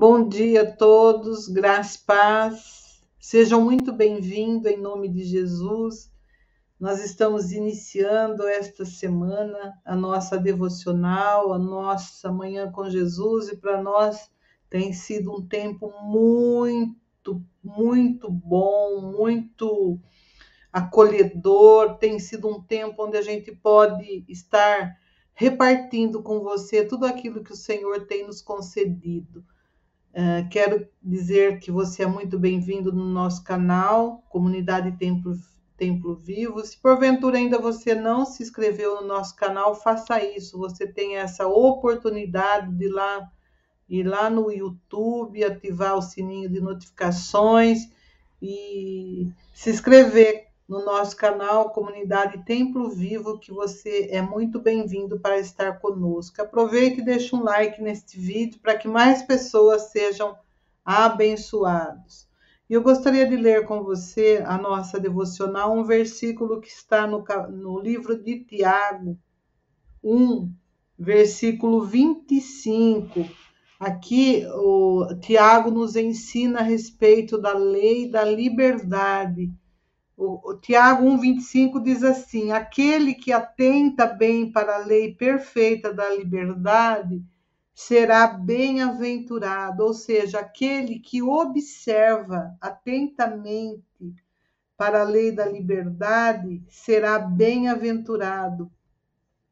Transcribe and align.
Bom 0.00 0.28
dia 0.28 0.62
a 0.62 0.76
todos, 0.76 1.48
graça 1.48 1.98
e 1.98 2.06
paz. 2.06 3.02
Sejam 3.18 3.64
muito 3.64 3.92
bem-vindos 3.92 4.70
em 4.70 4.76
nome 4.76 5.08
de 5.08 5.24
Jesus. 5.24 6.08
Nós 6.78 7.04
estamos 7.04 7.50
iniciando 7.50 8.46
esta 8.46 8.84
semana 8.84 9.76
a 9.84 9.96
nossa 9.96 10.38
devocional, 10.38 11.52
a 11.52 11.58
nossa 11.58 12.30
manhã 12.30 12.70
com 12.70 12.88
Jesus, 12.88 13.48
e 13.48 13.56
para 13.56 13.82
nós 13.82 14.30
tem 14.70 14.92
sido 14.92 15.34
um 15.34 15.44
tempo 15.44 15.92
muito, 16.00 17.44
muito 17.60 18.30
bom, 18.30 19.00
muito 19.00 19.98
acolhedor. 20.72 21.98
Tem 21.98 22.20
sido 22.20 22.46
um 22.46 22.62
tempo 22.62 23.04
onde 23.04 23.16
a 23.16 23.22
gente 23.22 23.50
pode 23.50 24.24
estar 24.28 24.96
repartindo 25.34 26.22
com 26.22 26.38
você 26.38 26.84
tudo 26.84 27.04
aquilo 27.04 27.42
que 27.42 27.52
o 27.52 27.56
Senhor 27.56 28.06
tem 28.06 28.24
nos 28.24 28.40
concedido. 28.40 29.44
Uh, 30.12 30.48
quero 30.50 30.88
dizer 31.02 31.60
que 31.60 31.70
você 31.70 32.02
é 32.02 32.06
muito 32.06 32.38
bem-vindo 32.38 32.92
no 32.92 33.04
nosso 33.04 33.44
canal, 33.44 34.24
Comunidade 34.28 34.96
Templo, 34.98 35.32
Templo 35.76 36.16
Vivo. 36.16 36.64
Se 36.64 36.76
porventura 36.76 37.38
ainda 37.38 37.58
você 37.58 37.94
não 37.94 38.24
se 38.24 38.42
inscreveu 38.42 39.00
no 39.00 39.06
nosso 39.06 39.36
canal, 39.36 39.74
faça 39.74 40.22
isso. 40.24 40.58
Você 40.58 40.86
tem 40.86 41.16
essa 41.16 41.46
oportunidade 41.46 42.72
de 42.74 42.86
ir 42.86 42.88
lá, 42.88 43.30
ir 43.88 44.02
lá 44.02 44.28
no 44.28 44.50
YouTube, 44.50 45.44
ativar 45.44 45.96
o 45.96 46.02
sininho 46.02 46.48
de 46.48 46.60
notificações 46.60 47.88
e 48.42 49.30
se 49.54 49.70
inscrever 49.70 50.47
no 50.68 50.84
nosso 50.84 51.16
canal 51.16 51.70
Comunidade 51.70 52.44
Templo 52.44 52.90
Vivo, 52.90 53.38
que 53.38 53.50
você 53.50 54.08
é 54.10 54.20
muito 54.20 54.60
bem-vindo 54.60 55.18
para 55.18 55.38
estar 55.38 55.80
conosco. 55.80 56.42
Aproveite 56.42 57.00
e 57.00 57.04
deixe 57.04 57.34
um 57.34 57.42
like 57.42 57.80
neste 57.80 58.20
vídeo 58.20 58.60
para 58.60 58.76
que 58.76 58.86
mais 58.86 59.22
pessoas 59.22 59.90
sejam 59.90 60.36
abençoados. 60.84 62.28
E 62.68 62.74
eu 62.74 62.82
gostaria 62.82 63.26
de 63.26 63.34
ler 63.34 63.64
com 63.64 63.82
você 63.82 64.44
a 64.46 64.58
nossa 64.58 65.00
devocional, 65.00 65.74
um 65.74 65.84
versículo 65.84 66.60
que 66.60 66.68
está 66.68 67.06
no, 67.06 67.24
no 67.48 67.80
livro 67.80 68.22
de 68.22 68.40
Tiago 68.40 69.18
1, 70.04 70.52
versículo 70.98 71.86
25. 71.86 73.26
Aqui 73.80 74.44
o 74.52 75.14
Tiago 75.18 75.70
nos 75.70 75.96
ensina 75.96 76.58
a 76.58 76.62
respeito 76.62 77.38
da 77.38 77.54
lei 77.54 78.10
da 78.10 78.22
liberdade 78.22 79.50
o, 80.18 80.50
o 80.50 80.54
Tiago 80.56 81.06
1,25 81.06 81.80
diz 81.80 82.02
assim: 82.02 82.50
aquele 82.50 83.14
que 83.14 83.32
atenta 83.32 84.04
bem 84.04 84.50
para 84.50 84.74
a 84.74 84.84
lei 84.84 85.14
perfeita 85.14 85.94
da 85.94 86.10
liberdade 86.10 87.24
será 87.72 88.26
bem-aventurado, 88.26 89.84
ou 89.84 89.94
seja, 89.94 90.40
aquele 90.40 90.98
que 90.98 91.22
observa 91.22 92.56
atentamente 92.60 93.84
para 94.76 95.02
a 95.02 95.04
lei 95.04 95.30
da 95.30 95.46
liberdade 95.46 96.64
será 96.68 97.20
bem-aventurado. 97.20 98.68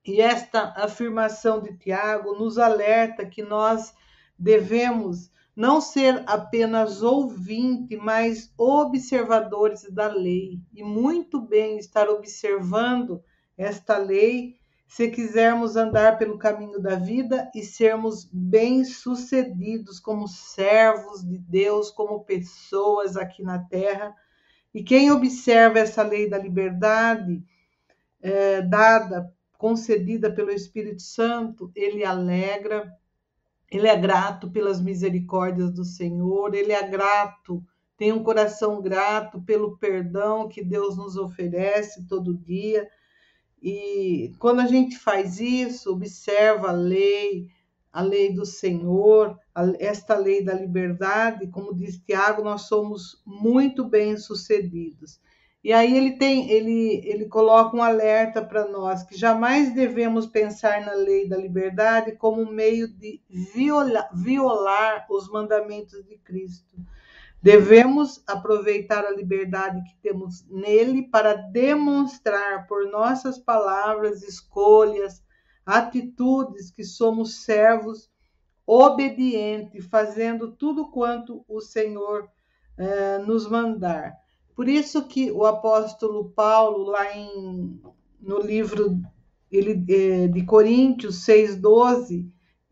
E 0.04 0.20
esta 0.20 0.72
afirmação 0.76 1.62
de 1.62 1.76
Tiago 1.76 2.34
nos 2.34 2.58
alerta 2.58 3.24
que 3.24 3.42
nós 3.42 3.94
devemos 4.36 5.30
não 5.56 5.80
ser 5.80 6.22
apenas 6.26 7.02
ouvinte, 7.02 7.96
mas 7.96 8.52
observadores 8.58 9.90
da 9.90 10.06
lei, 10.06 10.60
e 10.74 10.84
muito 10.84 11.40
bem 11.40 11.78
estar 11.78 12.10
observando 12.10 13.24
esta 13.56 13.96
lei 13.96 14.56
se 14.86 15.10
quisermos 15.10 15.74
andar 15.74 16.16
pelo 16.16 16.38
caminho 16.38 16.78
da 16.80 16.94
vida 16.94 17.50
e 17.54 17.62
sermos 17.62 18.28
bem-sucedidos 18.32 19.98
como 19.98 20.28
servos 20.28 21.26
de 21.26 21.38
Deus, 21.38 21.90
como 21.90 22.24
pessoas 22.24 23.16
aqui 23.16 23.42
na 23.42 23.58
terra. 23.58 24.14
E 24.72 24.84
quem 24.84 25.10
observa 25.10 25.80
essa 25.80 26.02
lei 26.02 26.28
da 26.28 26.38
liberdade 26.38 27.42
é, 28.22 28.62
dada, 28.62 29.32
concedida 29.58 30.30
pelo 30.30 30.50
Espírito 30.50 31.02
Santo, 31.02 31.72
ele 31.74 32.04
alegra, 32.04 32.92
ele 33.70 33.88
é 33.88 33.96
grato 33.96 34.50
pelas 34.50 34.80
misericórdias 34.80 35.72
do 35.72 35.84
Senhor, 35.84 36.54
ele 36.54 36.72
é 36.72 36.88
grato, 36.88 37.64
tem 37.96 38.12
um 38.12 38.22
coração 38.22 38.80
grato 38.80 39.40
pelo 39.42 39.76
perdão 39.78 40.48
que 40.48 40.62
Deus 40.62 40.96
nos 40.96 41.16
oferece 41.16 42.06
todo 42.06 42.36
dia. 42.36 42.88
E 43.60 44.32
quando 44.38 44.60
a 44.60 44.66
gente 44.66 44.98
faz 44.98 45.40
isso, 45.40 45.92
observa 45.92 46.68
a 46.68 46.72
lei, 46.72 47.48
a 47.92 48.02
lei 48.02 48.32
do 48.32 48.44
Senhor, 48.44 49.36
esta 49.78 50.16
lei 50.16 50.44
da 50.44 50.52
liberdade, 50.52 51.48
como 51.48 51.74
diz 51.74 51.98
Tiago, 51.98 52.42
nós 52.42 52.62
somos 52.62 53.22
muito 53.24 53.84
bem-sucedidos. 53.84 55.18
E 55.66 55.72
aí 55.72 55.96
ele 55.96 56.12
tem, 56.12 56.48
ele, 56.48 57.00
ele 57.04 57.26
coloca 57.26 57.76
um 57.76 57.82
alerta 57.82 58.40
para 58.40 58.68
nós 58.68 59.02
que 59.02 59.18
jamais 59.18 59.74
devemos 59.74 60.24
pensar 60.24 60.86
na 60.86 60.92
lei 60.92 61.28
da 61.28 61.36
liberdade 61.36 62.12
como 62.12 62.40
um 62.40 62.52
meio 62.52 62.86
de 62.86 63.20
viola, 63.28 64.08
violar 64.14 65.08
os 65.10 65.28
mandamentos 65.28 66.06
de 66.06 66.18
Cristo. 66.18 66.76
Devemos 67.42 68.22
aproveitar 68.28 69.04
a 69.04 69.10
liberdade 69.10 69.82
que 69.82 69.96
temos 70.00 70.46
nele 70.48 71.02
para 71.08 71.34
demonstrar 71.34 72.68
por 72.68 72.88
nossas 72.88 73.36
palavras, 73.36 74.22
escolhas, 74.22 75.20
atitudes 75.66 76.70
que 76.70 76.84
somos 76.84 77.42
servos 77.42 78.08
obedientes, 78.64 79.84
fazendo 79.86 80.52
tudo 80.52 80.92
quanto 80.92 81.44
o 81.48 81.60
Senhor 81.60 82.30
eh, 82.78 83.18
nos 83.18 83.50
mandar. 83.50 84.14
Por 84.56 84.70
isso 84.70 85.06
que 85.06 85.30
o 85.30 85.44
apóstolo 85.44 86.30
Paulo, 86.30 86.84
lá 86.84 87.14
em, 87.14 87.78
no 88.18 88.40
livro 88.40 88.98
ele, 89.52 89.84
é, 89.86 90.28
de 90.28 90.46
Coríntios 90.46 91.26
6,12, 91.26 92.26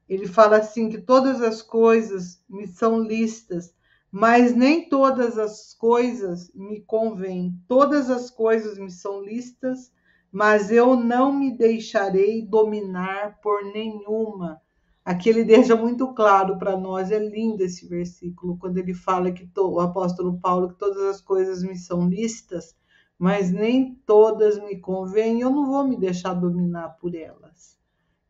ele 0.08 0.26
fala 0.26 0.56
assim 0.56 0.88
que 0.88 0.96
todas 0.96 1.42
as 1.42 1.60
coisas 1.60 2.42
me 2.48 2.66
são 2.66 3.00
listas, 3.00 3.74
mas 4.10 4.56
nem 4.56 4.88
todas 4.88 5.36
as 5.36 5.74
coisas 5.74 6.50
me 6.54 6.80
convêm. 6.80 7.54
Todas 7.68 8.08
as 8.08 8.30
coisas 8.30 8.78
me 8.78 8.90
são 8.90 9.22
listas, 9.22 9.92
mas 10.32 10.70
eu 10.70 10.96
não 10.96 11.32
me 11.32 11.54
deixarei 11.54 12.40
dominar 12.46 13.40
por 13.42 13.62
nenhuma. 13.62 14.58
Aqui 15.04 15.28
ele 15.28 15.44
deixa 15.44 15.76
muito 15.76 16.14
claro 16.14 16.56
para 16.56 16.78
nós, 16.78 17.10
é 17.10 17.18
lindo 17.18 17.62
esse 17.62 17.86
versículo, 17.86 18.56
quando 18.56 18.78
ele 18.78 18.94
fala 18.94 19.30
que 19.30 19.46
to, 19.46 19.74
o 19.74 19.80
apóstolo 19.80 20.40
Paulo, 20.40 20.70
que 20.70 20.78
todas 20.78 21.02
as 21.02 21.20
coisas 21.20 21.62
me 21.62 21.76
são 21.76 22.08
listas, 22.08 22.74
mas 23.18 23.50
nem 23.50 23.94
todas 24.06 24.58
me 24.58 24.80
convêm, 24.80 25.40
eu 25.40 25.50
não 25.50 25.66
vou 25.66 25.86
me 25.86 25.98
deixar 25.98 26.32
dominar 26.32 26.96
por 27.00 27.14
elas. 27.14 27.78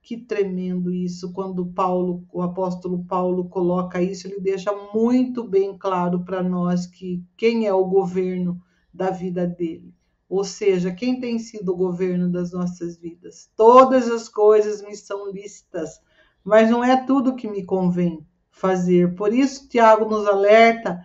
Que 0.02 0.16
tremendo 0.16 0.92
isso, 0.92 1.32
quando 1.32 1.64
Paulo, 1.64 2.26
o 2.32 2.42
apóstolo 2.42 3.04
Paulo 3.04 3.48
coloca 3.48 4.02
isso, 4.02 4.26
ele 4.26 4.40
deixa 4.40 4.72
muito 4.92 5.48
bem 5.48 5.78
claro 5.78 6.24
para 6.24 6.42
nós 6.42 6.86
que 6.86 7.24
quem 7.36 7.66
é 7.66 7.72
o 7.72 7.86
governo 7.86 8.60
da 8.92 9.10
vida 9.10 9.46
dele. 9.46 9.94
Ou 10.28 10.42
seja, 10.42 10.92
quem 10.92 11.20
tem 11.20 11.38
sido 11.38 11.72
o 11.72 11.76
governo 11.76 12.28
das 12.30 12.52
nossas 12.52 12.96
vidas. 12.96 13.48
Todas 13.54 14.10
as 14.10 14.28
coisas 14.28 14.82
me 14.82 14.96
são 14.96 15.30
listas, 15.30 16.00
mas 16.44 16.70
não 16.70 16.84
é 16.84 17.04
tudo 17.04 17.34
que 17.34 17.48
me 17.48 17.64
convém 17.64 18.24
fazer. 18.50 19.14
Por 19.14 19.32
isso, 19.32 19.68
Tiago 19.68 20.04
nos 20.04 20.26
alerta 20.26 21.02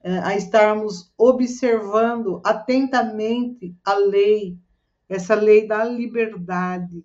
é, 0.00 0.18
a 0.20 0.36
estarmos 0.36 1.12
observando 1.18 2.40
atentamente 2.44 3.76
a 3.84 3.94
lei, 3.94 4.56
essa 5.08 5.34
lei 5.34 5.66
da 5.66 5.84
liberdade. 5.84 7.04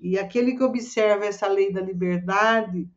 E 0.00 0.18
aquele 0.18 0.56
que 0.56 0.64
observa 0.64 1.26
essa 1.26 1.46
lei 1.46 1.70
da 1.70 1.82
liberdade 1.82 2.88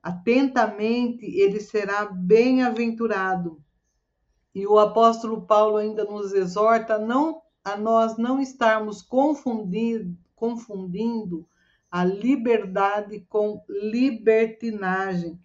atentamente, 0.00 1.24
ele 1.24 1.58
será 1.60 2.04
bem-aventurado. 2.04 3.60
E 4.54 4.66
o 4.66 4.78
apóstolo 4.78 5.42
Paulo 5.42 5.78
ainda 5.78 6.04
nos 6.04 6.32
exorta 6.32 6.98
não 6.98 7.42
a 7.64 7.76
nós 7.76 8.16
não 8.18 8.38
estarmos 8.38 9.02
confundindo, 9.02 10.16
confundindo 10.36 11.48
a 11.94 12.04
liberdade 12.04 13.24
com 13.28 13.62
libertinagem. 13.68 15.40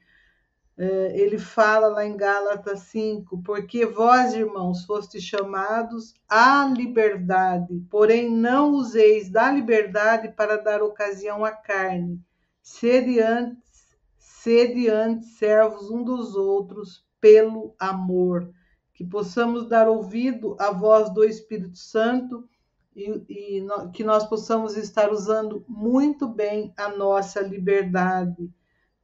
É, 0.75 1.16
ele 1.16 1.38
fala 1.38 1.90
lá 1.90 2.04
em 2.04 2.18
Gálatas 2.18 2.80
5, 2.86 3.44
porque 3.44 3.86
vós, 3.86 4.34
irmãos, 4.34 4.84
fostes 4.84 5.22
chamados 5.22 6.16
à 6.28 6.66
liberdade, 6.66 7.80
porém 7.88 8.31
não 8.31 8.72
useis 8.72 9.30
da 9.30 9.51
liberdade 9.51 10.30
para 10.30 10.57
dar 10.57 10.81
ocasião 10.81 11.46
à 11.46 11.51
carne. 11.51 12.19
Sede 12.63 13.19
antes, 13.19 13.95
sede 14.18 14.90
antes 14.90 15.38
servos 15.38 15.92
um 15.92 16.04
dos 16.04 16.36
outros 16.36 17.06
pelo 17.22 17.75
amor, 17.78 18.52
que 18.95 19.06
possamos 19.06 19.69
dar 19.69 19.88
ouvido 19.88 20.56
à 20.57 20.72
voz 20.72 21.13
do 21.13 21.24
Espírito 21.24 21.78
Santo 21.78 22.50
e, 22.96 23.58
e 23.58 23.62
no, 23.62 23.92
que 23.92 24.04
nós 24.04 24.26
possamos 24.28 24.76
estar 24.76 25.12
usando 25.12 25.64
muito 25.68 26.28
bem 26.28 26.74
a 26.78 26.90
nossa 26.90 27.42
liberdade 27.42 28.52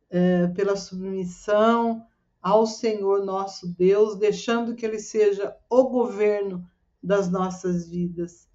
é, 0.09 0.47
pela 0.47 0.75
submissão 0.75 2.05
ao 2.41 2.67
Senhor 2.67 3.25
nosso 3.25 3.67
Deus, 3.67 4.17
deixando 4.17 4.75
que 4.75 4.85
Ele 4.85 4.99
seja 4.99 5.55
o 5.69 5.89
governo 5.89 6.63
das 7.01 7.29
nossas 7.29 7.89
vidas. 7.89 8.47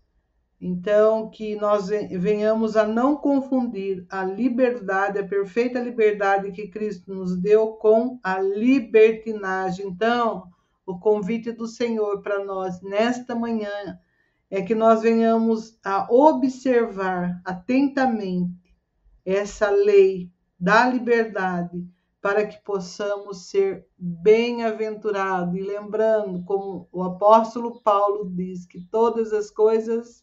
Então, 0.60 1.30
que 1.30 1.56
nós 1.56 1.88
venhamos 1.88 2.76
a 2.76 2.86
não 2.86 3.16
confundir 3.16 4.04
a 4.10 4.22
liberdade, 4.22 5.18
a 5.18 5.26
perfeita 5.26 5.80
liberdade 5.80 6.52
que 6.52 6.68
Cristo 6.68 7.14
nos 7.14 7.34
deu, 7.34 7.68
com 7.68 8.20
a 8.22 8.38
libertinagem. 8.38 9.86
Então, 9.86 10.48
o 10.84 10.98
convite 10.98 11.50
do 11.50 11.66
Senhor 11.66 12.20
para 12.20 12.44
nós 12.44 12.82
nesta 12.82 13.34
manhã 13.34 13.98
é 14.50 14.60
que 14.62 14.74
nós 14.74 15.02
venhamos 15.02 15.78
a 15.84 16.06
observar 16.12 17.40
atentamente 17.44 18.74
essa 19.24 19.70
lei 19.70 20.30
da 20.58 20.88
liberdade 20.88 21.86
para 22.20 22.46
que 22.46 22.62
possamos 22.62 23.48
ser 23.48 23.86
bem-aventurados. 23.96 25.54
E 25.54 25.62
lembrando, 25.62 26.44
como 26.44 26.88
o 26.92 27.02
apóstolo 27.02 27.80
Paulo 27.80 28.28
diz, 28.28 28.66
que 28.66 28.80
todas 28.90 29.32
as 29.32 29.50
coisas 29.50 30.22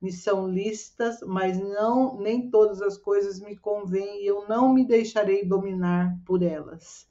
me 0.00 0.10
são 0.10 0.48
listas, 0.48 1.20
mas 1.20 1.58
não 1.58 2.18
nem 2.18 2.50
todas 2.50 2.80
as 2.80 2.96
coisas 2.96 3.38
me 3.38 3.56
convêm 3.56 4.22
e 4.22 4.26
eu 4.26 4.48
não 4.48 4.72
me 4.72 4.84
deixarei 4.86 5.44
dominar 5.44 6.18
por 6.24 6.42
elas. 6.42 7.06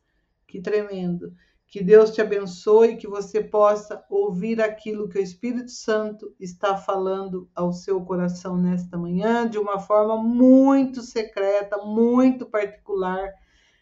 Que 0.47 0.59
tremendo. 0.59 1.31
Que 1.69 1.83
Deus 1.83 2.11
te 2.11 2.21
abençoe, 2.21 2.97
que 2.97 3.07
você 3.07 3.43
possa 3.43 4.03
ouvir 4.09 4.59
aquilo 4.59 5.07
que 5.07 5.19
o 5.19 5.21
Espírito 5.21 5.69
Santo 5.69 6.33
está 6.39 6.75
falando 6.75 7.47
ao 7.53 7.71
seu 7.71 8.01
coração 8.01 8.57
nesta 8.57 8.97
manhã, 8.97 9.47
de 9.47 9.59
uma 9.59 9.79
forma 9.79 10.17
muito 10.17 11.01
secreta, 11.01 11.77
muito 11.77 12.45
particular 12.47 13.31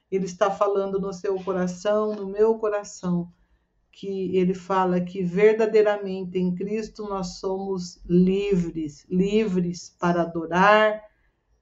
ele 0.10 0.26
está 0.26 0.50
falando 0.50 1.00
no 1.00 1.12
seu 1.12 1.36
coração, 1.44 2.16
no 2.16 2.28
meu 2.28 2.58
coração, 2.58 3.32
que 3.92 4.38
ele 4.38 4.54
fala 4.54 5.02
que 5.02 5.24
verdadeiramente 5.24 6.38
em 6.38 6.56
Cristo 6.56 7.04
nós 7.04 7.40
somos 7.40 8.00
livres, 8.06 9.06
livres 9.10 9.96
para 10.00 10.22
adorar, 10.22 11.02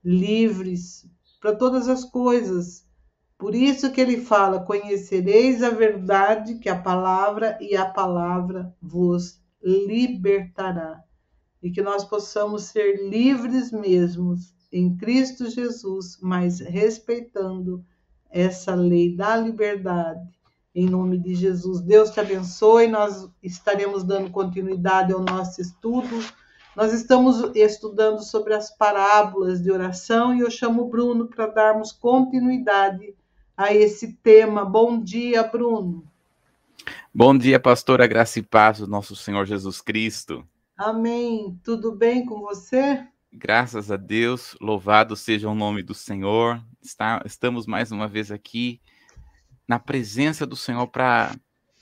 livres 0.03 1.09
para 1.41 1.55
todas 1.55 1.87
as 1.87 2.03
coisas. 2.03 2.84
Por 3.37 3.53
isso 3.53 3.91
que 3.91 3.99
ele 3.99 4.21
fala: 4.21 4.63
conhecereis 4.63 5.61
a 5.61 5.69
verdade, 5.69 6.55
que 6.55 6.69
a 6.69 6.81
palavra, 6.81 7.57
e 7.59 7.75
a 7.75 7.85
palavra 7.85 8.73
vos 8.81 9.41
libertará. 9.61 11.03
E 11.61 11.69
que 11.69 11.81
nós 11.81 12.05
possamos 12.05 12.63
ser 12.63 13.09
livres 13.09 13.71
mesmos 13.71 14.53
em 14.71 14.95
Cristo 14.95 15.49
Jesus, 15.49 16.17
mas 16.21 16.59
respeitando 16.59 17.83
essa 18.29 18.73
lei 18.73 19.15
da 19.15 19.35
liberdade. 19.35 20.27
Em 20.73 20.89
nome 20.89 21.17
de 21.17 21.33
Jesus, 21.33 21.81
Deus 21.81 22.11
te 22.11 22.19
abençoe. 22.19 22.87
Nós 22.87 23.29
estaremos 23.41 24.03
dando 24.03 24.29
continuidade 24.29 25.13
ao 25.13 25.21
nosso 25.21 25.61
estudo. 25.61 26.19
Nós 26.75 26.93
estamos 26.93 27.51
estudando 27.55 28.21
sobre 28.21 28.53
as 28.53 28.75
parábolas 28.75 29.61
de 29.61 29.71
oração 29.71 30.35
e 30.35 30.41
eu 30.41 30.51
chamo 30.51 30.83
o 30.83 30.89
Bruno 30.89 31.27
para 31.27 31.47
darmos 31.47 31.93
continuidade 31.93 33.15
a 33.57 33.73
esse 33.73 34.13
tema. 34.13 34.65
Bom 34.65 35.01
dia, 35.01 35.43
Bruno. 35.43 36.05
Bom 37.13 37.37
dia, 37.37 37.59
pastora 37.59 38.05
Graça 38.05 38.39
e 38.39 38.43
Paz 38.43 38.79
do 38.79 38.87
nosso 38.87 39.15
Senhor 39.15 39.45
Jesus 39.45 39.81
Cristo. 39.81 40.45
Amém. 40.77 41.57
Tudo 41.63 41.95
bem 41.95 42.25
com 42.25 42.41
você? 42.41 43.07
Graças 43.31 43.91
a 43.91 43.97
Deus, 43.97 44.55
louvado 44.61 45.15
seja 45.15 45.49
o 45.49 45.55
nome 45.55 45.83
do 45.83 45.93
Senhor. 45.93 46.61
Está, 46.81 47.21
estamos 47.25 47.65
mais 47.65 47.91
uma 47.91 48.07
vez 48.07 48.31
aqui 48.31 48.81
na 49.67 49.79
presença 49.79 50.45
do 50.45 50.55
Senhor 50.55 50.87
para 50.87 51.35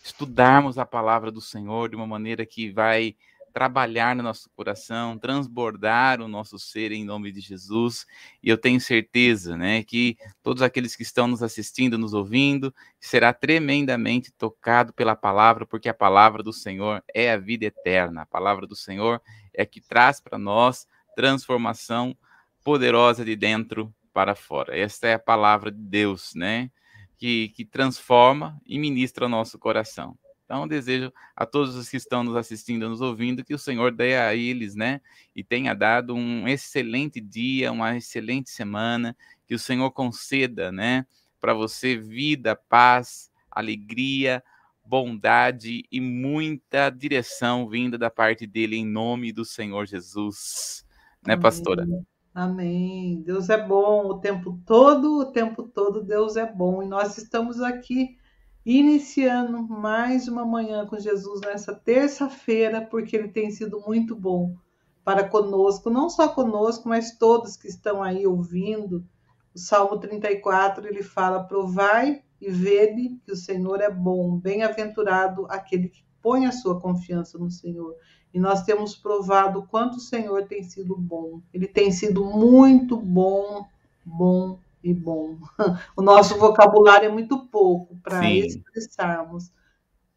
estudarmos 0.04 0.78
a 0.78 0.86
palavra 0.86 1.32
do 1.32 1.42
Senhor 1.42 1.90
de 1.90 1.96
uma 1.96 2.08
maneira 2.08 2.46
que 2.46 2.72
vai 2.72 3.16
trabalhar 3.54 4.16
no 4.16 4.24
nosso 4.24 4.50
coração, 4.56 5.18
transbordar 5.18 6.20
o 6.20 6.28
nosso 6.28 6.58
ser 6.58 6.92
em 6.92 7.06
nome 7.06 7.32
de 7.32 7.40
Jesus. 7.40 8.06
E 8.42 8.50
eu 8.50 8.58
tenho 8.58 8.82
certeza, 8.82 9.56
né, 9.56 9.84
que 9.84 10.18
todos 10.42 10.64
aqueles 10.64 10.96
que 10.96 11.04
estão 11.04 11.28
nos 11.28 11.44
assistindo, 11.44 11.98
nos 11.98 12.14
ouvindo, 12.14 12.74
será 13.00 13.32
tremendamente 13.32 14.32
tocado 14.32 14.92
pela 14.92 15.16
palavra, 15.16 15.66
porque 15.66 15.88
a 15.88 15.94
palavra 15.94 16.42
do 16.42 16.52
Senhor 16.52 17.04
é 17.14 17.32
a 17.32 17.38
vida 17.38 17.66
eterna. 17.66 18.24
A 18.24 18.26
palavra 18.26 18.66
do 18.66 18.76
Senhor 18.76 19.22
é 19.54 19.66
que 19.66 19.80
traz 19.80 20.20
para 20.20 20.38
nós 20.38 20.88
transformação 21.16 22.18
poderosa 22.64 23.24
de 23.24 23.36
dentro 23.36 23.94
para 24.12 24.34
fora. 24.34 24.78
Esta 24.78 25.08
é 25.08 25.14
a 25.14 25.20
palavra 25.20 25.72
de 25.72 25.82
Deus, 25.82 26.34
né? 26.34 26.72
Que, 27.18 27.50
que 27.50 27.64
transforma 27.64 28.60
e 28.66 28.80
ministra 28.80 29.28
o 29.28 29.30
nosso 29.30 29.60
coração. 29.60 30.18
Então, 30.54 30.68
desejo 30.68 31.12
a 31.36 31.48
todos 31.48 31.76
os 31.76 31.90
que 31.90 31.98
estão 31.98 32.24
nos 32.24 32.36
assistindo, 32.36 32.88
nos 32.88 33.02
ouvindo, 33.02 33.44
que 33.44 33.56
o 33.56 33.58
Senhor 33.58 33.92
dê 33.92 34.16
a 34.16 34.36
eles, 34.36 34.76
né? 34.76 35.02
E 35.36 35.44
tenha 35.44 35.74
dado 35.74 36.14
um 36.14 36.48
excelente 36.48 37.20
dia, 37.20 37.72
uma 37.72 37.98
excelente 37.98 38.52
semana, 38.52 39.18
que 39.48 39.56
o 39.56 39.60
Senhor 39.60 39.90
conceda, 39.90 40.72
né? 40.72 41.08
Para 41.42 41.56
você 41.56 41.98
vida, 41.98 42.56
paz, 42.56 43.32
alegria, 43.50 44.44
bondade 44.86 45.86
e 45.92 46.00
muita 46.00 46.92
direção 46.92 47.68
vinda 47.68 47.98
da 47.98 48.12
parte 48.12 48.46
dele, 48.46 48.76
em 48.76 48.86
nome 48.86 49.34
do 49.34 49.44
Senhor 49.44 49.88
Jesus 49.88 50.86
né, 51.26 51.36
pastora? 51.36 51.88
Amém. 52.32 53.24
Deus 53.26 53.50
é 53.50 53.58
bom 53.58 54.06
o 54.06 54.20
tempo 54.20 54.60
todo, 54.68 55.18
o 55.18 55.26
tempo 55.26 55.64
todo 55.64 56.04
Deus 56.04 56.36
é 56.36 56.46
bom. 56.46 56.84
E 56.84 56.88
nós 56.88 57.18
estamos 57.18 57.60
aqui 57.60 58.18
iniciando 58.66 59.62
mais 59.62 60.28
uma 60.28 60.46
manhã 60.46 60.86
com 60.86 60.98
Jesus 60.98 61.42
nessa 61.42 61.74
terça-feira, 61.74 62.82
porque 62.82 63.16
ele 63.16 63.28
tem 63.28 63.52
sido 63.52 63.82
muito 63.86 64.16
bom 64.16 64.56
para 65.04 65.28
conosco, 65.28 65.90
não 65.90 66.10
só 66.10 66.30
conosco, 66.30 66.88
mas 66.88 67.18
todos 67.18 67.58
que 67.58 67.68
estão 67.68 68.02
aí 68.02 68.26
ouvindo. 68.26 69.06
O 69.54 69.60
Salmo 69.60 69.98
34, 70.00 70.88
ele 70.88 71.04
fala: 71.04 71.44
"Provai 71.44 72.24
e 72.40 72.50
vede 72.50 73.20
que 73.26 73.32
o 73.32 73.36
Senhor 73.36 73.82
é 73.82 73.90
bom, 73.90 74.38
bem-aventurado 74.38 75.46
aquele 75.50 75.90
que 75.90 76.04
põe 76.22 76.46
a 76.46 76.52
sua 76.52 76.80
confiança 76.80 77.38
no 77.38 77.52
Senhor". 77.52 77.96
E 78.34 78.40
nós 78.40 78.64
temos 78.64 78.96
provado 78.96 79.60
o 79.60 79.68
quanto 79.68 79.98
o 79.98 80.02
Senhor 80.02 80.48
tem 80.48 80.64
sido 80.64 80.98
bom. 80.98 81.42
Ele 81.54 81.68
tem 81.68 81.92
sido 81.92 82.26
muito 82.26 82.98
bom, 82.98 83.66
bom 84.04 84.58
e 84.84 84.94
bom. 84.94 85.38
O 85.96 86.02
nosso 86.02 86.38
vocabulário 86.38 87.08
é 87.08 87.12
muito 87.12 87.48
pouco 87.48 87.96
para 87.98 88.30
expressarmos 88.30 89.52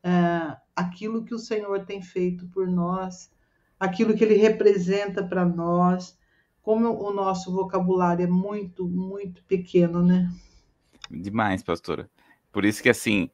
é, 0.02 0.56
aquilo 0.74 1.24
que 1.24 1.34
o 1.34 1.38
Senhor 1.38 1.84
tem 1.84 2.02
feito 2.02 2.46
por 2.48 2.66
nós, 2.66 3.30
aquilo 3.78 4.14
que 4.14 4.24
Ele 4.24 4.34
representa 4.34 5.22
para 5.22 5.44
nós. 5.44 6.18
Como 6.62 6.88
o 7.00 7.12
nosso 7.12 7.52
vocabulário 7.52 8.24
é 8.24 8.26
muito, 8.26 8.88
muito 8.88 9.44
pequeno, 9.44 10.02
né? 10.02 10.28
Demais, 11.08 11.62
pastora. 11.62 12.10
Por 12.50 12.64
isso 12.64 12.82
que, 12.82 12.88
assim, 12.88 13.30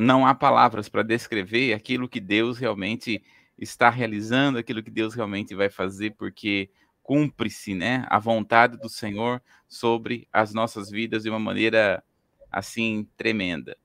não 0.00 0.26
há 0.26 0.34
palavras 0.34 0.88
para 0.88 1.02
descrever 1.02 1.74
aquilo 1.74 2.08
que 2.08 2.20
Deus 2.20 2.56
realmente 2.56 3.22
está 3.58 3.90
realizando, 3.90 4.58
aquilo 4.58 4.82
que 4.82 4.90
Deus 4.90 5.14
realmente 5.14 5.54
vai 5.54 5.68
fazer, 5.68 6.14
porque 6.16 6.70
cumpre-se, 7.04 7.74
né, 7.74 8.06
a 8.08 8.18
vontade 8.18 8.78
do 8.78 8.88
Senhor 8.88 9.40
sobre 9.68 10.26
as 10.32 10.54
nossas 10.54 10.90
vidas 10.90 11.22
de 11.22 11.30
uma 11.30 11.38
maneira 11.38 12.02
assim 12.50 13.06
tremenda. 13.14 13.76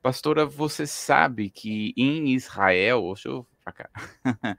Pastora, 0.00 0.46
você 0.46 0.86
sabe 0.86 1.50
que 1.50 1.92
em 1.94 2.34
Israel, 2.34 3.02
deixa 3.12 3.28
eu 3.28 3.46
cá, 3.66 3.90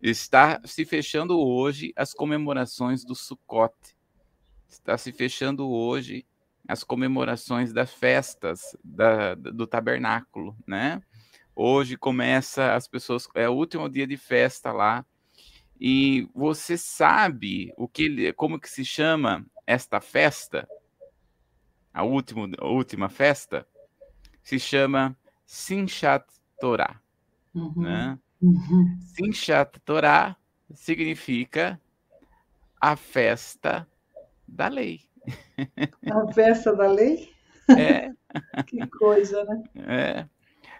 está 0.00 0.60
se 0.64 0.86
fechando 0.86 1.38
hoje 1.38 1.92
as 1.94 2.14
comemorações 2.14 3.04
do 3.04 3.14
Sukkot. 3.14 3.74
Está 4.66 4.96
se 4.96 5.12
fechando 5.12 5.68
hoje 5.68 6.26
as 6.66 6.82
comemorações 6.82 7.70
das 7.72 7.92
festas 7.92 8.76
da, 8.82 9.34
do 9.34 9.66
tabernáculo, 9.66 10.56
né? 10.66 11.02
Hoje 11.54 11.96
começa 11.98 12.74
as 12.74 12.88
pessoas, 12.88 13.28
é 13.34 13.48
o 13.48 13.52
último 13.52 13.90
dia 13.90 14.06
de 14.06 14.16
festa 14.16 14.72
lá. 14.72 15.04
E 15.80 16.28
você 16.34 16.76
sabe 16.78 17.72
o 17.76 17.86
que, 17.86 18.32
como 18.32 18.58
que 18.58 18.68
se 18.68 18.84
chama 18.84 19.44
esta 19.66 20.00
festa? 20.00 20.68
A 21.92 22.02
última, 22.02 22.48
a 22.58 22.66
última 22.66 23.08
festa 23.08 23.66
se 24.42 24.58
chama 24.58 25.16
Sinchat 25.44 26.24
Torah, 26.60 27.00
uhum. 27.54 27.82
né? 27.82 28.18
Uhum. 28.40 28.98
Sinchat 29.00 29.78
Torah 29.80 30.36
significa 30.74 31.80
a 32.80 32.96
festa 32.96 33.86
da 34.46 34.68
lei. 34.68 35.00
A 36.10 36.32
festa 36.32 36.74
da 36.74 36.86
lei? 36.86 37.32
É. 37.68 38.12
que 38.66 38.86
coisa, 38.86 39.44
né? 39.44 39.62
É. 39.74 40.28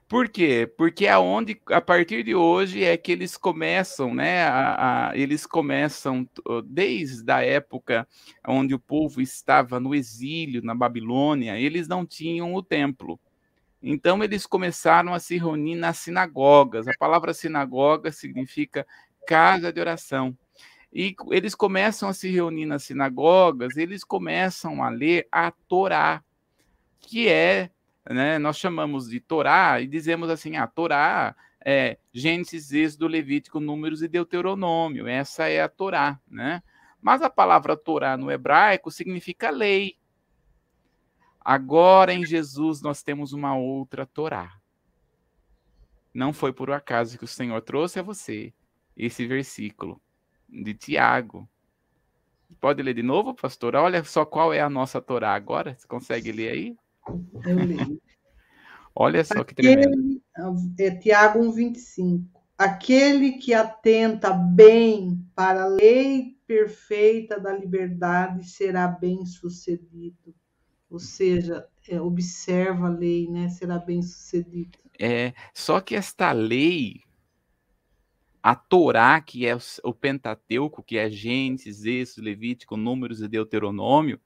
Por 0.08 0.28
quê? 0.28 0.72
Porque 0.76 1.06
é 1.06 1.18
onde, 1.18 1.60
a 1.66 1.80
partir 1.80 2.22
de 2.22 2.32
hoje, 2.32 2.84
é 2.84 2.96
que 2.96 3.10
eles 3.10 3.36
começam, 3.36 4.14
né? 4.14 4.44
A, 4.44 5.08
a, 5.08 5.16
eles 5.16 5.44
começam 5.44 6.28
desde 6.64 7.28
a 7.32 7.44
época 7.44 8.06
onde 8.46 8.72
o 8.72 8.78
povo 8.78 9.20
estava 9.20 9.80
no 9.80 9.94
exílio 9.94 10.62
na 10.62 10.76
Babilônia, 10.76 11.58
eles 11.58 11.88
não 11.88 12.06
tinham 12.06 12.54
o 12.54 12.62
templo. 12.62 13.18
Então 13.82 14.22
eles 14.22 14.46
começaram 14.46 15.12
a 15.12 15.18
se 15.18 15.38
reunir 15.38 15.74
nas 15.74 15.98
sinagogas. 15.98 16.86
A 16.86 16.94
palavra 16.96 17.34
sinagoga 17.34 18.12
significa 18.12 18.86
casa 19.26 19.72
de 19.72 19.80
oração. 19.80 20.36
E 20.92 21.16
eles 21.30 21.54
começam 21.54 22.08
a 22.08 22.14
se 22.14 22.30
reunir 22.30 22.64
nas 22.64 22.84
sinagogas, 22.84 23.76
eles 23.76 24.04
começam 24.04 24.82
a 24.84 24.88
ler 24.88 25.26
a 25.32 25.50
Torá, 25.50 26.22
que 27.00 27.28
é 27.28 27.70
né? 28.08 28.38
Nós 28.38 28.56
chamamos 28.58 29.08
de 29.08 29.20
Torá 29.20 29.80
e 29.80 29.86
dizemos 29.86 30.30
assim: 30.30 30.56
a 30.56 30.66
Torá 30.66 31.34
é 31.64 31.98
Gênesis, 32.12 32.72
Êxodo, 32.72 33.08
Levítico, 33.08 33.58
Números 33.58 34.02
e 34.02 34.08
Deuteronômio. 34.08 35.08
Essa 35.08 35.48
é 35.48 35.62
a 35.62 35.68
Torá, 35.68 36.20
né? 36.28 36.62
Mas 37.00 37.22
a 37.22 37.30
palavra 37.30 37.76
Torá 37.76 38.16
no 38.16 38.30
hebraico 38.30 38.90
significa 38.90 39.50
lei. 39.50 39.96
Agora 41.40 42.12
em 42.12 42.24
Jesus 42.24 42.80
nós 42.80 43.02
temos 43.02 43.32
uma 43.32 43.56
outra 43.56 44.06
Torá. 44.06 44.58
Não 46.12 46.32
foi 46.32 46.52
por 46.52 46.70
acaso 46.70 47.18
que 47.18 47.24
o 47.24 47.28
Senhor 47.28 47.60
trouxe 47.60 47.98
a 48.00 48.02
você 48.02 48.52
esse 48.96 49.26
versículo 49.26 50.00
de 50.48 50.72
Tiago. 50.72 51.48
Pode 52.60 52.82
ler 52.82 52.94
de 52.94 53.02
novo, 53.02 53.34
pastor? 53.34 53.74
Olha 53.74 54.02
só 54.04 54.24
qual 54.24 54.52
é 54.52 54.60
a 54.60 54.70
nossa 54.70 55.00
Torá 55.00 55.34
agora. 55.34 55.76
Você 55.76 55.86
consegue 55.86 56.32
ler 56.32 56.50
aí? 56.52 56.76
Eu 57.44 57.56
leio. 57.56 58.00
Olha 58.94 59.22
só 59.24 59.44
que 59.44 59.54
tremendo. 59.54 60.20
É 60.78 60.90
Tiago 60.90 61.40
1,25. 61.40 62.24
Aquele 62.56 63.32
que 63.32 63.52
atenta 63.52 64.32
bem 64.32 65.22
para 65.34 65.64
a 65.64 65.66
lei 65.66 66.38
perfeita 66.46 67.38
da 67.38 67.52
liberdade 67.52 68.48
será 68.48 68.88
bem 68.88 69.26
sucedido. 69.26 70.34
Ou 70.88 70.98
seja, 70.98 71.66
é, 71.88 72.00
observa 72.00 72.86
a 72.86 72.90
lei, 72.90 73.28
né? 73.28 73.48
Será 73.50 73.78
bem 73.78 74.00
sucedido. 74.00 74.78
É, 74.98 75.34
só 75.52 75.80
que 75.80 75.94
esta 75.94 76.32
lei, 76.32 77.00
a 78.42 78.54
Torá, 78.54 79.20
que 79.20 79.46
é 79.46 79.54
o 79.84 79.92
Pentateuco, 79.92 80.82
que 80.82 80.96
é 80.96 81.10
Gênesis, 81.10 81.84
Êxodo, 81.84 82.24
Levítico, 82.24 82.76
Números 82.76 83.20
e 83.20 83.28
Deuteronômio, 83.28 84.18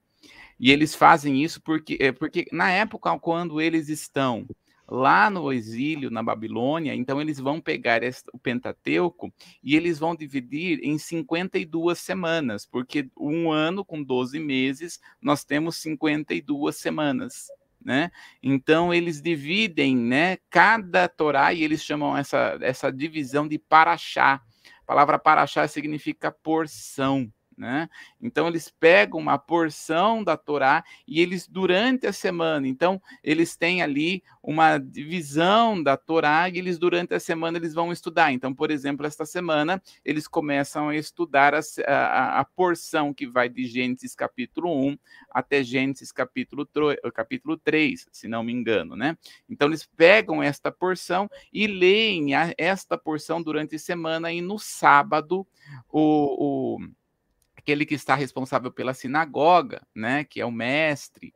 e 0.58 0.70
eles 0.70 0.94
fazem 0.94 1.42
isso 1.42 1.60
porque, 1.62 1.96
é, 2.00 2.12
porque 2.12 2.46
na 2.52 2.70
época 2.70 3.18
quando 3.18 3.60
eles 3.60 3.88
estão 3.88 4.46
lá 4.90 5.30
no 5.30 5.52
exílio 5.52 6.10
na 6.10 6.22
Babilônia, 6.22 6.94
então 6.94 7.20
eles 7.20 7.38
vão 7.38 7.60
pegar 7.60 8.00
o 8.32 8.38
Pentateuco 8.38 9.32
e 9.62 9.76
eles 9.76 9.98
vão 9.98 10.16
dividir 10.16 10.80
em 10.82 10.98
52 10.98 11.96
semanas, 11.98 12.66
porque 12.66 13.08
um 13.16 13.52
ano 13.52 13.84
com 13.84 14.02
12 14.02 14.40
meses, 14.40 15.00
nós 15.22 15.44
temos 15.44 15.76
52 15.76 16.76
semanas. 16.76 17.46
Né? 17.82 18.10
Então 18.42 18.92
eles 18.92 19.22
dividem, 19.22 19.96
né, 19.96 20.36
cada 20.50 21.08
Torá 21.08 21.54
e 21.54 21.62
eles 21.62 21.82
chamam 21.82 22.14
essa, 22.14 22.58
essa 22.60 22.92
divisão 22.92 23.48
de 23.48 23.58
paraxá. 23.58 24.42
A 24.82 24.86
palavra 24.86 25.18
paraxá 25.18 25.66
significa 25.66 26.30
porção. 26.30 27.32
Né? 27.60 27.90
Então 28.22 28.48
eles 28.48 28.72
pegam 28.80 29.20
uma 29.20 29.36
porção 29.36 30.24
da 30.24 30.34
Torá 30.34 30.82
e 31.06 31.20
eles 31.20 31.46
durante 31.46 32.06
a 32.06 32.12
semana, 32.12 32.66
então 32.66 33.02
eles 33.22 33.54
têm 33.54 33.82
ali 33.82 34.22
uma 34.42 34.78
divisão 34.78 35.82
da 35.82 35.94
Torá 35.94 36.48
e 36.48 36.56
eles 36.56 36.78
durante 36.78 37.12
a 37.12 37.20
semana 37.20 37.58
eles 37.58 37.74
vão 37.74 37.92
estudar. 37.92 38.32
Então, 38.32 38.54
por 38.54 38.70
exemplo, 38.70 39.04
esta 39.04 39.26
semana 39.26 39.82
eles 40.02 40.26
começam 40.26 40.88
a 40.88 40.96
estudar 40.96 41.54
a, 41.54 41.60
a, 41.86 42.40
a 42.40 42.44
porção 42.46 43.12
que 43.12 43.26
vai 43.26 43.46
de 43.46 43.66
Gênesis 43.66 44.14
capítulo 44.14 44.74
1 44.74 44.98
até 45.30 45.62
Gênesis 45.62 46.10
capítulo, 46.10 46.66
capítulo 47.12 47.58
3, 47.58 48.08
se 48.10 48.26
não 48.26 48.42
me 48.42 48.54
engano, 48.54 48.96
né? 48.96 49.18
Então 49.50 49.68
eles 49.68 49.84
pegam 49.84 50.42
esta 50.42 50.72
porção 50.72 51.28
e 51.52 51.66
leem 51.66 52.34
a, 52.34 52.54
esta 52.56 52.96
porção 52.96 53.42
durante 53.42 53.76
a 53.76 53.78
semana 53.78 54.32
e 54.32 54.40
no 54.40 54.58
sábado 54.58 55.46
o, 55.90 56.78
o 56.78 56.99
aquele 57.70 57.86
que 57.86 57.94
está 57.94 58.16
responsável 58.16 58.72
pela 58.72 58.92
sinagoga, 58.92 59.86
né, 59.94 60.24
que 60.24 60.40
é 60.40 60.44
o 60.44 60.50
mestre, 60.50 61.32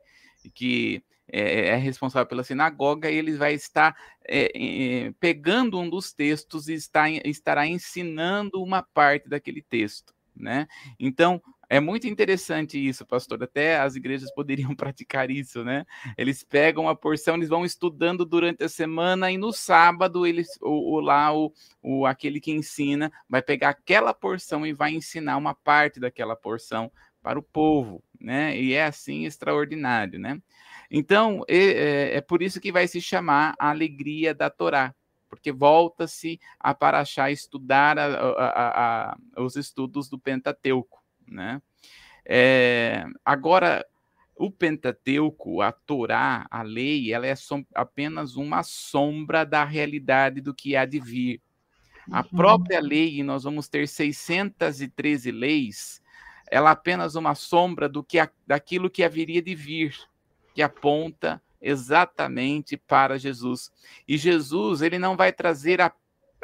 que 0.53 1.01
é, 1.27 1.69
é 1.69 1.75
responsável 1.75 2.27
pela 2.27 2.43
sinagoga, 2.43 3.09
e 3.09 3.15
ele 3.15 3.37
vai 3.37 3.53
estar 3.53 3.95
é, 4.27 4.51
é, 4.53 5.13
pegando 5.17 5.79
um 5.79 5.89
dos 5.89 6.11
textos 6.11 6.67
e 6.67 6.73
está, 6.73 7.09
estará 7.09 7.65
ensinando 7.65 8.61
uma 8.61 8.83
parte 8.83 9.29
daquele 9.29 9.61
texto. 9.61 10.13
Né? 10.35 10.67
Então, 10.99 11.41
é 11.69 11.79
muito 11.79 12.07
interessante 12.07 12.77
isso, 12.77 13.05
pastor. 13.05 13.43
Até 13.43 13.79
as 13.79 13.95
igrejas 13.95 14.33
poderiam 14.33 14.73
praticar 14.75 15.29
isso, 15.29 15.63
né? 15.63 15.85
Eles 16.17 16.43
pegam 16.43 16.87
a 16.87 16.95
porção, 16.95 17.35
eles 17.35 17.49
vão 17.49 17.65
estudando 17.65 18.25
durante 18.25 18.63
a 18.63 18.69
semana 18.69 19.31
e 19.31 19.37
no 19.37 19.51
sábado 19.51 20.25
eles, 20.25 20.57
o, 20.61 20.95
o 20.95 20.99
lá 20.99 21.35
o, 21.35 21.51
o 21.81 22.05
aquele 22.05 22.39
que 22.39 22.51
ensina 22.51 23.11
vai 23.29 23.41
pegar 23.41 23.69
aquela 23.69 24.13
porção 24.13 24.65
e 24.65 24.73
vai 24.73 24.93
ensinar 24.93 25.37
uma 25.37 25.55
parte 25.55 25.99
daquela 25.99 26.35
porção 26.35 26.91
para 27.21 27.39
o 27.39 27.43
povo, 27.43 28.03
né? 28.19 28.55
E 28.57 28.73
é 28.73 28.85
assim 28.85 29.25
extraordinário, 29.25 30.19
né? 30.19 30.39
Então 30.91 31.43
é, 31.47 32.17
é, 32.17 32.21
por 32.21 32.41
isso 32.41 32.61
que 32.61 32.71
vai 32.71 32.87
se 32.87 33.01
chamar 33.01 33.55
a 33.57 33.71
alegria 33.71 34.33
da 34.33 34.49
Torá, 34.49 34.93
porque 35.27 35.51
volta-se 35.51 36.39
a 36.59 36.73
Paraxá 36.75 37.31
estudar 37.31 37.97
a, 37.97 38.05
a, 38.05 39.15
a, 39.35 39.41
os 39.41 39.55
estudos 39.55 40.07
do 40.07 40.19
Pentateuco 40.19 41.04
né? 41.27 41.61
É, 42.25 43.05
agora, 43.23 43.85
o 44.35 44.51
Pentateuco, 44.51 45.61
a 45.61 45.71
Torá, 45.71 46.45
a 46.49 46.61
lei, 46.61 47.13
ela 47.13 47.25
é 47.25 47.35
som 47.35 47.63
apenas 47.73 48.35
uma 48.35 48.63
sombra 48.63 49.45
da 49.45 49.63
realidade 49.63 50.41
do 50.41 50.53
que 50.53 50.75
há 50.75 50.85
de 50.85 50.99
vir. 50.99 51.41
A 52.11 52.21
uhum. 52.21 52.29
própria 52.35 52.79
lei, 52.79 53.19
e 53.19 53.23
nós 53.23 53.43
vamos 53.43 53.67
ter 53.67 53.87
613 53.87 55.31
leis, 55.31 56.01
ela 56.47 56.69
é 56.69 56.73
apenas 56.73 57.15
uma 57.15 57.33
sombra 57.33 57.89
do 57.89 58.03
que 58.03 58.17
daquilo 58.45 58.89
que 58.89 59.03
haveria 59.03 59.41
de 59.41 59.55
vir, 59.55 59.97
que 60.53 60.61
aponta 60.61 61.41
exatamente 61.61 62.77
para 62.77 63.17
Jesus. 63.17 63.71
E 64.07 64.17
Jesus, 64.17 64.81
ele 64.81 64.99
não 64.99 65.17
vai 65.17 65.33
trazer 65.33 65.81
a 65.81 65.91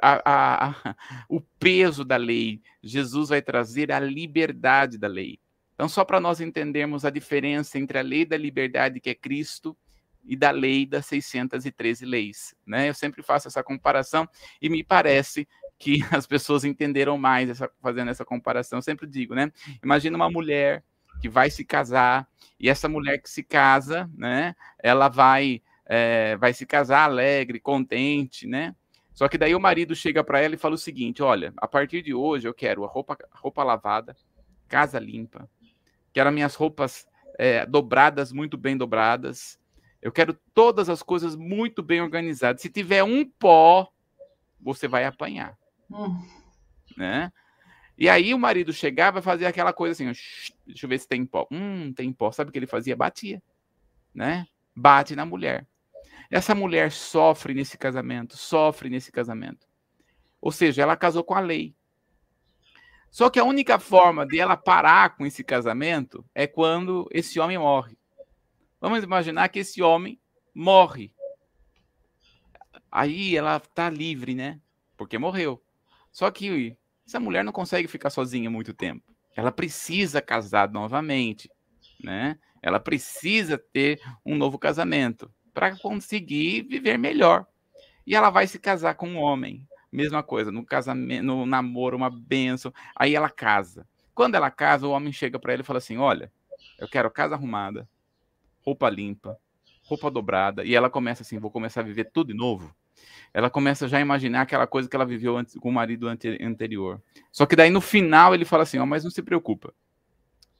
a, 0.01 0.69
a, 0.79 0.95
o 1.29 1.39
peso 1.39 2.03
da 2.03 2.17
lei, 2.17 2.61
Jesus 2.81 3.29
vai 3.29 3.41
trazer 3.41 3.91
a 3.91 3.99
liberdade 3.99 4.97
da 4.97 5.07
lei. 5.07 5.39
Então, 5.73 5.87
só 5.87 6.03
para 6.03 6.19
nós 6.19 6.41
entendermos 6.41 7.05
a 7.05 7.09
diferença 7.09 7.79
entre 7.79 7.97
a 7.97 8.01
lei 8.01 8.25
da 8.25 8.37
liberdade, 8.37 8.99
que 8.99 9.09
é 9.09 9.15
Cristo, 9.15 9.75
e 10.23 10.35
da 10.35 10.51
lei 10.51 10.85
das 10.85 11.05
613 11.07 12.05
leis. 12.05 12.55
Né? 12.65 12.89
Eu 12.89 12.93
sempre 12.93 13.23
faço 13.23 13.47
essa 13.47 13.63
comparação 13.63 14.27
e 14.61 14.69
me 14.69 14.83
parece 14.83 15.47
que 15.79 15.99
as 16.11 16.27
pessoas 16.27 16.63
entenderam 16.63 17.17
mais 17.17 17.49
essa, 17.49 17.69
fazendo 17.81 18.11
essa 18.11 18.23
comparação. 18.23 18.77
Eu 18.77 18.83
sempre 18.83 19.07
digo, 19.07 19.33
né? 19.33 19.51
Imagina 19.83 20.15
uma 20.15 20.29
mulher 20.29 20.83
que 21.19 21.27
vai 21.27 21.49
se 21.49 21.65
casar 21.65 22.27
e 22.59 22.69
essa 22.69 22.87
mulher 22.87 23.17
que 23.17 23.29
se 23.29 23.43
casa, 23.43 24.09
né? 24.15 24.55
Ela 24.81 25.09
vai 25.09 25.61
é, 25.85 26.37
vai 26.37 26.53
se 26.53 26.65
casar 26.65 27.03
alegre, 27.03 27.59
contente, 27.59 28.47
né? 28.47 28.75
Só 29.13 29.27
que 29.27 29.37
daí 29.37 29.53
o 29.53 29.59
marido 29.59 29.95
chega 29.95 30.23
para 30.23 30.39
ela 30.39 30.55
e 30.55 30.57
fala 30.57 30.75
o 30.75 30.77
seguinte: 30.77 31.21
olha, 31.21 31.53
a 31.57 31.67
partir 31.67 32.01
de 32.01 32.13
hoje 32.13 32.47
eu 32.47 32.53
quero 32.53 32.83
a 32.83 32.87
roupa, 32.87 33.17
roupa 33.31 33.63
lavada, 33.63 34.15
casa 34.67 34.99
limpa, 34.99 35.49
quero 36.13 36.29
as 36.29 36.35
minhas 36.35 36.55
roupas 36.55 37.07
é, 37.37 37.65
dobradas, 37.65 38.31
muito 38.31 38.57
bem 38.57 38.77
dobradas. 38.77 39.59
Eu 40.01 40.11
quero 40.11 40.33
todas 40.53 40.89
as 40.89 41.03
coisas 41.03 41.35
muito 41.35 41.83
bem 41.83 42.01
organizadas. 42.01 42.61
Se 42.61 42.69
tiver 42.69 43.03
um 43.03 43.23
pó, 43.23 43.91
você 44.59 44.87
vai 44.87 45.05
apanhar. 45.05 45.55
Hum. 45.91 46.25
Né? 46.97 47.31
E 47.97 48.09
aí 48.09 48.33
o 48.33 48.39
marido 48.39 48.73
chegava 48.73 49.19
e 49.19 49.21
fazia 49.21 49.47
aquela 49.47 49.71
coisa 49.71 49.91
assim, 49.91 50.05
deixa 50.65 50.85
eu 50.85 50.89
ver 50.89 50.99
se 50.99 51.07
tem 51.07 51.23
pó. 51.23 51.47
Hum, 51.51 51.93
tem 51.93 52.11
pó. 52.11 52.31
Sabe 52.31 52.49
o 52.49 52.51
que 52.51 52.57
ele 52.57 52.65
fazia? 52.65 52.95
Batia, 52.95 53.41
né? 54.13 54.47
Bate 54.75 55.15
na 55.15 55.25
mulher. 55.25 55.67
Essa 56.31 56.55
mulher 56.55 56.93
sofre 56.93 57.53
nesse 57.53 57.77
casamento, 57.77 58.37
sofre 58.37 58.89
nesse 58.89 59.11
casamento. 59.11 59.67
Ou 60.39 60.49
seja, 60.49 60.81
ela 60.81 60.95
casou 60.95 61.25
com 61.25 61.35
a 61.35 61.41
lei. 61.41 61.75
Só 63.09 63.29
que 63.29 63.37
a 63.37 63.43
única 63.43 63.77
forma 63.77 64.25
de 64.25 64.39
ela 64.39 64.55
parar 64.55 65.17
com 65.17 65.25
esse 65.25 65.43
casamento 65.43 66.25
é 66.33 66.47
quando 66.47 67.05
esse 67.11 67.37
homem 67.37 67.57
morre. 67.57 67.97
Vamos 68.79 69.03
imaginar 69.03 69.49
que 69.49 69.59
esse 69.59 69.81
homem 69.81 70.17
morre. 70.55 71.13
Aí 72.89 73.35
ela 73.35 73.57
está 73.57 73.89
livre, 73.89 74.33
né? 74.33 74.61
Porque 74.95 75.17
morreu. 75.17 75.61
Só 76.13 76.31
que 76.31 76.77
essa 77.05 77.19
mulher 77.19 77.43
não 77.43 77.51
consegue 77.51 77.89
ficar 77.89 78.09
sozinha 78.09 78.49
muito 78.49 78.73
tempo. 78.73 79.03
Ela 79.35 79.51
precisa 79.51 80.21
casar 80.21 80.71
novamente, 80.71 81.51
né? 82.01 82.39
Ela 82.61 82.79
precisa 82.79 83.57
ter 83.57 83.99
um 84.25 84.37
novo 84.37 84.57
casamento 84.57 85.29
para 85.53 85.77
conseguir 85.77 86.63
viver 86.63 86.97
melhor. 86.97 87.45
E 88.05 88.15
ela 88.15 88.29
vai 88.29 88.47
se 88.47 88.59
casar 88.59 88.95
com 88.95 89.07
um 89.07 89.17
homem. 89.17 89.67
Mesma 89.91 90.23
coisa, 90.23 90.51
no 90.51 90.65
casamento, 90.65 91.23
no 91.23 91.45
namoro, 91.45 91.97
uma 91.97 92.09
benção. 92.09 92.73
Aí 92.95 93.13
ela 93.13 93.29
casa. 93.29 93.85
Quando 94.13 94.35
ela 94.35 94.49
casa, 94.49 94.87
o 94.87 94.91
homem 94.91 95.11
chega 95.11 95.37
para 95.37 95.53
ela 95.53 95.61
e 95.61 95.65
fala 95.65 95.79
assim: 95.79 95.97
Olha, 95.97 96.31
eu 96.79 96.87
quero 96.87 97.11
casa 97.11 97.35
arrumada, 97.35 97.87
roupa 98.61 98.89
limpa, 98.89 99.37
roupa 99.83 100.09
dobrada. 100.09 100.63
E 100.63 100.73
ela 100.75 100.89
começa 100.89 101.23
assim: 101.23 101.39
Vou 101.39 101.51
começar 101.51 101.81
a 101.81 101.83
viver 101.83 102.05
tudo 102.05 102.27
de 102.27 102.33
novo. 102.33 102.73
Ela 103.33 103.49
começa 103.49 103.87
já 103.87 103.97
a 103.97 104.01
imaginar 104.01 104.41
aquela 104.41 104.67
coisa 104.67 104.89
que 104.89 104.95
ela 104.95 105.05
viveu 105.05 105.37
antes, 105.37 105.55
com 105.55 105.69
o 105.69 105.73
marido 105.73 106.07
anterior. 106.07 107.01
Só 107.31 107.45
que 107.45 107.55
daí 107.55 107.69
no 107.69 107.81
final 107.81 108.33
ele 108.33 108.45
fala 108.45 108.63
assim: 108.63 108.77
Ó, 108.77 108.83
oh, 108.83 108.85
mas 108.85 109.03
não 109.03 109.11
se 109.11 109.21
preocupa. 109.21 109.73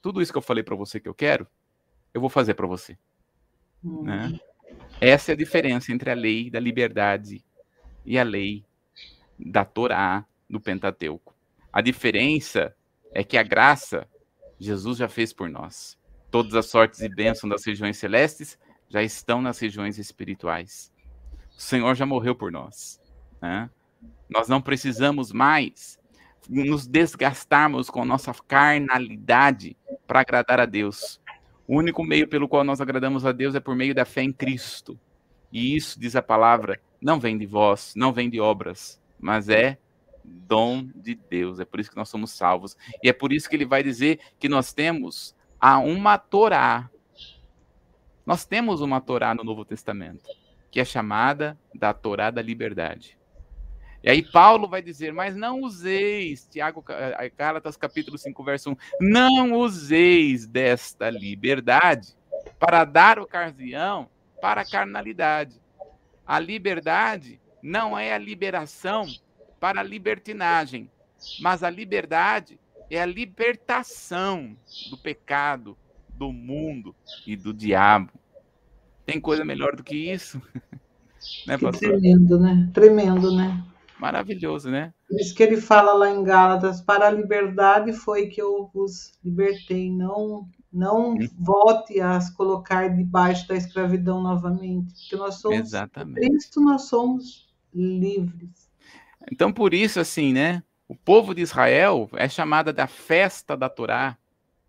Tudo 0.00 0.20
isso 0.20 0.32
que 0.32 0.38
eu 0.38 0.42
falei 0.42 0.62
para 0.62 0.74
você 0.74 0.98
que 0.98 1.08
eu 1.08 1.14
quero, 1.14 1.46
eu 2.12 2.20
vou 2.20 2.28
fazer 2.28 2.54
para 2.54 2.66
você. 2.66 2.98
Hum. 3.84 4.02
Né? 4.02 4.38
Essa 5.04 5.32
é 5.32 5.34
a 5.34 5.36
diferença 5.36 5.90
entre 5.90 6.12
a 6.12 6.14
lei 6.14 6.48
da 6.48 6.60
liberdade 6.60 7.44
e 8.06 8.16
a 8.16 8.22
lei 8.22 8.64
da 9.36 9.64
Torá, 9.64 10.24
do 10.48 10.60
Pentateuco. 10.60 11.34
A 11.72 11.80
diferença 11.80 12.72
é 13.12 13.24
que 13.24 13.36
a 13.36 13.42
graça 13.42 14.08
Jesus 14.60 14.98
já 14.98 15.08
fez 15.08 15.32
por 15.32 15.50
nós. 15.50 15.98
Todas 16.30 16.54
as 16.54 16.66
sortes 16.66 17.00
e 17.00 17.08
bênçãos 17.08 17.50
das 17.50 17.64
regiões 17.64 17.96
celestes 17.96 18.56
já 18.88 19.02
estão 19.02 19.42
nas 19.42 19.58
regiões 19.58 19.98
espirituais. 19.98 20.92
O 21.58 21.60
Senhor 21.60 21.96
já 21.96 22.06
morreu 22.06 22.36
por 22.36 22.52
nós. 22.52 23.00
Né? 23.40 23.68
Nós 24.30 24.46
não 24.46 24.62
precisamos 24.62 25.32
mais 25.32 25.98
nos 26.48 26.86
desgastarmos 26.86 27.90
com 27.90 28.04
nossa 28.04 28.32
carnalidade 28.46 29.76
para 30.06 30.20
agradar 30.20 30.60
a 30.60 30.64
Deus. 30.64 31.20
O 31.66 31.78
único 31.78 32.02
meio 32.02 32.26
pelo 32.26 32.48
qual 32.48 32.64
nós 32.64 32.80
agradamos 32.80 33.24
a 33.24 33.32
Deus 33.32 33.54
é 33.54 33.60
por 33.60 33.74
meio 33.74 33.94
da 33.94 34.04
fé 34.04 34.22
em 34.22 34.32
Cristo. 34.32 34.98
E 35.52 35.76
isso, 35.76 36.00
diz 36.00 36.16
a 36.16 36.22
palavra, 36.22 36.80
não 37.00 37.20
vem 37.20 37.36
de 37.36 37.46
vós, 37.46 37.92
não 37.94 38.12
vem 38.12 38.28
de 38.28 38.40
obras, 38.40 39.00
mas 39.20 39.48
é 39.48 39.78
dom 40.24 40.88
de 40.94 41.14
Deus. 41.14 41.60
É 41.60 41.64
por 41.64 41.80
isso 41.80 41.90
que 41.90 41.96
nós 41.96 42.08
somos 42.08 42.30
salvos. 42.30 42.76
E 43.02 43.08
é 43.08 43.12
por 43.12 43.32
isso 43.32 43.48
que 43.48 43.56
ele 43.56 43.66
vai 43.66 43.82
dizer 43.82 44.18
que 44.38 44.48
nós 44.48 44.72
temos 44.72 45.34
a 45.60 45.78
uma 45.78 46.18
Torá. 46.18 46.90
Nós 48.24 48.44
temos 48.44 48.80
uma 48.80 49.00
Torá 49.00 49.34
no 49.34 49.44
Novo 49.44 49.64
Testamento, 49.64 50.24
que 50.70 50.80
é 50.80 50.84
chamada 50.84 51.58
da 51.74 51.92
Torá 51.92 52.30
da 52.30 52.40
liberdade. 52.40 53.18
E 54.02 54.10
aí 54.10 54.22
Paulo 54.22 54.68
vai 54.68 54.82
dizer, 54.82 55.12
mas 55.12 55.36
não 55.36 55.60
useis, 55.60 56.48
Tiago, 56.50 56.84
eh, 56.88 57.30
Gálatas 57.38 57.76
capítulo 57.76 58.18
5, 58.18 58.42
verso 58.42 58.70
1, 58.70 58.76
não 59.00 59.52
useis 59.52 60.44
desta 60.44 61.08
liberdade 61.08 62.16
para 62.58 62.84
dar 62.84 63.20
ocasião 63.20 64.08
para 64.40 64.62
a 64.62 64.68
carnalidade. 64.68 65.60
A 66.26 66.40
liberdade 66.40 67.40
não 67.62 67.96
é 67.96 68.12
a 68.12 68.18
liberação 68.18 69.06
para 69.60 69.80
a 69.80 69.84
libertinagem, 69.84 70.90
mas 71.40 71.62
a 71.62 71.70
liberdade 71.70 72.58
é 72.90 73.00
a 73.00 73.06
libertação 73.06 74.56
do 74.90 74.98
pecado, 74.98 75.78
do 76.08 76.32
mundo 76.32 76.94
e 77.24 77.36
do 77.36 77.54
diabo. 77.54 78.12
Tem 79.06 79.20
coisa 79.20 79.44
melhor 79.44 79.76
do 79.76 79.84
que 79.84 79.94
isso? 79.94 80.42
né, 81.46 81.56
tremendo, 81.78 82.38
né? 82.40 82.70
Tremendo, 82.74 83.36
né? 83.36 83.64
Maravilhoso, 84.02 84.68
né? 84.68 84.92
Por 85.08 85.20
isso 85.20 85.32
que 85.32 85.44
ele 85.44 85.60
fala 85.60 85.92
lá 85.92 86.10
em 86.10 86.24
Gálatas: 86.24 86.80
para 86.80 87.06
a 87.06 87.10
liberdade 87.10 87.92
foi 87.92 88.26
que 88.26 88.42
eu 88.42 88.68
vos 88.74 89.12
libertei, 89.24 89.92
não 89.92 90.48
não 90.72 91.12
hum. 91.12 91.28
volte 91.38 92.00
a 92.00 92.18
se 92.20 92.34
colocar 92.34 92.88
debaixo 92.88 93.46
da 93.46 93.54
escravidão 93.54 94.20
novamente, 94.20 94.92
porque 94.94 95.14
nós 95.16 95.36
somos 95.36 95.60
Exatamente. 95.60 96.26
Cristo, 96.26 96.60
nós 96.60 96.88
somos 96.88 97.48
livres. 97.72 98.68
Então, 99.30 99.52
por 99.52 99.72
isso, 99.72 100.00
assim, 100.00 100.32
né? 100.32 100.64
O 100.88 100.96
povo 100.96 101.32
de 101.32 101.42
Israel 101.42 102.08
é 102.14 102.28
chamada 102.28 102.72
da 102.72 102.88
festa 102.88 103.56
da 103.56 103.68
Torá, 103.68 104.18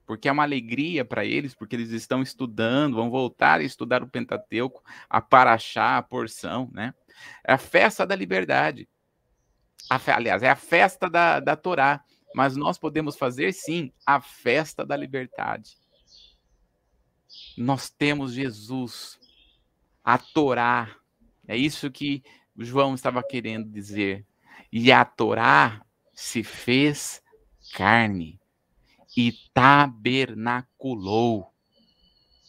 porque 0.05 0.27
é 0.27 0.31
uma 0.31 0.43
alegria 0.43 1.03
para 1.03 1.25
eles, 1.25 1.55
porque 1.55 1.75
eles 1.75 1.89
estão 1.89 2.21
estudando, 2.21 2.97
vão 2.97 3.09
voltar 3.09 3.61
a 3.61 3.63
estudar 3.63 4.03
o 4.03 4.07
Pentateuco, 4.07 4.83
a 5.09 5.21
Paraxá, 5.21 5.97
a 5.97 6.03
porção, 6.03 6.69
né? 6.71 6.93
É 7.43 7.53
a 7.53 7.57
festa 7.57 8.05
da 8.05 8.15
liberdade. 8.15 8.87
A, 9.89 9.99
aliás, 10.15 10.43
é 10.43 10.49
a 10.49 10.55
festa 10.55 11.09
da, 11.09 11.39
da 11.39 11.55
Torá, 11.55 12.03
mas 12.35 12.55
nós 12.55 12.77
podemos 12.77 13.15
fazer 13.15 13.53
sim 13.53 13.91
a 14.05 14.21
festa 14.21 14.85
da 14.85 14.95
liberdade. 14.95 15.75
Nós 17.57 17.89
temos 17.89 18.33
Jesus, 18.33 19.19
a 20.03 20.17
Torá. 20.17 20.95
É 21.47 21.55
isso 21.55 21.91
que 21.91 22.23
João 22.57 22.95
estava 22.95 23.23
querendo 23.23 23.69
dizer. 23.69 24.25
E 24.71 24.91
a 24.91 25.05
Torá 25.05 25.85
se 26.13 26.43
fez 26.43 27.21
carne 27.73 28.39
e 29.15 29.31
tabernaculou, 29.53 31.53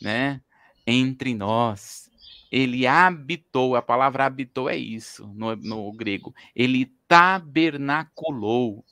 né, 0.01 0.41
entre 0.87 1.35
nós. 1.35 2.09
Ele 2.57 2.87
habitou, 2.87 3.75
a 3.75 3.83
palavra 3.83 4.27
habitou 4.27 4.71
é 4.71 4.77
isso 4.77 5.27
no, 5.35 5.57
no 5.57 5.91
grego. 5.93 6.33
Ele 6.55 6.87
tabernaculou 7.09 8.85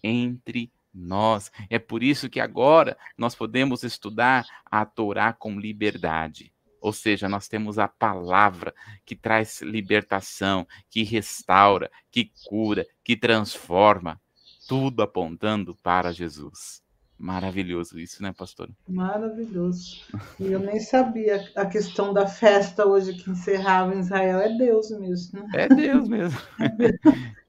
entre 0.00 0.70
nós. 0.94 1.50
É 1.68 1.80
por 1.80 2.00
isso 2.00 2.30
que 2.30 2.38
agora 2.38 2.96
nós 3.18 3.34
podemos 3.34 3.82
estudar 3.82 4.46
a 4.64 4.86
Torá 4.86 5.32
com 5.32 5.58
liberdade. 5.58 6.52
Ou 6.80 6.92
seja, 6.92 7.28
nós 7.28 7.48
temos 7.48 7.76
a 7.76 7.88
palavra 7.88 8.72
que 9.04 9.16
traz 9.16 9.60
libertação, 9.62 10.64
que 10.88 11.02
restaura, 11.02 11.90
que 12.08 12.30
cura, 12.44 12.86
que 13.02 13.16
transforma, 13.16 14.20
tudo 14.68 15.02
apontando 15.02 15.74
para 15.82 16.12
Jesus. 16.12 16.81
Maravilhoso 17.22 18.00
isso, 18.00 18.20
né, 18.20 18.32
pastor? 18.32 18.68
Maravilhoso. 18.88 20.02
E 20.40 20.50
eu 20.50 20.58
nem 20.58 20.80
sabia 20.80 21.48
a 21.54 21.64
questão 21.64 22.12
da 22.12 22.26
festa 22.26 22.84
hoje 22.84 23.14
que 23.14 23.30
encerrava 23.30 23.94
em 23.94 24.00
Israel. 24.00 24.40
É 24.40 24.48
Deus 24.58 24.90
mesmo. 24.90 25.38
Né? 25.38 25.48
É 25.54 25.68
Deus 25.68 26.08
mesmo. 26.08 26.40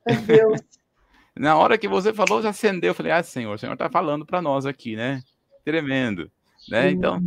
é 0.06 0.16
Deus. 0.16 0.62
Na 1.36 1.58
hora 1.58 1.76
que 1.76 1.88
você 1.88 2.14
falou, 2.14 2.40
já 2.40 2.50
acendeu. 2.50 2.92
Eu 2.92 2.94
falei, 2.94 3.14
ah, 3.14 3.24
Senhor, 3.24 3.56
o 3.56 3.58
Senhor 3.58 3.74
está 3.74 3.90
falando 3.90 4.28
para 4.28 4.44
nós 4.44 4.68
aqui, 4.68 4.96
né? 4.96 5.24
Tremendo. 5.66 6.30
Né? 6.70 6.92
Então, 6.92 7.20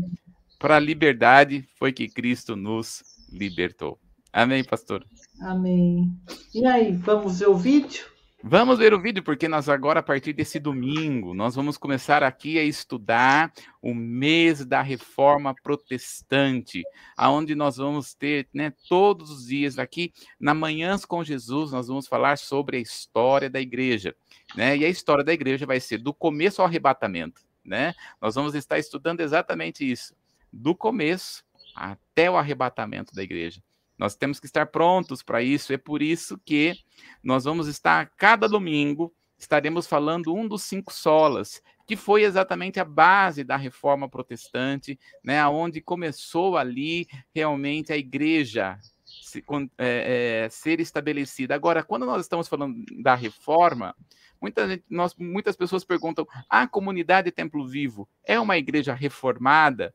para 0.56 0.76
a 0.76 0.80
liberdade 0.80 1.68
foi 1.76 1.92
que 1.92 2.08
Cristo 2.08 2.54
nos 2.54 3.02
libertou. 3.28 3.98
Amém, 4.32 4.62
pastor? 4.62 5.04
Amém. 5.40 6.16
E 6.54 6.64
aí, 6.64 6.92
vamos 6.92 7.40
ver 7.40 7.48
o 7.48 7.56
vídeo? 7.56 8.06
Vamos 8.42 8.78
ver 8.78 8.92
o 8.92 9.00
vídeo, 9.00 9.22
porque 9.22 9.48
nós 9.48 9.68
agora, 9.68 10.00
a 10.00 10.02
partir 10.02 10.32
desse 10.32 10.60
domingo, 10.60 11.32
nós 11.32 11.54
vamos 11.54 11.78
começar 11.78 12.22
aqui 12.22 12.58
a 12.58 12.62
estudar 12.62 13.50
o 13.80 13.94
mês 13.94 14.64
da 14.64 14.82
reforma 14.82 15.54
protestante, 15.54 16.82
aonde 17.16 17.54
nós 17.54 17.78
vamos 17.78 18.14
ter, 18.14 18.46
né, 18.52 18.72
todos 18.88 19.30
os 19.30 19.46
dias 19.46 19.78
aqui, 19.78 20.12
na 20.38 20.52
Manhãs 20.54 21.04
com 21.06 21.24
Jesus, 21.24 21.72
nós 21.72 21.88
vamos 21.88 22.06
falar 22.06 22.36
sobre 22.36 22.76
a 22.76 22.80
história 22.80 23.48
da 23.48 23.60
igreja, 23.60 24.14
né, 24.54 24.76
e 24.76 24.84
a 24.84 24.88
história 24.88 25.24
da 25.24 25.32
igreja 25.32 25.64
vai 25.64 25.80
ser 25.80 25.98
do 25.98 26.12
começo 26.12 26.60
ao 26.60 26.68
arrebatamento, 26.68 27.40
né, 27.64 27.94
nós 28.20 28.34
vamos 28.34 28.54
estar 28.54 28.78
estudando 28.78 29.22
exatamente 29.22 29.90
isso, 29.90 30.14
do 30.52 30.74
começo 30.74 31.42
até 31.74 32.30
o 32.30 32.36
arrebatamento 32.36 33.14
da 33.14 33.22
igreja. 33.22 33.62
Nós 33.98 34.14
temos 34.14 34.38
que 34.38 34.46
estar 34.46 34.66
prontos 34.66 35.22
para 35.22 35.42
isso. 35.42 35.72
É 35.72 35.78
por 35.78 36.02
isso 36.02 36.38
que 36.44 36.74
nós 37.22 37.44
vamos 37.44 37.66
estar 37.68 38.10
cada 38.16 38.48
domingo 38.48 39.12
estaremos 39.38 39.86
falando 39.86 40.34
um 40.34 40.46
dos 40.46 40.62
cinco 40.62 40.92
solas, 40.92 41.62
que 41.86 41.96
foi 41.96 42.22
exatamente 42.22 42.80
a 42.80 42.84
base 42.84 43.44
da 43.44 43.56
reforma 43.56 44.08
protestante, 44.08 44.98
né, 45.22 45.46
onde 45.46 45.80
começou 45.80 46.56
ali 46.56 47.06
realmente 47.34 47.92
a 47.92 47.96
igreja 47.96 48.78
se, 49.04 49.44
é, 49.78 50.44
é, 50.44 50.48
ser 50.48 50.80
estabelecida. 50.80 51.54
Agora, 51.54 51.82
quando 51.82 52.06
nós 52.06 52.22
estamos 52.22 52.48
falando 52.48 52.82
da 53.02 53.14
reforma, 53.14 53.94
muita 54.40 54.80
nós, 54.90 55.14
muitas 55.16 55.56
pessoas 55.56 55.84
perguntam: 55.84 56.26
a 56.48 56.66
comunidade 56.66 57.30
Templo 57.30 57.66
Vivo 57.66 58.08
é 58.24 58.40
uma 58.40 58.56
igreja 58.56 58.94
reformada? 58.94 59.94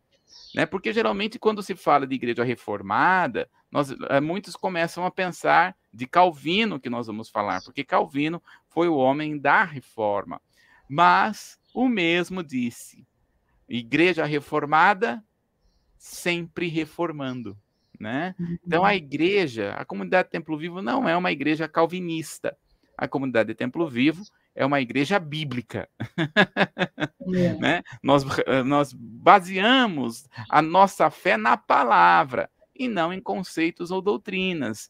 Né? 0.56 0.66
Porque 0.66 0.94
geralmente, 0.94 1.38
quando 1.38 1.62
se 1.62 1.76
fala 1.76 2.08
de 2.08 2.16
igreja 2.16 2.44
reformada, 2.44 3.50
nós, 3.72 3.90
eh, 3.92 4.20
muitos 4.20 4.56
começam 4.56 5.06
a 5.06 5.12
pensar 5.12 5.76
de 5.94 6.06
Calvino 6.06 6.80
que 6.80 6.90
nós 6.90 7.08
vamos 7.08 7.30
falar, 7.30 7.62
porque 7.64 7.86
Calvino 7.86 8.44
foi 8.68 8.90
o 8.90 8.98
homem 8.98 9.38
da 9.38 9.64
reforma. 9.64 10.42
Mas 10.90 11.58
o 11.74 11.88
mesmo 11.88 12.44
disse: 12.44 13.08
igreja 13.70 14.26
reformada, 14.26 15.24
sempre 15.98 16.68
reformando. 16.68 17.58
Né? 17.98 18.36
Então, 18.66 18.84
a 18.84 18.90
uhum. 18.90 18.96
igreja, 18.96 19.74
a 19.74 19.86
comunidade 19.86 20.30
Templo 20.30 20.58
Vivo 20.58 20.82
não 20.82 21.08
é 21.08 21.16
uma 21.16 21.32
igreja 21.32 21.68
calvinista. 21.68 22.58
A 22.98 23.08
comunidade 23.08 23.54
Templo 23.54 23.88
Vivo 23.88 24.24
é 24.56 24.66
uma 24.66 24.82
igreja 24.82 25.20
bíblica. 25.20 25.88
É. 27.34 27.54
né? 27.62 27.84
nós, 28.02 28.26
eh, 28.48 28.64
nós 28.64 28.92
baseamos 28.92 30.28
a 30.50 30.62
nossa 30.64 31.12
fé 31.12 31.38
na 31.38 31.56
palavra 31.56 32.50
e 32.86 32.88
não 32.88 33.14
em 33.14 33.22
conceitos 33.22 33.92
ou 33.92 34.02
doutrinas 34.02 34.90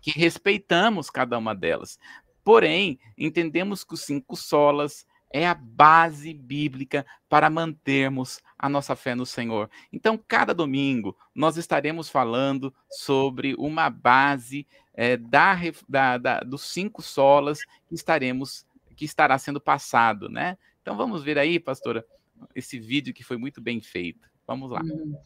que 0.00 0.10
respeitamos 0.10 1.10
cada 1.10 1.38
uma 1.38 1.54
delas. 1.54 1.98
Porém, 2.42 2.98
entendemos 3.16 3.84
que 3.84 3.94
os 3.94 4.02
cinco 4.02 4.36
solas 4.36 5.06
é 5.30 5.46
a 5.46 5.54
base 5.54 6.32
bíblica 6.32 7.04
para 7.28 7.50
mantermos 7.50 8.40
a 8.58 8.68
nossa 8.68 8.94
fé 8.94 9.14
no 9.14 9.26
Senhor. 9.26 9.68
Então, 9.92 10.16
cada 10.28 10.54
domingo, 10.54 11.16
nós 11.34 11.56
estaremos 11.56 12.08
falando 12.08 12.72
sobre 12.88 13.54
uma 13.58 13.90
base 13.90 14.66
é, 14.94 15.16
da, 15.16 15.56
da, 15.88 16.18
da, 16.18 16.40
dos 16.40 16.62
cinco 16.62 17.02
solas 17.02 17.64
que 17.88 17.94
estaremos 17.94 18.64
que 18.94 19.04
estará 19.04 19.36
sendo 19.38 19.60
passado, 19.60 20.28
né? 20.28 20.56
Então 20.80 20.96
vamos 20.96 21.24
ver 21.24 21.36
aí, 21.36 21.58
pastora, 21.58 22.06
esse 22.54 22.78
vídeo 22.78 23.12
que 23.12 23.24
foi 23.24 23.36
muito 23.36 23.60
bem 23.60 23.80
feito. 23.80 24.28
Vamos 24.46 24.70
lá. 24.70 24.82
Hum. 24.84 25.16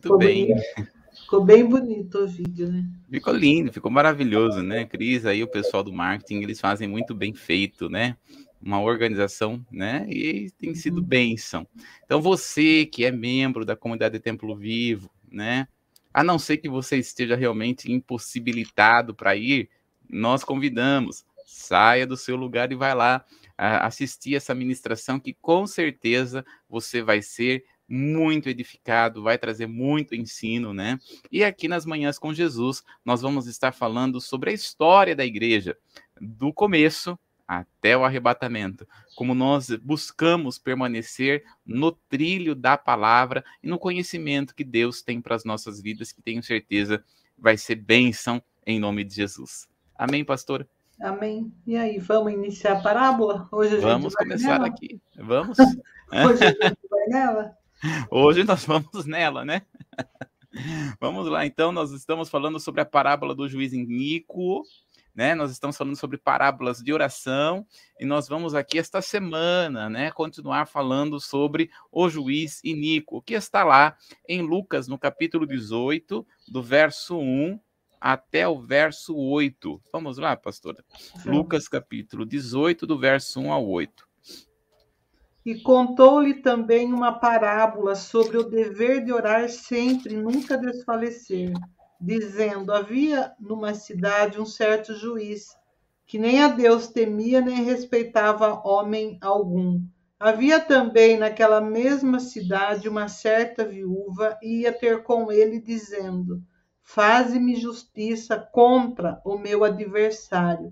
Muito 0.00 0.02
ficou 0.02 0.18
bem. 0.18 0.54
bem. 0.54 0.88
Ficou 1.12 1.44
bem 1.44 1.68
bonito 1.68 2.18
o 2.18 2.26
vídeo, 2.26 2.72
né? 2.72 2.84
Ficou 3.10 3.34
lindo, 3.34 3.72
ficou 3.72 3.90
maravilhoso, 3.90 4.62
né? 4.62 4.84
Cris, 4.86 5.26
aí 5.26 5.42
o 5.42 5.48
pessoal 5.48 5.82
do 5.82 5.92
marketing, 5.92 6.42
eles 6.42 6.60
fazem 6.60 6.88
muito 6.88 7.14
bem 7.14 7.34
feito, 7.34 7.88
né? 7.88 8.16
Uma 8.60 8.80
organização, 8.80 9.64
né? 9.70 10.06
E 10.08 10.50
tem 10.52 10.74
sido 10.74 10.98
uhum. 10.98 11.04
bênção. 11.04 11.66
Então, 12.04 12.20
você 12.20 12.86
que 12.86 13.04
é 13.04 13.12
membro 13.12 13.64
da 13.64 13.76
comunidade 13.76 14.18
Templo 14.18 14.56
Vivo, 14.56 15.10
né? 15.30 15.68
A 16.12 16.24
não 16.24 16.38
ser 16.38 16.56
que 16.56 16.68
você 16.68 16.96
esteja 16.96 17.36
realmente 17.36 17.92
impossibilitado 17.92 19.14
para 19.14 19.36
ir, 19.36 19.68
nós 20.08 20.42
convidamos. 20.42 21.24
Saia 21.46 22.06
do 22.06 22.16
seu 22.16 22.36
lugar 22.36 22.70
e 22.72 22.76
vai 22.76 22.94
lá 22.94 23.24
assistir 23.56 24.36
essa 24.36 24.54
ministração 24.54 25.20
que 25.20 25.34
com 25.34 25.66
certeza 25.66 26.44
você 26.68 27.02
vai 27.02 27.20
ser 27.20 27.64
muito 27.90 28.48
edificado, 28.48 29.20
vai 29.20 29.36
trazer 29.36 29.66
muito 29.66 30.14
ensino, 30.14 30.72
né? 30.72 31.00
E 31.32 31.42
aqui 31.42 31.66
nas 31.66 31.84
Manhãs 31.84 32.20
com 32.20 32.32
Jesus, 32.32 32.84
nós 33.04 33.20
vamos 33.20 33.48
estar 33.48 33.72
falando 33.72 34.20
sobre 34.20 34.50
a 34.50 34.52
história 34.52 35.16
da 35.16 35.26
igreja, 35.26 35.76
do 36.20 36.52
começo 36.52 37.18
até 37.48 37.96
o 37.96 38.04
arrebatamento, 38.04 38.86
como 39.16 39.34
nós 39.34 39.70
buscamos 39.82 40.56
permanecer 40.56 41.42
no 41.66 41.90
trilho 41.90 42.54
da 42.54 42.78
palavra 42.78 43.44
e 43.60 43.66
no 43.66 43.76
conhecimento 43.76 44.54
que 44.54 44.62
Deus 44.62 45.02
tem 45.02 45.20
para 45.20 45.34
as 45.34 45.44
nossas 45.44 45.80
vidas, 45.82 46.12
que 46.12 46.22
tenho 46.22 46.44
certeza 46.44 47.04
vai 47.36 47.56
ser 47.56 47.74
bênção 47.74 48.40
em 48.64 48.78
nome 48.78 49.02
de 49.02 49.16
Jesus. 49.16 49.68
Amém, 49.96 50.24
pastor? 50.24 50.68
Amém. 51.00 51.52
E 51.66 51.76
aí, 51.76 51.98
vamos 51.98 52.32
iniciar 52.32 52.74
a 52.74 52.82
parábola? 52.82 53.48
Hoje 53.50 53.78
a 53.78 53.80
vamos 53.80 54.14
começar 54.14 54.60
nela? 54.60 54.66
aqui. 54.68 55.00
Vamos? 55.16 55.58
Hoje 56.12 56.44
a 56.44 56.68
gente 56.68 56.88
vai 56.88 57.06
nela? 57.08 57.59
Hoje 58.10 58.44
nós 58.44 58.64
vamos 58.64 59.06
nela, 59.06 59.44
né? 59.44 59.62
Vamos 61.00 61.28
lá, 61.28 61.46
então, 61.46 61.70
nós 61.70 61.92
estamos 61.92 62.28
falando 62.28 62.58
sobre 62.58 62.80
a 62.80 62.84
parábola 62.84 63.34
do 63.34 63.48
juiz 63.48 63.72
iníquo, 63.72 64.62
né? 65.14 65.34
Nós 65.34 65.50
estamos 65.50 65.76
falando 65.76 65.96
sobre 65.96 66.18
parábolas 66.18 66.78
de 66.78 66.92
oração 66.92 67.64
e 67.98 68.04
nós 68.04 68.28
vamos 68.28 68.54
aqui 68.54 68.78
esta 68.78 69.00
semana, 69.00 69.88
né, 69.88 70.10
continuar 70.10 70.66
falando 70.66 71.20
sobre 71.20 71.70
o 71.90 72.08
juiz 72.08 72.60
iníquo, 72.64 73.22
que 73.22 73.34
está 73.34 73.64
lá 73.64 73.96
em 74.28 74.42
Lucas, 74.42 74.88
no 74.88 74.98
capítulo 74.98 75.46
18, 75.46 76.26
do 76.48 76.62
verso 76.62 77.18
1 77.18 77.58
até 78.00 78.48
o 78.48 78.60
verso 78.60 79.16
8. 79.16 79.80
Vamos 79.92 80.18
lá, 80.18 80.36
pastora? 80.36 80.84
Lucas, 81.24 81.68
capítulo 81.68 82.24
18, 82.26 82.86
do 82.86 82.98
verso 82.98 83.40
1 83.40 83.52
ao 83.52 83.66
8. 83.68 84.09
E 85.50 85.58
contou-lhe 85.62 86.34
também 86.34 86.92
uma 86.92 87.10
parábola 87.18 87.96
sobre 87.96 88.38
o 88.38 88.44
dever 88.44 89.04
de 89.04 89.12
orar 89.12 89.48
sempre 89.48 90.14
e 90.14 90.16
nunca 90.16 90.56
desfalecer, 90.56 91.52
dizendo: 92.00 92.72
Havia 92.72 93.32
numa 93.40 93.74
cidade 93.74 94.40
um 94.40 94.46
certo 94.46 94.94
juiz, 94.94 95.48
que 96.06 96.20
nem 96.20 96.40
a 96.40 96.46
Deus 96.46 96.86
temia 96.86 97.40
nem 97.40 97.64
respeitava 97.64 98.62
homem 98.64 99.18
algum. 99.20 99.82
Havia 100.20 100.60
também 100.60 101.18
naquela 101.18 101.60
mesma 101.60 102.20
cidade 102.20 102.88
uma 102.88 103.08
certa 103.08 103.64
viúva, 103.64 104.38
e 104.40 104.60
ia 104.60 104.72
ter 104.72 105.02
com 105.02 105.32
ele, 105.32 105.58
dizendo: 105.58 106.40
Faze-me 106.80 107.56
justiça 107.56 108.38
contra 108.38 109.20
o 109.24 109.36
meu 109.36 109.64
adversário. 109.64 110.70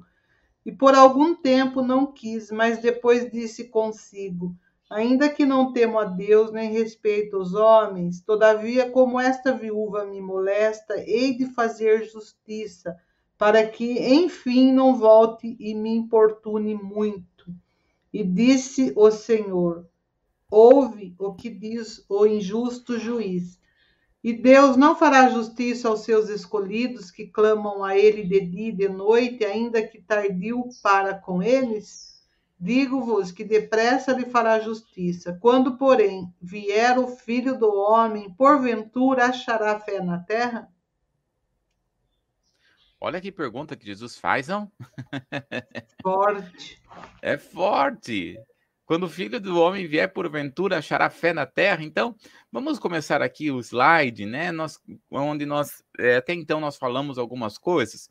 E 0.65 0.71
por 0.71 0.95
algum 0.95 1.35
tempo 1.35 1.83
não 1.83 2.13
quis, 2.13 2.53
mas 2.53 2.79
depois 2.79 3.29
disse 3.29 3.65
consigo: 3.71 4.55
Ainda 4.91 5.29
que 5.29 5.45
não 5.45 5.71
temo 5.71 5.99
a 5.99 6.05
Deus 6.05 6.51
nem 6.51 6.73
respeito 6.73 7.37
os 7.37 7.53
homens, 7.53 8.23
todavia, 8.23 8.91
como 8.91 9.21
esta 9.21 9.53
viúva 9.53 10.07
me 10.07 10.19
molesta, 10.19 10.97
hei 10.97 11.37
de 11.37 11.45
fazer 11.47 12.05
justiça, 12.05 12.97
para 13.37 13.67
que, 13.67 13.99
enfim, 14.15 14.73
não 14.73 14.97
volte 14.97 15.57
e 15.61 15.75
me 15.75 15.91
importune 15.91 16.75
muito. 16.75 17.55
E 18.11 18.25
disse 18.25 18.93
o 18.97 19.11
Senhor: 19.11 19.87
Ouve 20.51 21.15
o 21.19 21.35
que 21.35 21.51
diz 21.51 22.03
o 22.09 22.27
injusto 22.27 22.99
juiz. 22.99 23.61
E 24.25 24.33
Deus 24.33 24.77
não 24.77 24.97
fará 24.97 25.29
justiça 25.29 25.89
aos 25.89 26.01
seus 26.01 26.31
escolhidos 26.31 27.11
que 27.11 27.27
clamam 27.27 27.85
a 27.85 27.97
Ele 27.97 28.25
de 28.25 28.41
dia 28.41 28.69
e 28.71 28.73
de 28.73 28.89
noite, 28.89 29.45
ainda 29.45 29.87
que 29.87 30.01
tardio 30.01 30.65
para 30.83 31.15
com 31.15 31.43
eles? 31.43 32.18
Digo-vos 32.61 33.31
que 33.31 33.45
depressa 33.45 34.13
lhe 34.13 34.27
fará 34.27 34.59
justiça. 34.59 35.39
Quando, 35.41 35.77
porém, 35.77 36.33
vier 36.41 36.99
o 36.99 37.07
filho 37.07 37.57
do 37.57 37.73
homem, 37.73 38.33
porventura 38.35 39.27
achará 39.27 39.79
fé 39.79 40.01
na 40.03 40.19
terra? 40.19 40.69
Olha 43.01 43.21
que 43.21 43.31
pergunta 43.31 43.77
que 43.77 43.87
Jesus 43.87 44.19
faz, 44.19 44.49
não? 44.49 44.73
Forte. 46.03 46.83
É 47.23 47.39
forte. 47.39 48.37
Quando 48.85 49.05
o 49.05 49.09
filho 49.09 49.39
do 49.39 49.61
homem 49.61 49.87
vier, 49.87 50.13
porventura, 50.13 50.79
achará 50.79 51.09
fé 51.11 51.33
na 51.33 51.47
terra. 51.47 51.85
Então, 51.85 52.17
vamos 52.51 52.79
começar 52.79 53.23
aqui 53.23 53.51
o 53.51 53.61
slide, 53.61 54.27
né? 54.27 54.51
Nós, 54.51 54.81
onde 55.11 55.45
nós, 55.47 55.85
é, 55.99 56.17
até 56.17 56.33
então, 56.33 56.59
nós 56.59 56.77
falamos 56.77 57.19
algumas 57.19 57.59
coisas 57.59 58.09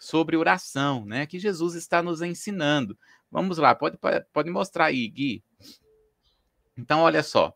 sobre 0.00 0.36
oração, 0.36 1.04
né? 1.04 1.26
Que 1.26 1.38
Jesus 1.38 1.74
está 1.74 2.02
nos 2.02 2.22
ensinando. 2.22 2.98
Vamos 3.34 3.58
lá, 3.58 3.74
pode, 3.74 3.98
pode 4.32 4.48
mostrar 4.48 4.84
aí, 4.84 5.08
Gui. 5.08 5.42
Então, 6.78 7.00
olha 7.00 7.20
só. 7.20 7.52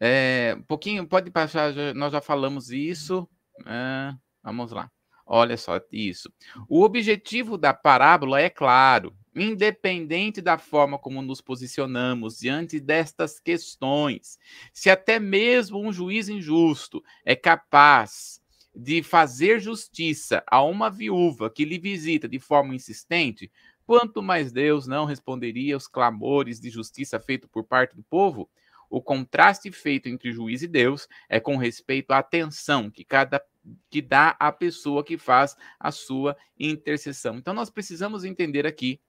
É, 0.00 0.56
um 0.58 0.62
pouquinho, 0.62 1.06
pode 1.06 1.30
passar, 1.30 1.74
nós 1.94 2.10
já 2.10 2.22
falamos 2.22 2.70
isso. 2.70 3.28
É, 3.66 4.14
vamos 4.42 4.72
lá. 4.72 4.90
Olha 5.26 5.58
só, 5.58 5.78
isso. 5.92 6.32
O 6.66 6.82
objetivo 6.84 7.58
da 7.58 7.74
parábola 7.74 8.40
é 8.40 8.48
claro, 8.48 9.14
independente 9.36 10.40
da 10.40 10.56
forma 10.56 10.98
como 10.98 11.20
nos 11.20 11.42
posicionamos 11.42 12.38
diante 12.38 12.80
destas 12.80 13.38
questões. 13.38 14.38
Se 14.72 14.88
até 14.88 15.20
mesmo 15.20 15.78
um 15.86 15.92
juiz 15.92 16.30
injusto 16.30 17.04
é 17.26 17.36
capaz 17.36 18.40
de 18.74 19.02
fazer 19.02 19.60
justiça 19.60 20.42
a 20.46 20.62
uma 20.62 20.88
viúva 20.88 21.50
que 21.50 21.62
lhe 21.62 21.78
visita 21.78 22.26
de 22.26 22.38
forma 22.38 22.74
insistente, 22.74 23.52
quanto 23.86 24.22
mais 24.22 24.52
Deus 24.52 24.86
não 24.86 25.04
responderia 25.04 25.74
aos 25.74 25.86
clamores 25.86 26.60
de 26.60 26.70
justiça 26.70 27.18
feito 27.20 27.48
por 27.48 27.64
parte 27.64 27.96
do 27.96 28.02
povo? 28.02 28.48
O 28.88 29.00
contraste 29.00 29.72
feito 29.72 30.08
entre 30.08 30.32
juiz 30.32 30.62
e 30.62 30.68
Deus 30.68 31.08
é 31.28 31.40
com 31.40 31.56
respeito 31.56 32.10
à 32.10 32.18
atenção 32.18 32.90
que 32.90 33.04
cada 33.04 33.42
que 33.88 34.02
dá 34.02 34.36
à 34.40 34.50
pessoa 34.50 35.04
que 35.04 35.16
faz 35.16 35.56
a 35.78 35.90
sua 35.90 36.36
intercessão. 36.58 37.36
Então 37.36 37.54
nós 37.54 37.70
precisamos 37.70 38.24
entender 38.24 38.66
aqui 38.66 39.00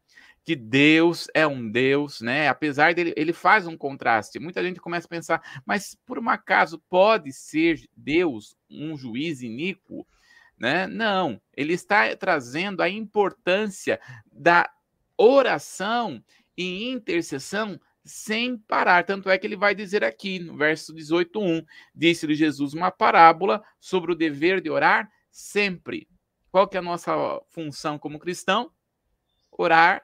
que 0.46 0.56
Deus 0.56 1.28
é 1.34 1.48
um 1.48 1.70
Deus, 1.70 2.22
né? 2.22 2.50
Apesar 2.50 2.94
dele, 2.94 3.14
ele 3.16 3.34
faz 3.34 3.66
um 3.66 3.78
contraste. 3.78 4.40
Muita 4.40 4.62
gente 4.64 4.80
começa 4.80 5.08
a 5.08 5.10
pensar, 5.10 5.62
mas 5.66 5.98
por 6.06 6.20
um 6.20 6.30
acaso 6.30 6.82
pode 6.90 7.32
ser 7.32 7.82
Deus 7.96 8.56
um 8.70 8.98
juiz 8.98 9.42
iníquo? 9.42 10.06
Né? 10.64 10.88
Não, 10.88 11.42
ele 11.58 11.74
está 11.74 12.16
trazendo 12.16 12.80
a 12.80 12.88
importância 12.88 14.00
da 14.32 14.72
oração 15.18 16.24
e 16.56 16.90
intercessão 16.90 17.78
sem 18.06 18.58
parar. 18.58 19.04
Tanto 19.04 19.30
é 19.30 19.38
que 19.38 19.46
ele 19.46 19.58
vai 19.58 19.76
dizer 19.76 20.06
aqui, 20.06 20.40
no 20.40 20.56
verso 20.56 20.94
18:1, 20.94 21.66
disse-lhe 21.94 22.34
Jesus 22.34 22.74
uma 22.74 22.90
parábola 22.90 23.62
sobre 23.78 24.14
o 24.14 24.16
dever 24.16 24.62
de 24.62 24.70
orar 24.70 25.12
sempre. 25.30 26.08
Qual 26.50 26.66
que 26.66 26.78
é 26.78 26.80
a 26.80 26.82
nossa 26.82 27.14
função 27.50 28.00
como 28.00 28.18
cristão? 28.18 28.72
Orar 29.52 30.02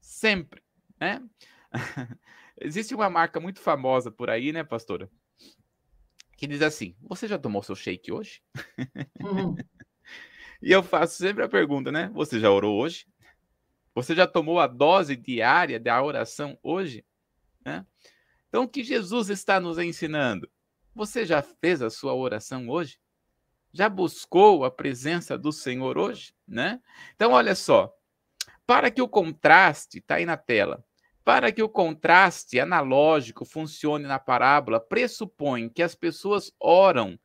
sempre, 0.00 0.64
né? 1.00 1.22
Existe 2.60 2.92
uma 2.92 3.08
marca 3.08 3.38
muito 3.38 3.60
famosa 3.60 4.10
por 4.10 4.28
aí, 4.30 4.50
né, 4.50 4.64
pastora? 4.64 5.08
Que 6.36 6.48
diz 6.48 6.60
assim: 6.60 6.96
Você 7.02 7.28
já 7.28 7.38
tomou 7.38 7.62
seu 7.62 7.76
shake 7.76 8.10
hoje? 8.10 8.42
Uhum. 9.22 9.54
E 10.62 10.70
eu 10.70 10.82
faço 10.82 11.16
sempre 11.16 11.42
a 11.42 11.48
pergunta, 11.48 11.90
né? 11.90 12.10
Você 12.14 12.38
já 12.38 12.50
orou 12.50 12.80
hoje? 12.80 13.06
Você 13.94 14.14
já 14.14 14.26
tomou 14.26 14.60
a 14.60 14.66
dose 14.66 15.16
diária 15.16 15.78
da 15.78 16.02
oração 16.02 16.58
hoje? 16.62 17.04
Né? 17.64 17.84
Então, 18.48 18.64
o 18.64 18.68
que 18.68 18.82
Jesus 18.82 19.28
está 19.28 19.60
nos 19.60 19.78
ensinando? 19.78 20.48
Você 20.94 21.26
já 21.26 21.42
fez 21.42 21.82
a 21.82 21.90
sua 21.90 22.14
oração 22.14 22.68
hoje? 22.68 22.98
Já 23.72 23.88
buscou 23.88 24.64
a 24.64 24.70
presença 24.70 25.36
do 25.36 25.52
Senhor 25.52 25.98
hoje? 25.98 26.34
Né? 26.46 26.80
Então, 27.14 27.32
olha 27.32 27.54
só. 27.54 27.94
Para 28.66 28.90
que 28.90 29.02
o 29.02 29.08
contraste, 29.08 29.98
está 29.98 30.14
aí 30.16 30.24
na 30.24 30.36
tela, 30.36 30.84
para 31.24 31.52
que 31.52 31.62
o 31.62 31.68
contraste 31.68 32.58
analógico 32.58 33.44
funcione 33.44 34.06
na 34.06 34.18
parábola, 34.18 34.80
pressupõe 34.80 35.68
que 35.68 35.82
as 35.82 35.94
pessoas 35.94 36.52
oram, 36.58 37.18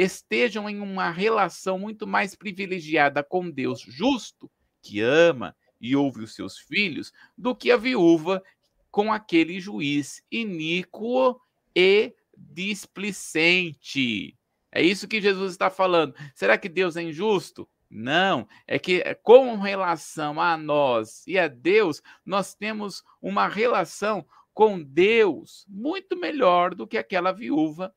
estejam 0.00 0.68
em 0.68 0.80
uma 0.80 1.10
relação 1.10 1.78
muito 1.78 2.06
mais 2.06 2.34
privilegiada 2.34 3.22
com 3.22 3.50
Deus 3.50 3.80
justo, 3.80 4.50
que 4.82 5.00
ama 5.00 5.54
e 5.80 5.94
ouve 5.94 6.22
os 6.22 6.34
seus 6.34 6.58
filhos, 6.58 7.12
do 7.36 7.54
que 7.54 7.70
a 7.70 7.76
viúva 7.76 8.42
com 8.90 9.12
aquele 9.12 9.60
juiz 9.60 10.22
iníquo 10.30 11.40
e 11.74 12.14
displicente. 12.36 14.36
É 14.72 14.82
isso 14.82 15.08
que 15.08 15.20
Jesus 15.20 15.52
está 15.52 15.68
falando. 15.68 16.14
Será 16.34 16.56
que 16.56 16.68
Deus 16.68 16.96
é 16.96 17.02
injusto? 17.02 17.68
Não, 17.88 18.46
é 18.68 18.78
que 18.78 19.02
eh, 19.04 19.14
com 19.14 19.56
relação 19.56 20.40
a 20.40 20.56
nós 20.56 21.26
e 21.26 21.36
a 21.36 21.48
Deus, 21.48 22.00
nós 22.24 22.54
temos 22.54 23.02
uma 23.20 23.48
relação 23.48 24.24
com 24.54 24.80
Deus 24.80 25.66
muito 25.68 26.16
melhor 26.16 26.74
do 26.74 26.86
que 26.86 26.96
aquela 26.96 27.32
viúva 27.32 27.92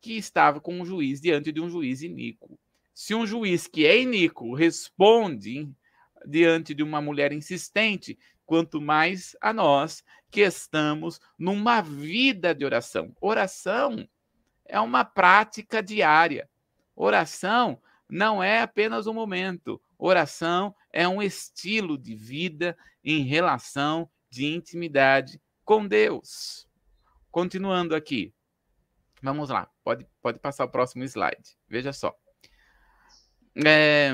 que 0.00 0.16
estava 0.16 0.60
com 0.60 0.80
um 0.80 0.84
juiz 0.84 1.20
diante 1.20 1.52
de 1.52 1.60
um 1.60 1.68
juiz 1.68 2.02
iníquo. 2.02 2.58
Se 2.94 3.14
um 3.14 3.26
juiz 3.26 3.66
que 3.66 3.86
é 3.86 4.00
iníquo 4.00 4.54
responde 4.54 5.68
diante 6.26 6.74
de 6.74 6.82
uma 6.82 7.00
mulher 7.00 7.32
insistente, 7.32 8.18
quanto 8.44 8.80
mais 8.80 9.36
a 9.40 9.52
nós 9.52 10.02
que 10.30 10.40
estamos 10.40 11.20
numa 11.38 11.80
vida 11.80 12.54
de 12.54 12.64
oração. 12.64 13.14
Oração 13.20 14.08
é 14.64 14.80
uma 14.80 15.04
prática 15.04 15.82
diária. 15.82 16.48
Oração 16.94 17.80
não 18.08 18.42
é 18.42 18.60
apenas 18.60 19.06
um 19.06 19.14
momento. 19.14 19.80
Oração 19.98 20.74
é 20.92 21.06
um 21.06 21.22
estilo 21.22 21.96
de 21.96 22.14
vida 22.14 22.76
em 23.04 23.22
relação 23.22 24.10
de 24.28 24.46
intimidade 24.46 25.40
com 25.64 25.86
Deus. 25.86 26.68
Continuando 27.30 27.94
aqui. 27.94 28.34
Vamos 29.22 29.50
lá, 29.50 29.68
pode, 29.84 30.06
pode 30.22 30.38
passar 30.38 30.64
o 30.64 30.70
próximo 30.70 31.04
slide. 31.04 31.56
Veja 31.68 31.92
só. 31.92 32.14
É, 33.64 34.12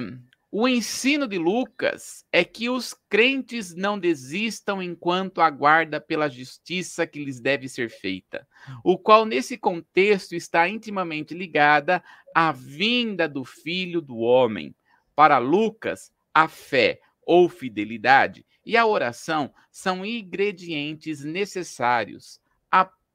o 0.50 0.66
ensino 0.66 1.28
de 1.28 1.38
Lucas 1.38 2.24
é 2.32 2.44
que 2.44 2.70
os 2.70 2.94
crentes 3.08 3.74
não 3.74 3.98
desistam 3.98 4.82
enquanto 4.82 5.40
aguarda 5.40 6.00
pela 6.00 6.28
justiça 6.28 7.06
que 7.06 7.22
lhes 7.22 7.40
deve 7.40 7.68
ser 7.68 7.90
feita, 7.90 8.48
o 8.82 8.96
qual 8.96 9.26
nesse 9.26 9.58
contexto 9.58 10.34
está 10.34 10.68
intimamente 10.68 11.34
ligada 11.34 12.02
à 12.34 12.52
vinda 12.52 13.28
do 13.28 13.44
Filho 13.44 14.00
do 14.00 14.16
homem. 14.16 14.74
Para 15.14 15.38
Lucas, 15.38 16.12
a 16.32 16.48
fé 16.48 17.00
ou 17.22 17.48
fidelidade 17.48 18.46
e 18.64 18.76
a 18.76 18.86
oração 18.86 19.52
são 19.70 20.06
ingredientes 20.06 21.24
necessários. 21.24 22.40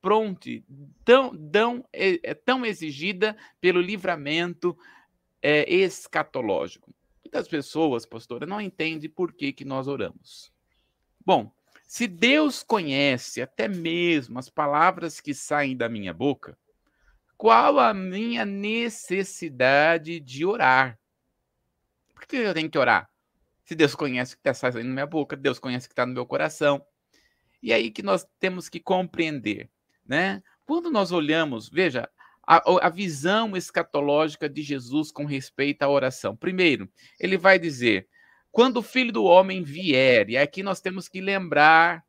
Pronte 0.02 0.66
tão, 1.06 1.38
tão, 1.50 1.86
é, 1.94 2.32
é 2.32 2.34
tão 2.34 2.66
exigida 2.66 3.38
pelo 3.60 3.80
livramento 3.80 4.78
é, 5.42 5.72
escatológico. 5.72 6.94
Muitas 7.24 7.48
pessoas, 7.48 8.06
pastora, 8.06 8.46
não 8.46 8.60
entendem 8.60 9.10
por 9.10 9.32
que, 9.32 9.54
que 9.54 9.64
nós 9.64 9.88
oramos. 9.88 10.52
Bom, 11.26 11.52
se 11.86 12.08
Deus 12.08 12.64
conhece 12.64 13.42
até 13.42 13.68
mesmo 13.68 14.40
as 14.40 14.50
palavras 14.50 15.20
que 15.20 15.34
saem 15.34 15.76
da 15.76 15.90
minha 15.90 16.14
boca, 16.14 16.58
qual 17.38 17.80
a 17.80 17.94
minha 17.94 18.46
necessidade 18.46 20.20
de 20.20 20.46
orar? 20.46 21.00
Por 22.14 22.26
que 22.26 22.36
eu 22.38 22.54
tenho 22.54 22.70
que 22.70 22.78
orar? 22.78 23.10
Se 23.66 23.76
Deus 23.76 23.96
conhece 23.96 24.34
o 24.34 24.38
que 24.38 24.42
está 24.48 24.54
saindo 24.54 24.88
da 24.88 24.94
minha 24.94 25.06
boca, 25.06 25.36
Deus 25.36 25.58
conhece 25.58 25.86
o 25.86 25.90
que 25.90 25.94
está 25.94 26.06
no 26.06 26.14
meu 26.14 26.26
coração. 26.26 26.86
E 27.64 27.74
aí 27.74 27.92
que 27.92 28.04
nós 28.04 28.28
temos 28.40 28.70
que 28.70 28.80
compreender, 28.80 29.70
né? 30.12 30.43
Quando 30.65 30.91
nós 30.91 31.13
olhamos, 31.13 31.69
veja, 31.69 32.10
a, 32.45 32.62
a 32.86 32.89
visão 32.89 33.56
escatológica 33.56 34.50
de 34.50 34.62
Jesus 34.62 35.10
com 35.10 35.24
respeito 35.24 35.84
à 35.84 35.89
oração. 35.89 36.36
Primeiro, 36.36 36.89
ele 37.17 37.38
vai 37.38 37.58
dizer: 37.58 38.10
quando 38.52 38.78
o 38.78 38.84
filho 38.84 39.13
do 39.13 39.24
homem 39.24 39.63
vier, 39.63 40.30
e 40.30 40.36
aqui 40.36 40.62
nós 40.62 40.82
temos 40.82 41.08
que 41.08 41.21
lembrar 41.21 42.04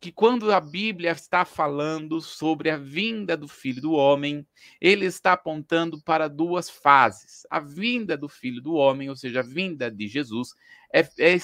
que 0.00 0.10
quando 0.10 0.52
a 0.52 0.60
Bíblia 0.60 1.12
está 1.12 1.44
falando 1.44 2.20
sobre 2.20 2.68
a 2.68 2.76
vinda 2.76 3.36
do 3.36 3.46
filho 3.46 3.80
do 3.80 3.92
homem, 3.92 4.44
ele 4.80 5.06
está 5.06 5.34
apontando 5.34 6.02
para 6.02 6.26
duas 6.26 6.68
fases. 6.68 7.46
A 7.48 7.60
vinda 7.60 8.16
do 8.16 8.28
filho 8.28 8.60
do 8.60 8.74
homem, 8.74 9.08
ou 9.08 9.14
seja, 9.14 9.38
a 9.38 9.44
vinda 9.44 9.88
de 9.88 10.08
Jesus, 10.08 10.48
é, 10.92 11.08
é 11.20 11.36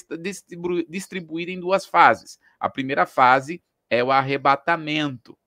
distribuída 0.89 1.53
em 1.53 1.61
duas 1.61 1.87
fases. 1.87 2.41
A 2.59 2.69
primeira 2.69 3.07
fase 3.07 3.63
é 3.89 4.03
o 4.03 4.11
arrebatamento. 4.11 5.39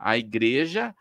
A 0.00 0.16
igreja 0.16 0.94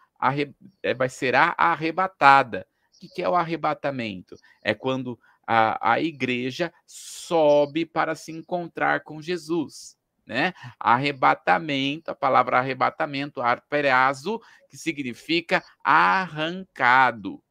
é, 0.84 0.94
vai 0.94 1.08
ser 1.08 1.34
arrebatada. 1.36 2.68
O 3.02 3.08
que, 3.08 3.22
é 3.22 3.30
o 3.30 3.36
arrebatamento? 3.36 4.36
É 4.62 4.74
quando 4.74 5.18
a, 5.48 5.94
a 5.94 6.02
igreja 6.02 6.74
sobe 6.86 7.86
para 7.86 8.14
se 8.14 8.32
encontrar 8.34 9.02
com 9.02 9.22
Jesus. 9.22 9.98
Né? 10.26 10.54
Arrebatamento, 10.78 12.12
a 12.12 12.16
palavra 12.16 12.60
arrebatamento, 12.60 13.42
arperazo, 13.42 14.40
que 14.70 14.78
significa 14.78 15.64
arrancado, 15.84 17.42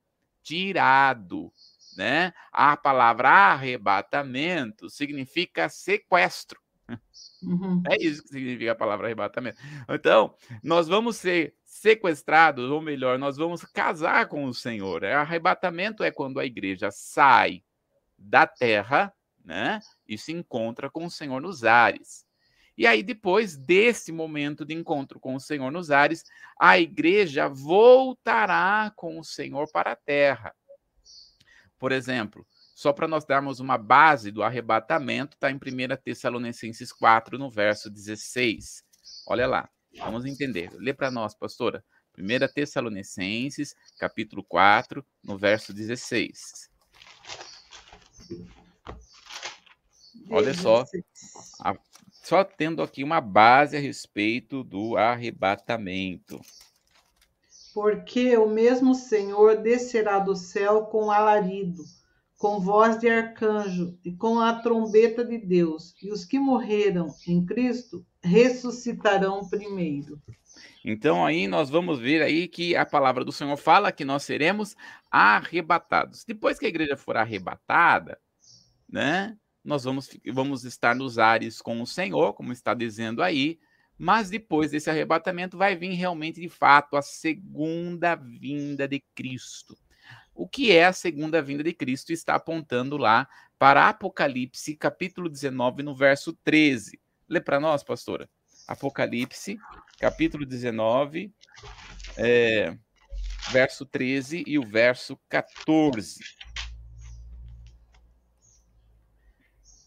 tirado, 0.43 1.51
né? 1.97 2.33
A 2.53 2.77
palavra 2.77 3.29
arrebatamento 3.29 4.89
significa 4.89 5.69
sequestro. 5.69 6.61
Uhum. 7.43 7.83
É 7.89 7.97
isso 8.03 8.23
que 8.23 8.31
significa 8.31 8.73
a 8.73 8.75
palavra 8.75 9.07
arrebatamento. 9.07 9.61
Então, 9.89 10.35
nós 10.63 10.89
vamos 10.89 11.17
ser 11.17 11.55
sequestrados, 11.65 12.71
ou 12.71 12.81
melhor, 12.81 13.19
nós 13.19 13.37
vamos 13.37 13.65
casar 13.65 14.27
com 14.27 14.45
o 14.45 14.55
Senhor. 14.55 15.03
É, 15.03 15.15
arrebatamento 15.15 16.03
é 16.03 16.11
quando 16.11 16.41
a 16.41 16.45
igreja 16.45 16.91
sai 16.91 17.63
da 18.17 18.47
terra, 18.47 19.13
né, 19.45 19.81
e 20.07 20.19
se 20.19 20.33
encontra 20.33 20.91
com 20.91 21.07
o 21.07 21.11
Senhor 21.11 21.41
nos 21.41 21.65
ares. 21.65 22.27
E 22.77 22.87
aí, 22.87 23.03
depois 23.03 23.57
desse 23.57 24.13
momento 24.13 24.65
de 24.65 24.75
encontro 24.75 25.19
com 25.19 25.35
o 25.35 25.41
Senhor 25.41 25.71
nos 25.71 25.91
ares, 25.91 26.23
a 26.61 26.79
igreja 26.79 27.49
voltará 27.49 28.93
com 28.95 29.19
o 29.19 29.25
Senhor 29.25 29.69
para 29.73 29.93
a 29.93 29.97
terra. 29.97 30.55
Por 31.77 31.91
exemplo, 31.91 32.47
só 32.79 32.93
para 32.93 33.09
nós 33.09 33.25
darmos 33.25 33.59
uma 33.59 33.77
base 33.77 34.31
do 34.31 34.41
arrebatamento, 34.41 35.35
está 35.35 35.51
em 35.51 35.57
1 35.57 35.97
Tessalonicenses 36.01 36.93
4, 36.93 37.37
no 37.37 37.51
verso 37.51 37.91
16. 37.91 38.85
Olha 39.27 39.49
lá, 39.49 39.69
vamos 39.97 40.25
entender. 40.25 40.71
Lê 40.75 40.95
para 40.95 41.11
nós, 41.11 41.35
pastora. 41.35 41.85
1 42.17 42.53
Tessalonicenses, 42.55 43.75
capítulo 43.99 44.45
4, 44.45 45.05
no 45.25 45.37
verso 45.37 45.73
16. 45.73 46.71
Olha 50.31 50.55
só, 50.55 50.85
a, 51.61 51.77
só 52.23 52.45
tendo 52.45 52.81
aqui 52.81 53.03
uma 53.03 53.21
base 53.21 53.77
a 53.77 53.81
respeito 53.81 54.63
do 54.63 54.97
arrebatamento. 54.97 56.41
Porque 57.75 58.37
o 58.37 58.49
mesmo 58.49 58.95
Senhor 58.95 59.57
descerá 59.57 60.21
do 60.21 60.37
céu 60.37 60.85
com 60.85 61.11
alarido 61.11 61.83
com 62.39 62.61
voz 62.61 63.01
de 63.01 63.09
arcanjo 63.09 63.99
e 64.05 64.13
com 64.13 64.39
a 64.39 64.55
trombeta 64.55 65.25
de 65.25 65.39
Deus, 65.39 65.93
e 66.01 66.13
os 66.13 66.25
que 66.25 66.39
morreram 66.39 67.09
em 67.27 67.45
Cristo 67.45 68.07
ressuscitarão 68.23 69.49
primeiro. 69.49 70.23
Então 70.85 71.27
aí 71.27 71.49
nós 71.49 71.69
vamos 71.69 71.99
ver 71.99 72.23
aí 72.23 72.47
que 72.47 72.77
a 72.77 72.87
palavra 72.87 73.25
do 73.25 73.33
Senhor 73.33 73.57
fala 73.57 73.91
que 73.91 74.05
nós 74.05 74.23
seremos 74.23 74.77
arrebatados. 75.11 76.25
Depois 76.25 76.61
que 76.61 76.67
a 76.67 76.69
igreja 76.69 76.97
for 76.97 77.17
arrebatada, 77.17 78.19
né? 78.89 79.37
Nós 79.65 79.83
vamos, 79.83 80.09
vamos 80.33 80.65
estar 80.65 80.95
nos 80.95 81.19
ares 81.19 81.61
com 81.61 81.83
o 81.83 81.87
Senhor, 81.87 82.33
como 82.35 82.53
está 82.53 82.73
dizendo 82.73 83.21
aí, 83.21 83.59
mas 83.99 84.31
depois 84.31 84.71
desse 84.71 84.89
arrebatamento 84.89 85.59
vai 85.59 85.75
vir 85.75 85.93
realmente 85.95 86.41
de 86.41 86.49
fato 86.49 86.97
a 86.97 87.03
segunda 87.03 88.15
vinda 88.15 88.87
de 88.87 89.03
Cristo 89.15 89.77
o 90.39 90.47
que 90.47 90.71
é 90.71 90.87
a 90.87 90.93
segunda 90.93 91.43
vinda 91.43 91.65
de 91.65 91.75
Cristo, 91.75 92.13
está 92.13 92.37
apontando 92.37 92.97
lá 92.97 93.29
para 93.59 93.89
Apocalipse, 93.89 94.77
capítulo 94.77 95.29
19, 95.29 95.83
no 95.83 95.97
verso 95.97 96.33
13. 96.45 97.01
Lê 97.29 97.41
para 97.41 97.59
nós, 97.59 97.83
pastora. 97.83 98.31
Apocalipse, 98.69 99.59
capítulo 99.99 100.47
19, 100.47 101.35
é, 102.17 102.73
verso 103.51 103.85
13 103.85 104.45
e 104.47 104.61
o 104.61 104.63
verso 104.65 105.19
14. 105.29 106.21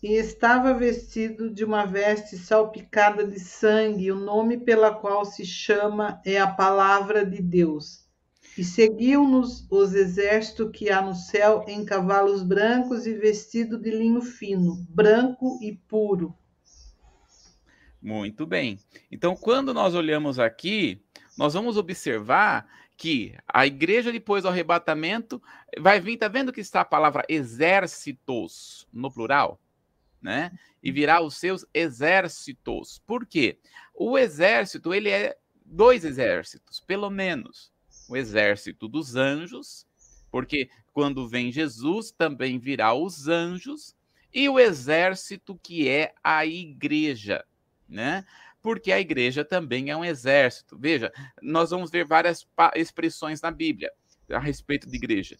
E 0.04 0.16
estava 0.16 0.74
vestido 0.74 1.50
de 1.50 1.64
uma 1.64 1.86
veste 1.86 2.38
salpicada 2.38 3.26
de 3.26 3.40
sangue, 3.40 4.12
o 4.12 4.20
nome 4.20 4.58
pela 4.58 4.94
qual 4.94 5.24
se 5.24 5.46
chama 5.46 6.22
é 6.26 6.38
a 6.42 6.48
palavra 6.52 7.26
de 7.26 7.42
Deus. 7.42 8.11
E 8.58 8.64
seguiam-nos 8.64 9.66
os 9.70 9.94
exércitos 9.94 10.72
que 10.74 10.90
há 10.90 11.02
no 11.02 11.16
céu 11.16 11.64
em 11.68 11.86
cavalos 11.86 12.44
brancos 12.44 13.08
e 13.08 13.14
vestido 13.14 13.78
de 13.78 13.92
linho 13.92 14.22
fino, 14.22 14.86
branco 14.90 15.58
e 15.62 15.74
puro. 15.74 16.36
Muito 18.02 18.46
bem. 18.46 18.80
Então, 19.12 19.36
quando 19.36 19.74
nós 19.74 19.96
olhamos 19.96 20.38
aqui, 20.38 21.02
nós 21.38 21.54
vamos 21.54 21.78
observar 21.78 22.68
que 22.98 23.36
a 23.48 23.66
igreja, 23.66 24.12
depois 24.12 24.44
do 24.44 24.50
arrebatamento, 24.50 25.42
vai 25.80 26.00
vir, 26.00 26.18
tá 26.18 26.28
vendo 26.28 26.52
que 26.52 26.62
está 26.62 26.82
a 26.82 26.86
palavra 26.86 27.24
exércitos 27.30 28.88
no 28.92 29.12
plural? 29.12 29.60
Né? 30.22 30.52
E 30.84 30.92
virá 30.92 31.22
os 31.22 31.38
seus 31.38 31.66
exércitos. 31.74 33.02
Por 33.08 33.26
quê? 33.26 33.58
O 33.94 34.18
exército, 34.18 34.94
ele 34.94 35.10
é 35.10 35.38
dois 35.66 36.04
exércitos, 36.04 36.80
pelo 36.80 37.10
menos 37.10 37.72
o 38.08 38.18
exército 38.18 38.88
dos 38.88 39.16
anjos, 39.16 39.86
porque 40.32 40.70
quando 40.94 41.28
vem 41.28 41.52
Jesus 41.52 42.12
também 42.12 42.60
virá 42.60 42.94
os 42.94 43.28
anjos, 43.28 43.96
e 44.34 44.48
o 44.48 44.60
exército 44.60 45.60
que 45.62 45.90
é 45.90 46.14
a 46.24 46.46
igreja, 46.46 47.44
né? 47.88 48.26
Porque 48.62 48.92
a 48.92 49.00
igreja 49.00 49.44
também 49.44 49.90
é 49.90 49.98
um 49.98 50.06
exército. 50.06 50.78
Veja, 50.78 51.12
nós 51.42 51.72
vamos 51.72 51.90
ver 51.90 52.06
várias 52.06 52.48
expressões 52.76 53.42
na 53.42 53.52
Bíblia 53.52 53.92
a 54.30 54.40
respeito 54.40 54.90
de 54.90 54.96
igreja. 54.96 55.38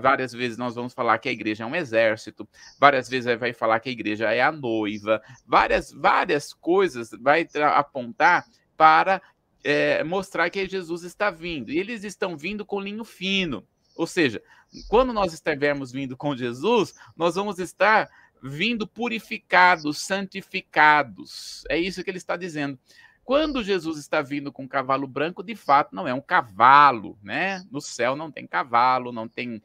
Várias 0.00 0.32
vezes 0.32 0.56
nós 0.56 0.74
vamos 0.74 0.94
falar 0.94 1.18
que 1.18 1.28
a 1.28 1.32
igreja 1.32 1.64
é 1.64 1.66
um 1.66 1.76
exército, 1.76 2.48
várias 2.80 3.08
vezes 3.08 3.38
vai 3.38 3.52
falar 3.52 3.80
que 3.80 3.90
a 3.90 3.92
igreja 3.92 4.32
é 4.32 4.40
a 4.40 4.50
noiva, 4.50 5.22
várias, 5.46 5.92
várias 5.92 6.54
coisas 6.54 7.10
vai 7.20 7.46
apontar 7.74 8.46
para 8.76 9.20
é, 9.64 10.02
mostrar 10.02 10.50
que 10.50 10.68
Jesus 10.68 11.02
está 11.02 11.30
vindo. 11.30 11.70
E 11.70 11.78
eles 11.78 12.04
estão 12.04 12.36
vindo 12.36 12.64
com 12.64 12.80
linho 12.80 13.04
fino. 13.04 13.66
Ou 13.94 14.06
seja, 14.06 14.42
quando 14.88 15.12
nós 15.12 15.32
estivermos 15.32 15.92
vindo 15.92 16.16
com 16.16 16.36
Jesus, 16.36 16.94
nós 17.16 17.34
vamos 17.34 17.58
estar 17.58 18.08
vindo 18.42 18.86
purificados, 18.86 19.98
santificados. 19.98 21.64
É 21.68 21.78
isso 21.78 22.02
que 22.02 22.10
ele 22.10 22.18
está 22.18 22.36
dizendo. 22.36 22.78
Quando 23.24 23.62
Jesus 23.62 23.98
está 23.98 24.20
vindo 24.20 24.50
com 24.50 24.64
um 24.64 24.68
cavalo 24.68 25.06
branco, 25.06 25.42
de 25.42 25.54
fato 25.54 25.94
não 25.94 26.08
é 26.08 26.14
um 26.14 26.20
cavalo, 26.20 27.16
né? 27.22 27.64
No 27.70 27.80
céu 27.80 28.16
não 28.16 28.32
tem 28.32 28.46
cavalo, 28.46 29.12
não 29.12 29.28
tem 29.28 29.62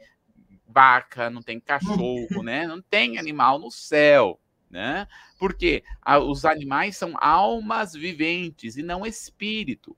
vaca, 0.67 1.29
não 1.29 1.41
tem 1.41 1.59
cachorro, 1.59 2.43
né? 2.43 2.67
Não 2.67 2.81
tem 2.81 3.17
animal 3.17 3.57
no 3.57 3.71
céu 3.71 4.39
né? 4.69 5.07
Porque 5.39 5.83
a, 6.01 6.19
os 6.19 6.45
animais 6.45 6.97
são 6.97 7.13
almas 7.19 7.93
viventes 7.93 8.77
e 8.77 8.83
não 8.83 9.05
espírito. 9.05 9.95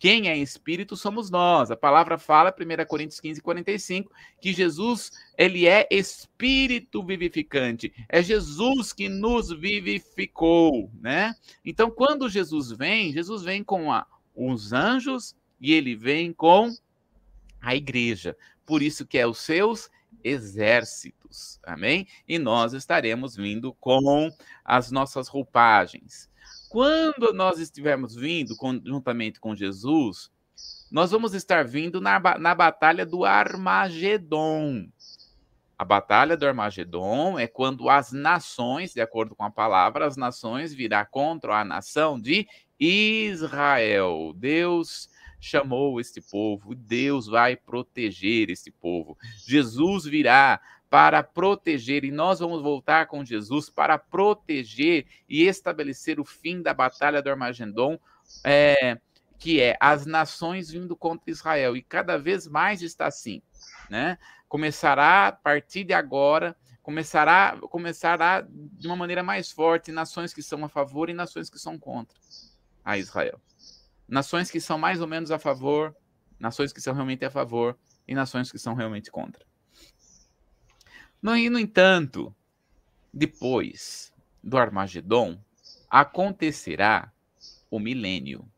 Quem 0.00 0.28
é 0.30 0.36
espírito 0.38 0.96
somos 0.96 1.28
nós. 1.28 1.70
A 1.70 1.76
palavra 1.76 2.16
fala, 2.16 2.54
1 2.58 2.86
Coríntios 2.86 3.20
15, 3.20 3.42
45, 3.42 4.10
que 4.40 4.50
Jesus, 4.50 5.12
ele 5.36 5.68
é 5.68 5.86
espírito 5.90 7.04
vivificante. 7.04 7.92
É 8.08 8.22
Jesus 8.22 8.94
que 8.94 9.10
nos 9.10 9.50
vivificou, 9.50 10.90
né? 10.98 11.34
Então, 11.62 11.90
quando 11.90 12.30
Jesus 12.30 12.72
vem, 12.72 13.12
Jesus 13.12 13.42
vem 13.42 13.62
com 13.62 13.92
a, 13.92 14.06
os 14.34 14.72
anjos 14.72 15.36
e 15.60 15.74
ele 15.74 15.94
vem 15.94 16.32
com 16.32 16.74
a 17.60 17.76
igreja. 17.76 18.34
Por 18.64 18.80
isso 18.80 19.06
que 19.06 19.18
é 19.18 19.26
os 19.26 19.36
seus 19.36 19.90
exércitos. 20.22 21.60
Amém? 21.62 22.06
E 22.26 22.38
nós 22.38 22.72
estaremos 22.72 23.36
vindo 23.36 23.72
com 23.74 24.30
as 24.64 24.90
nossas 24.90 25.28
roupagens. 25.28 26.28
Quando 26.68 27.32
nós 27.32 27.58
estivermos 27.58 28.14
vindo 28.14 28.54
juntamente 28.84 29.40
com 29.40 29.56
Jesus, 29.56 30.30
nós 30.90 31.10
vamos 31.10 31.34
estar 31.34 31.64
vindo 31.64 32.00
na, 32.00 32.20
na 32.38 32.54
batalha 32.54 33.06
do 33.06 33.24
Armagedon. 33.24 34.88
A 35.78 35.84
batalha 35.84 36.36
do 36.36 36.46
Armagedon 36.46 37.38
é 37.38 37.46
quando 37.46 37.88
as 37.88 38.12
nações, 38.12 38.92
de 38.92 39.00
acordo 39.00 39.34
com 39.34 39.44
a 39.44 39.50
palavra, 39.50 40.06
as 40.06 40.16
nações 40.16 40.74
virá 40.74 41.06
contra 41.06 41.60
a 41.60 41.64
nação 41.64 42.20
de 42.20 42.46
Israel. 42.78 44.32
Deus 44.36 45.08
chamou 45.40 45.98
este 45.98 46.20
povo, 46.20 46.74
Deus 46.74 47.26
vai 47.26 47.56
proteger 47.56 48.50
este 48.50 48.70
povo. 48.70 49.16
Jesus 49.46 50.04
virá 50.04 50.60
para 50.90 51.22
proteger, 51.22 52.04
e 52.04 52.10
nós 52.10 52.40
vamos 52.40 52.62
voltar 52.62 53.06
com 53.06 53.24
Jesus 53.24 53.70
para 53.70 53.96
proteger 53.96 55.06
e 55.28 55.44
estabelecer 55.44 56.18
o 56.18 56.24
fim 56.24 56.60
da 56.60 56.74
batalha 56.74 57.22
do 57.22 57.30
Armagedon, 57.30 57.98
é, 58.44 58.98
que 59.38 59.60
é 59.60 59.76
as 59.80 60.04
nações 60.04 60.70
vindo 60.70 60.96
contra 60.96 61.30
Israel, 61.30 61.76
e 61.76 61.82
cada 61.82 62.18
vez 62.18 62.46
mais 62.46 62.82
está 62.82 63.06
assim, 63.06 63.40
né? 63.88 64.18
Começará 64.48 65.28
a 65.28 65.32
partir 65.32 65.84
de 65.84 65.94
agora, 65.94 66.56
começará, 66.82 67.56
começará 67.70 68.44
de 68.50 68.86
uma 68.88 68.96
maneira 68.96 69.22
mais 69.22 69.52
forte, 69.52 69.92
nações 69.92 70.34
que 70.34 70.42
são 70.42 70.64
a 70.64 70.68
favor 70.68 71.08
e 71.08 71.14
nações 71.14 71.48
que 71.48 71.58
são 71.58 71.78
contra 71.78 72.18
a 72.84 72.98
Israel 72.98 73.40
nações 74.10 74.50
que 74.50 74.60
são 74.60 74.76
mais 74.76 75.00
ou 75.00 75.06
menos 75.06 75.30
a 75.30 75.38
favor, 75.38 75.96
nações 76.38 76.72
que 76.72 76.80
são 76.80 76.92
realmente 76.92 77.24
a 77.24 77.30
favor 77.30 77.78
e 78.06 78.14
nações 78.14 78.50
que 78.50 78.58
são 78.58 78.74
realmente 78.74 79.10
contra. 79.10 79.46
No, 81.22 81.36
e, 81.36 81.48
no 81.48 81.58
entanto, 81.58 82.34
depois 83.12 84.12
do 84.42 84.58
Armagedon, 84.58 85.40
acontecerá 85.88 87.12
o 87.70 87.78
milênio. 87.78 88.50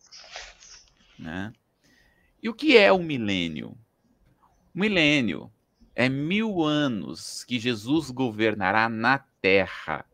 Né? 1.18 1.53
E 2.42 2.48
o 2.48 2.55
que 2.55 2.76
é 2.76 2.90
o 2.90 2.98
milênio? 2.98 3.76
O 4.74 4.78
milênio 4.78 5.53
é 5.94 6.09
mil 6.09 6.62
anos 6.62 7.44
que 7.44 7.59
Jesus 7.59 8.11
governará 8.11 8.88
na 8.88 9.18
terra. 9.18 10.05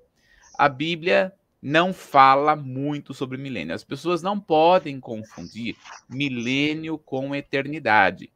A 0.58 0.68
Bíblia 0.68 1.32
não 1.60 1.92
fala 1.92 2.54
muito 2.54 3.12
sobre 3.12 3.36
milênio. 3.36 3.74
As 3.74 3.84
pessoas 3.84 4.22
não 4.22 4.38
podem 4.38 5.00
confundir 5.00 5.76
milênio 6.08 6.98
com 6.98 7.34
eternidade. 7.34 8.30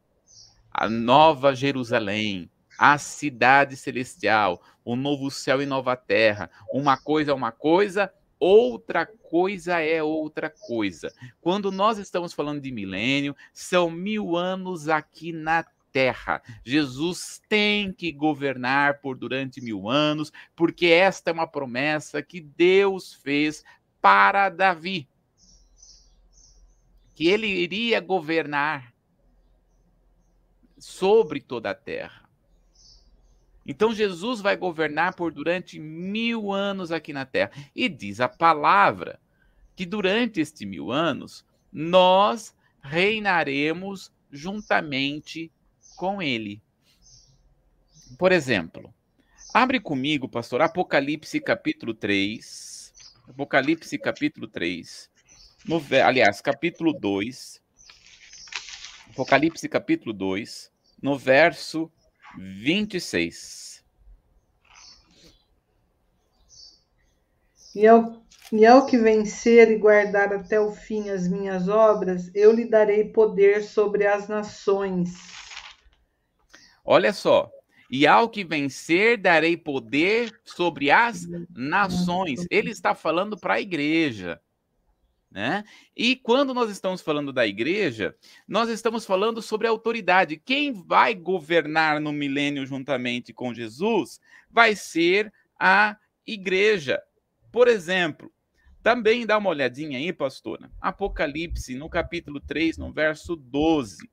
A 0.71 0.89
nova 0.89 1.55
Jerusalém, 1.55 2.49
a 2.77 2.97
cidade 2.97 3.77
celestial, 3.77 4.61
o 4.83 4.95
novo 4.95 5.31
céu 5.31 5.61
e 5.61 5.65
nova 5.65 5.95
terra. 5.95 6.49
Uma 6.71 6.97
coisa 6.97 7.31
é 7.31 7.33
uma 7.33 7.51
coisa, 7.51 8.11
outra 8.39 9.05
coisa 9.05 9.79
é 9.79 10.03
outra 10.03 10.49
coisa. 10.49 11.13
Quando 11.39 11.71
nós 11.71 11.97
estamos 11.97 12.33
falando 12.33 12.61
de 12.61 12.71
milênio, 12.71 13.35
são 13.53 13.89
mil 13.89 14.35
anos 14.35 14.89
aqui 14.89 15.31
na 15.31 15.63
terra. 15.93 16.41
Jesus 16.65 17.39
tem 17.47 17.93
que 17.93 18.11
governar 18.11 18.99
por 18.99 19.15
durante 19.15 19.61
mil 19.61 19.87
anos, 19.87 20.33
porque 20.55 20.87
esta 20.87 21.29
é 21.29 21.33
uma 21.33 21.47
promessa 21.47 22.21
que 22.21 22.41
Deus 22.41 23.13
fez 23.13 23.63
para 24.01 24.49
Davi. 24.49 25.07
Que 27.13 27.27
ele 27.27 27.47
iria 27.47 28.01
governar 28.01 28.91
sobre 30.79 31.39
toda 31.39 31.69
a 31.69 31.75
terra. 31.75 32.27
Então 33.65 33.93
Jesus 33.93 34.41
vai 34.41 34.57
governar 34.57 35.15
por 35.15 35.31
durante 35.31 35.79
mil 35.79 36.51
anos 36.51 36.91
aqui 36.91 37.13
na 37.13 37.25
terra. 37.25 37.51
E 37.73 37.87
diz 37.87 38.19
a 38.19 38.27
palavra 38.27 39.21
que 39.75 39.85
durante 39.85 40.41
este 40.41 40.65
mil 40.65 40.91
anos 40.91 41.45
nós 41.71 42.53
reinaremos 42.81 44.11
juntamente 44.29 45.51
com 45.95 46.21
ele. 46.21 46.61
Por 48.17 48.31
exemplo, 48.31 48.93
abre 49.53 49.79
comigo, 49.79 50.27
pastor, 50.27 50.61
Apocalipse 50.61 51.39
capítulo 51.39 51.93
3. 51.93 52.93
Apocalipse 53.29 53.97
capítulo 53.97 54.47
3. 54.47 55.09
No, 55.65 55.81
aliás, 56.05 56.41
capítulo 56.41 56.93
2. 56.93 57.61
Apocalipse 59.11 59.69
capítulo 59.69 60.11
2, 60.11 60.71
no 61.01 61.17
verso 61.17 61.91
26. 62.37 63.83
E 67.75 67.87
ao, 67.87 68.23
e 68.51 68.65
ao 68.65 68.85
que 68.85 68.97
vencer 68.97 69.71
e 69.71 69.77
guardar 69.77 70.33
até 70.33 70.59
o 70.59 70.71
fim 70.71 71.09
as 71.09 71.27
minhas 71.27 71.67
obras, 71.67 72.29
eu 72.35 72.51
lhe 72.51 72.65
darei 72.65 73.05
poder 73.05 73.63
sobre 73.63 74.05
as 74.05 74.27
nações 74.27 75.42
Olha 76.83 77.13
só. 77.13 77.51
E 77.89 78.07
ao 78.07 78.29
que 78.29 78.43
vencer, 78.43 79.17
darei 79.17 79.55
poder 79.55 80.31
sobre 80.43 80.89
as 80.89 81.27
nações. 81.49 82.45
Ele 82.49 82.71
está 82.71 82.95
falando 82.95 83.37
para 83.37 83.55
a 83.55 83.61
igreja. 83.61 84.41
Né? 85.29 85.63
E 85.95 86.15
quando 86.15 86.53
nós 86.53 86.69
estamos 86.69 87.01
falando 87.01 87.33
da 87.33 87.45
igreja, 87.47 88.15
nós 88.47 88.69
estamos 88.69 89.05
falando 89.05 89.41
sobre 89.41 89.67
autoridade. 89.67 90.37
Quem 90.37 90.71
vai 90.71 91.15
governar 91.15 91.99
no 91.99 92.11
milênio 92.11 92.65
juntamente 92.65 93.33
com 93.33 93.53
Jesus 93.53 94.19
vai 94.49 94.75
ser 94.75 95.33
a 95.59 95.97
igreja. 96.25 97.01
Por 97.51 97.67
exemplo, 97.67 98.31
também 98.83 99.25
dá 99.25 99.37
uma 99.37 99.49
olhadinha 99.49 99.97
aí, 99.97 100.11
pastora. 100.11 100.69
Apocalipse, 100.79 101.73
no 101.73 101.89
capítulo 101.89 102.39
3, 102.39 102.77
no 102.77 102.91
verso 102.91 103.35
12. 103.35 104.09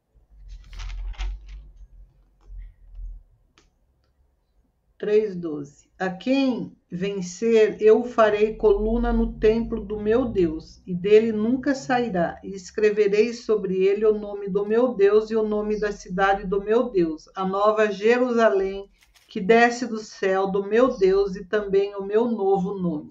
3,12. 5.00 5.88
A 5.98 6.10
quem 6.10 6.76
vencer, 6.90 7.76
eu 7.80 8.04
farei 8.04 8.54
coluna 8.54 9.12
no 9.12 9.32
templo 9.38 9.84
do 9.84 10.00
meu 10.00 10.26
Deus, 10.26 10.82
e 10.86 10.94
dele 10.94 11.32
nunca 11.32 11.74
sairá, 11.74 12.38
e 12.44 12.54
escreverei 12.54 13.32
sobre 13.32 13.82
ele 13.84 14.04
o 14.04 14.18
nome 14.18 14.48
do 14.48 14.66
meu 14.66 14.94
Deus 14.94 15.30
e 15.30 15.36
o 15.36 15.46
nome 15.46 15.78
da 15.78 15.92
cidade 15.92 16.46
do 16.46 16.62
meu 16.62 16.90
Deus, 16.90 17.28
a 17.34 17.46
nova 17.46 17.90
Jerusalém, 17.90 18.90
que 19.28 19.40
desce 19.40 19.86
do 19.86 19.98
céu 19.98 20.50
do 20.50 20.66
meu 20.66 20.96
Deus, 20.98 21.36
e 21.36 21.44
também 21.44 21.94
o 21.94 22.04
meu 22.04 22.26
novo 22.30 22.78
nome. 22.78 23.10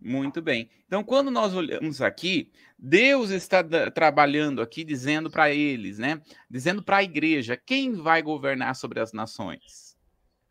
Muito 0.00 0.42
bem. 0.42 0.68
Então, 0.86 1.02
quando 1.02 1.30
nós 1.30 1.54
olhamos 1.54 2.02
aqui, 2.02 2.50
Deus 2.78 3.30
está 3.30 3.64
trabalhando 3.90 4.60
aqui, 4.60 4.84
dizendo 4.84 5.30
para 5.30 5.50
eles, 5.50 5.98
né? 5.98 6.20
Dizendo 6.50 6.82
para 6.82 6.98
a 6.98 7.02
igreja: 7.02 7.56
quem 7.56 7.94
vai 7.94 8.20
governar 8.20 8.76
sobre 8.76 9.00
as 9.00 9.12
nações? 9.12 9.93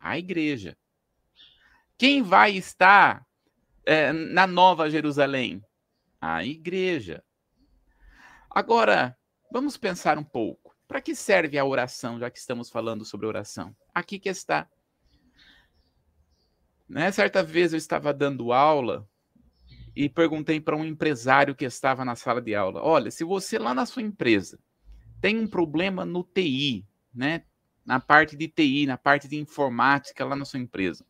A 0.04 0.18
igreja. 0.18 0.76
Quem 1.96 2.22
vai 2.22 2.54
estar 2.54 3.26
é, 3.86 4.12
na 4.12 4.46
Nova 4.46 4.90
Jerusalém? 4.90 5.64
A 6.20 6.44
igreja. 6.44 7.24
Agora, 8.50 9.16
vamos 9.50 9.78
pensar 9.78 10.18
um 10.18 10.22
pouco. 10.22 10.76
Para 10.86 11.00
que 11.00 11.14
serve 11.14 11.56
a 11.56 11.64
oração, 11.64 12.18
já 12.20 12.28
que 12.28 12.38
estamos 12.38 12.68
falando 12.68 13.02
sobre 13.02 13.26
oração? 13.26 13.74
Aqui 13.94 14.18
que 14.18 14.28
está. 14.28 14.68
Né? 16.86 17.10
Certa 17.10 17.42
vez 17.42 17.72
eu 17.72 17.78
estava 17.78 18.12
dando 18.12 18.52
aula 18.52 19.08
e 19.96 20.06
perguntei 20.06 20.60
para 20.60 20.76
um 20.76 20.84
empresário 20.84 21.54
que 21.54 21.64
estava 21.64 22.04
na 22.04 22.14
sala 22.14 22.42
de 22.42 22.54
aula: 22.54 22.82
Olha, 22.82 23.10
se 23.10 23.24
você 23.24 23.58
lá 23.58 23.72
na 23.72 23.86
sua 23.86 24.02
empresa 24.02 24.58
tem 25.18 25.38
um 25.38 25.46
problema 25.46 26.04
no 26.04 26.22
TI, 26.22 26.86
né? 27.14 27.46
Na 27.84 28.00
parte 28.00 28.36
de 28.36 28.48
TI, 28.48 28.86
na 28.86 28.96
parte 28.96 29.28
de 29.28 29.36
informática 29.36 30.24
lá 30.24 30.34
na 30.34 30.44
sua 30.44 30.60
empresa. 30.60 31.04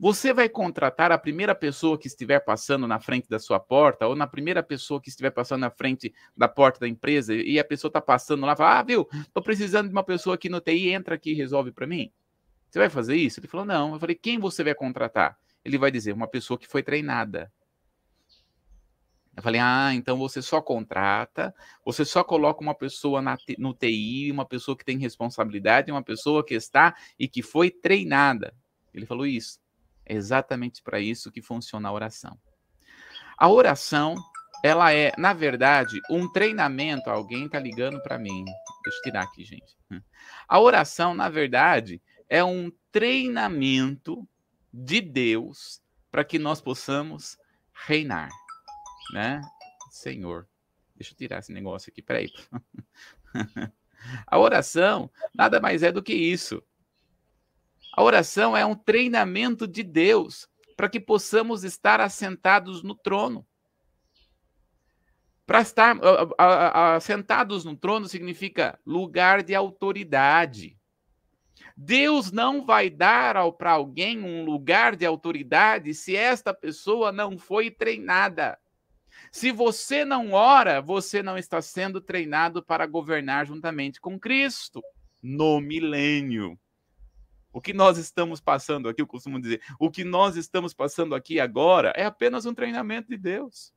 Você 0.00 0.32
vai 0.32 0.48
contratar 0.48 1.10
a 1.10 1.18
primeira 1.18 1.56
pessoa 1.56 1.98
que 1.98 2.06
estiver 2.06 2.38
passando 2.38 2.86
na 2.86 3.00
frente 3.00 3.28
da 3.28 3.38
sua 3.40 3.58
porta, 3.58 4.06
ou 4.06 4.14
na 4.14 4.28
primeira 4.28 4.62
pessoa 4.62 5.00
que 5.00 5.08
estiver 5.08 5.30
passando 5.30 5.62
na 5.62 5.70
frente 5.70 6.14
da 6.36 6.46
porta 6.46 6.78
da 6.78 6.88
empresa, 6.88 7.34
e 7.34 7.58
a 7.58 7.64
pessoa 7.64 7.88
está 7.88 8.00
passando 8.00 8.46
lá, 8.46 8.54
fala, 8.54 8.78
ah, 8.78 8.82
viu, 8.84 9.08
estou 9.12 9.42
precisando 9.42 9.88
de 9.88 9.92
uma 9.92 10.04
pessoa 10.04 10.36
aqui 10.36 10.48
no 10.48 10.60
TI, 10.60 10.90
entra 10.90 11.16
aqui 11.16 11.32
e 11.32 11.34
resolve 11.34 11.72
para 11.72 11.84
mim. 11.84 12.12
Você 12.70 12.78
vai 12.78 12.88
fazer 12.88 13.16
isso? 13.16 13.40
Ele 13.40 13.48
falou, 13.48 13.66
não. 13.66 13.94
Eu 13.94 13.98
falei, 13.98 14.14
quem 14.14 14.38
você 14.38 14.62
vai 14.62 14.74
contratar? 14.74 15.36
Ele 15.64 15.78
vai 15.78 15.90
dizer, 15.90 16.12
uma 16.12 16.28
pessoa 16.28 16.56
que 16.56 16.68
foi 16.68 16.82
treinada. 16.82 17.50
Eu 19.38 19.42
falei, 19.42 19.60
ah, 19.60 19.94
então 19.94 20.18
você 20.18 20.42
só 20.42 20.60
contrata, 20.60 21.54
você 21.84 22.04
só 22.04 22.24
coloca 22.24 22.60
uma 22.60 22.74
pessoa 22.74 23.22
na, 23.22 23.38
no 23.56 23.72
TI, 23.72 24.32
uma 24.32 24.44
pessoa 24.44 24.76
que 24.76 24.84
tem 24.84 24.98
responsabilidade, 24.98 25.92
uma 25.92 26.02
pessoa 26.02 26.44
que 26.44 26.54
está 26.54 26.96
e 27.16 27.28
que 27.28 27.40
foi 27.40 27.70
treinada. 27.70 28.52
Ele 28.92 29.06
falou 29.06 29.24
isso. 29.24 29.60
É 30.04 30.14
exatamente 30.14 30.82
para 30.82 30.98
isso 30.98 31.30
que 31.30 31.40
funciona 31.40 31.88
a 31.88 31.92
oração. 31.92 32.36
A 33.38 33.48
oração, 33.48 34.16
ela 34.64 34.92
é, 34.92 35.12
na 35.16 35.32
verdade, 35.32 36.00
um 36.10 36.28
treinamento. 36.32 37.08
Alguém 37.08 37.46
está 37.46 37.60
ligando 37.60 38.02
para 38.02 38.18
mim. 38.18 38.44
Deixa 38.44 38.98
eu 38.98 39.02
tirar 39.04 39.22
aqui, 39.22 39.44
gente. 39.44 39.78
A 40.48 40.58
oração, 40.58 41.14
na 41.14 41.28
verdade, 41.28 42.02
é 42.28 42.42
um 42.42 42.72
treinamento 42.90 44.28
de 44.74 45.00
Deus 45.00 45.80
para 46.10 46.24
que 46.24 46.40
nós 46.40 46.60
possamos 46.60 47.38
reinar 47.86 48.30
né? 49.12 49.40
Senhor. 49.90 50.48
Deixa 50.94 51.12
eu 51.12 51.16
tirar 51.16 51.38
esse 51.38 51.52
negócio 51.52 51.90
aqui, 51.90 52.02
peraí. 52.02 52.28
A 54.26 54.38
oração 54.38 55.10
nada 55.34 55.60
mais 55.60 55.82
é 55.82 55.90
do 55.90 56.02
que 56.02 56.14
isso. 56.14 56.62
A 57.94 58.02
oração 58.02 58.56
é 58.56 58.64
um 58.64 58.74
treinamento 58.74 59.66
de 59.66 59.82
Deus 59.82 60.48
para 60.76 60.88
que 60.88 61.00
possamos 61.00 61.64
estar 61.64 62.00
assentados 62.00 62.82
no 62.82 62.94
trono. 62.94 63.46
Para 65.44 65.62
estar 65.62 65.96
assentados 66.94 67.64
no 67.64 67.76
trono 67.76 68.06
significa 68.06 68.78
lugar 68.86 69.42
de 69.42 69.54
autoridade. 69.54 70.78
Deus 71.76 72.30
não 72.30 72.64
vai 72.64 72.90
dar 72.90 73.34
para 73.52 73.72
alguém 73.72 74.22
um 74.22 74.44
lugar 74.44 74.94
de 74.94 75.06
autoridade 75.06 75.94
se 75.94 76.14
esta 76.14 76.52
pessoa 76.52 77.10
não 77.10 77.38
foi 77.38 77.70
treinada. 77.70 78.58
Se 79.30 79.52
você 79.52 80.04
não 80.04 80.32
ora, 80.32 80.80
você 80.80 81.22
não 81.22 81.36
está 81.36 81.60
sendo 81.60 82.00
treinado 82.00 82.62
para 82.62 82.86
governar 82.86 83.46
juntamente 83.46 84.00
com 84.00 84.18
Cristo 84.18 84.82
no 85.22 85.60
milênio. 85.60 86.58
O 87.52 87.60
que 87.60 87.72
nós 87.72 87.98
estamos 87.98 88.40
passando 88.40 88.88
aqui, 88.88 89.00
eu 89.02 89.06
costumo 89.06 89.40
dizer, 89.40 89.60
o 89.78 89.90
que 89.90 90.04
nós 90.04 90.36
estamos 90.36 90.74
passando 90.74 91.14
aqui 91.14 91.40
agora 91.40 91.92
é 91.96 92.04
apenas 92.04 92.46
um 92.46 92.54
treinamento 92.54 93.08
de 93.08 93.16
Deus. 93.16 93.72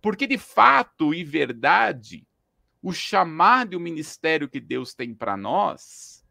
Porque 0.00 0.26
de 0.26 0.38
fato 0.38 1.12
e 1.12 1.24
verdade, 1.24 2.26
o 2.82 2.92
chamado 2.92 3.72
e 3.72 3.76
o 3.76 3.80
ministério 3.80 4.48
que 4.48 4.60
Deus 4.60 4.94
tem 4.94 5.14
para 5.14 5.36
nós 5.36 6.24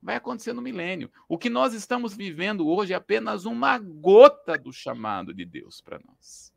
vai 0.00 0.16
acontecer 0.16 0.52
no 0.52 0.62
milênio. 0.62 1.10
O 1.28 1.38
que 1.38 1.50
nós 1.50 1.74
estamos 1.74 2.14
vivendo 2.14 2.68
hoje 2.68 2.92
é 2.92 2.96
apenas 2.96 3.44
uma 3.44 3.78
gota 3.78 4.56
do 4.56 4.72
chamado 4.72 5.34
de 5.34 5.44
Deus 5.44 5.80
para 5.80 5.98
nós. 6.06 6.52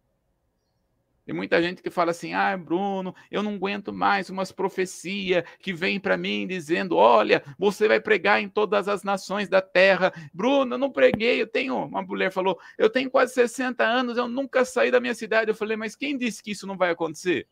Tem 1.26 1.36
muita 1.36 1.62
gente 1.62 1.82
que 1.82 1.90
fala 1.90 2.12
assim: 2.12 2.34
ah, 2.34 2.58
Bruno, 2.58 3.16
eu 3.30 3.44
não 3.44 3.56
aguento 3.56 3.94
mais 3.94 4.30
umas 4.30 4.52
profecias 4.52 5.44
que 5.60 5.72
vêm 5.72 6.00
para 6.00 6.18
mim 6.18 6.48
dizendo: 6.48 6.96
olha, 6.96 7.44
você 7.58 7.88
vai 7.88 8.00
pregar 8.00 8.42
em 8.42 8.50
todas 8.50 8.88
as 8.88 9.04
nações 9.04 9.48
da 9.48 9.62
terra. 9.62 10.12
Bruno, 10.34 10.76
eu 10.76 10.80
não 10.80 10.92
preguei. 10.92 11.42
Eu 11.42 11.48
tenho, 11.48 11.86
uma 11.86 12.02
mulher 12.02 12.32
falou, 12.32 12.60
eu 12.78 12.90
tenho 12.90 13.10
quase 13.10 13.34
60 13.34 13.84
anos, 13.84 14.18
eu 14.18 14.28
nunca 14.28 14.66
saí 14.66 14.90
da 14.90 15.00
minha 15.00 15.14
cidade. 15.14 15.52
Eu 15.52 15.56
falei, 15.56 15.78
mas 15.78 15.96
quem 15.96 16.18
disse 16.18 16.42
que 16.42 16.52
isso 16.52 16.66
não 16.66 16.78
vai 16.78 16.90
acontecer? 16.90 17.48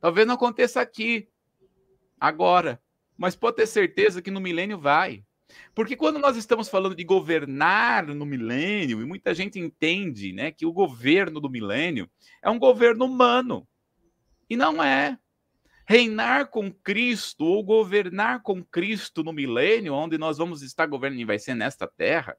Talvez 0.00 0.26
não 0.26 0.34
aconteça 0.34 0.80
aqui, 0.80 1.28
agora, 2.20 2.80
mas 3.16 3.36
pode 3.36 3.56
ter 3.56 3.66
certeza 3.66 4.20
que 4.20 4.30
no 4.30 4.40
milênio 4.40 4.78
vai. 4.78 5.24
Porque 5.74 5.96
quando 5.96 6.18
nós 6.18 6.36
estamos 6.36 6.68
falando 6.68 6.94
de 6.94 7.04
governar 7.04 8.06
no 8.06 8.24
milênio, 8.24 9.00
e 9.00 9.04
muita 9.04 9.34
gente 9.34 9.58
entende 9.58 10.32
né, 10.32 10.50
que 10.50 10.66
o 10.66 10.72
governo 10.72 11.40
do 11.40 11.50
milênio 11.50 12.08
é 12.42 12.48
um 12.48 12.58
governo 12.58 13.04
humano. 13.04 13.66
E 14.48 14.56
não 14.56 14.82
é. 14.82 15.18
Reinar 15.86 16.48
com 16.48 16.72
Cristo 16.72 17.44
ou 17.44 17.62
governar 17.62 18.42
com 18.42 18.64
Cristo 18.64 19.22
no 19.22 19.32
milênio, 19.32 19.92
onde 19.92 20.16
nós 20.16 20.38
vamos 20.38 20.62
estar 20.62 20.86
governando 20.86 21.20
e 21.20 21.24
vai 21.26 21.38
ser 21.38 21.54
nesta 21.54 21.86
terra, 21.86 22.36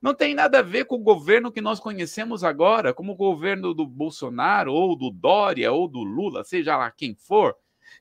não 0.00 0.14
tem 0.14 0.34
nada 0.34 0.60
a 0.60 0.62
ver 0.62 0.84
com 0.84 0.96
o 0.96 1.02
governo 1.02 1.50
que 1.50 1.60
nós 1.60 1.80
conhecemos 1.80 2.44
agora, 2.44 2.94
como 2.94 3.12
o 3.12 3.16
governo 3.16 3.74
do 3.74 3.86
Bolsonaro, 3.86 4.72
ou 4.72 4.94
do 4.94 5.10
Dória, 5.10 5.72
ou 5.72 5.88
do 5.88 6.00
Lula, 6.00 6.44
seja 6.44 6.76
lá 6.76 6.90
quem 6.90 7.16
for, 7.16 7.56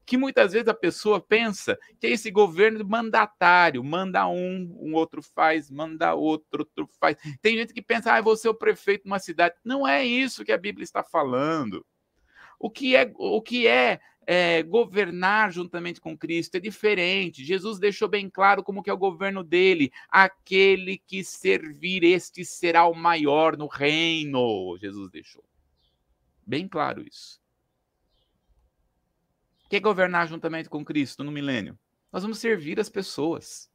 que 0.07 0.15
muitas 0.15 0.53
vezes 0.53 0.69
a 0.69 0.73
pessoa 0.73 1.19
pensa 1.19 1.77
que 1.99 2.07
é 2.07 2.11
esse 2.11 2.31
governo 2.31 2.83
mandatário, 2.87 3.83
manda 3.83 4.25
um, 4.25 4.73
um 4.79 4.93
outro 4.95 5.21
faz, 5.21 5.69
manda 5.69 6.15
outro, 6.15 6.61
outro 6.61 6.89
faz. 6.97 7.17
Tem 7.41 7.57
gente 7.57 7.73
que 7.73 7.81
pensa, 7.81 8.13
ah, 8.13 8.21
vou 8.21 8.37
ser 8.37 8.47
o 8.47 8.55
prefeito 8.55 9.03
de 9.03 9.09
uma 9.09 9.19
cidade. 9.19 9.55
Não 9.65 9.85
é 9.85 10.05
isso 10.05 10.45
que 10.45 10.53
a 10.53 10.57
Bíblia 10.57 10.85
está 10.85 11.03
falando. 11.03 11.85
O 12.57 12.69
que 12.69 12.95
é, 12.95 13.11
o 13.15 13.41
que 13.41 13.67
é, 13.67 13.99
é 14.25 14.63
governar 14.63 15.51
juntamente 15.51 15.99
com 15.99 16.17
Cristo 16.17 16.55
é 16.55 16.59
diferente. 16.61 17.43
Jesus 17.43 17.77
deixou 17.77 18.07
bem 18.07 18.29
claro 18.29 18.63
como 18.63 18.81
que 18.81 18.89
é 18.89 18.93
o 18.93 18.97
governo 18.97 19.43
dele. 19.43 19.91
Aquele 20.07 20.99
que 21.05 21.21
servir, 21.21 22.05
este 22.05 22.45
será 22.45 22.85
o 22.85 22.95
maior 22.95 23.57
no 23.57 23.67
reino. 23.67 24.77
Jesus 24.79 25.11
deixou. 25.11 25.43
Bem 26.45 26.65
claro 26.65 27.05
isso. 27.05 27.45
O 29.67 29.69
que 29.69 29.75
é 29.75 29.79
governar 29.81 30.29
juntamente 30.29 30.69
com 30.69 30.85
Cristo 30.85 31.25
no 31.25 31.31
milênio? 31.31 31.77
Nós 32.09 32.23
vamos 32.23 32.39
servir 32.39 32.79
as 32.79 32.87
pessoas. 32.87 33.69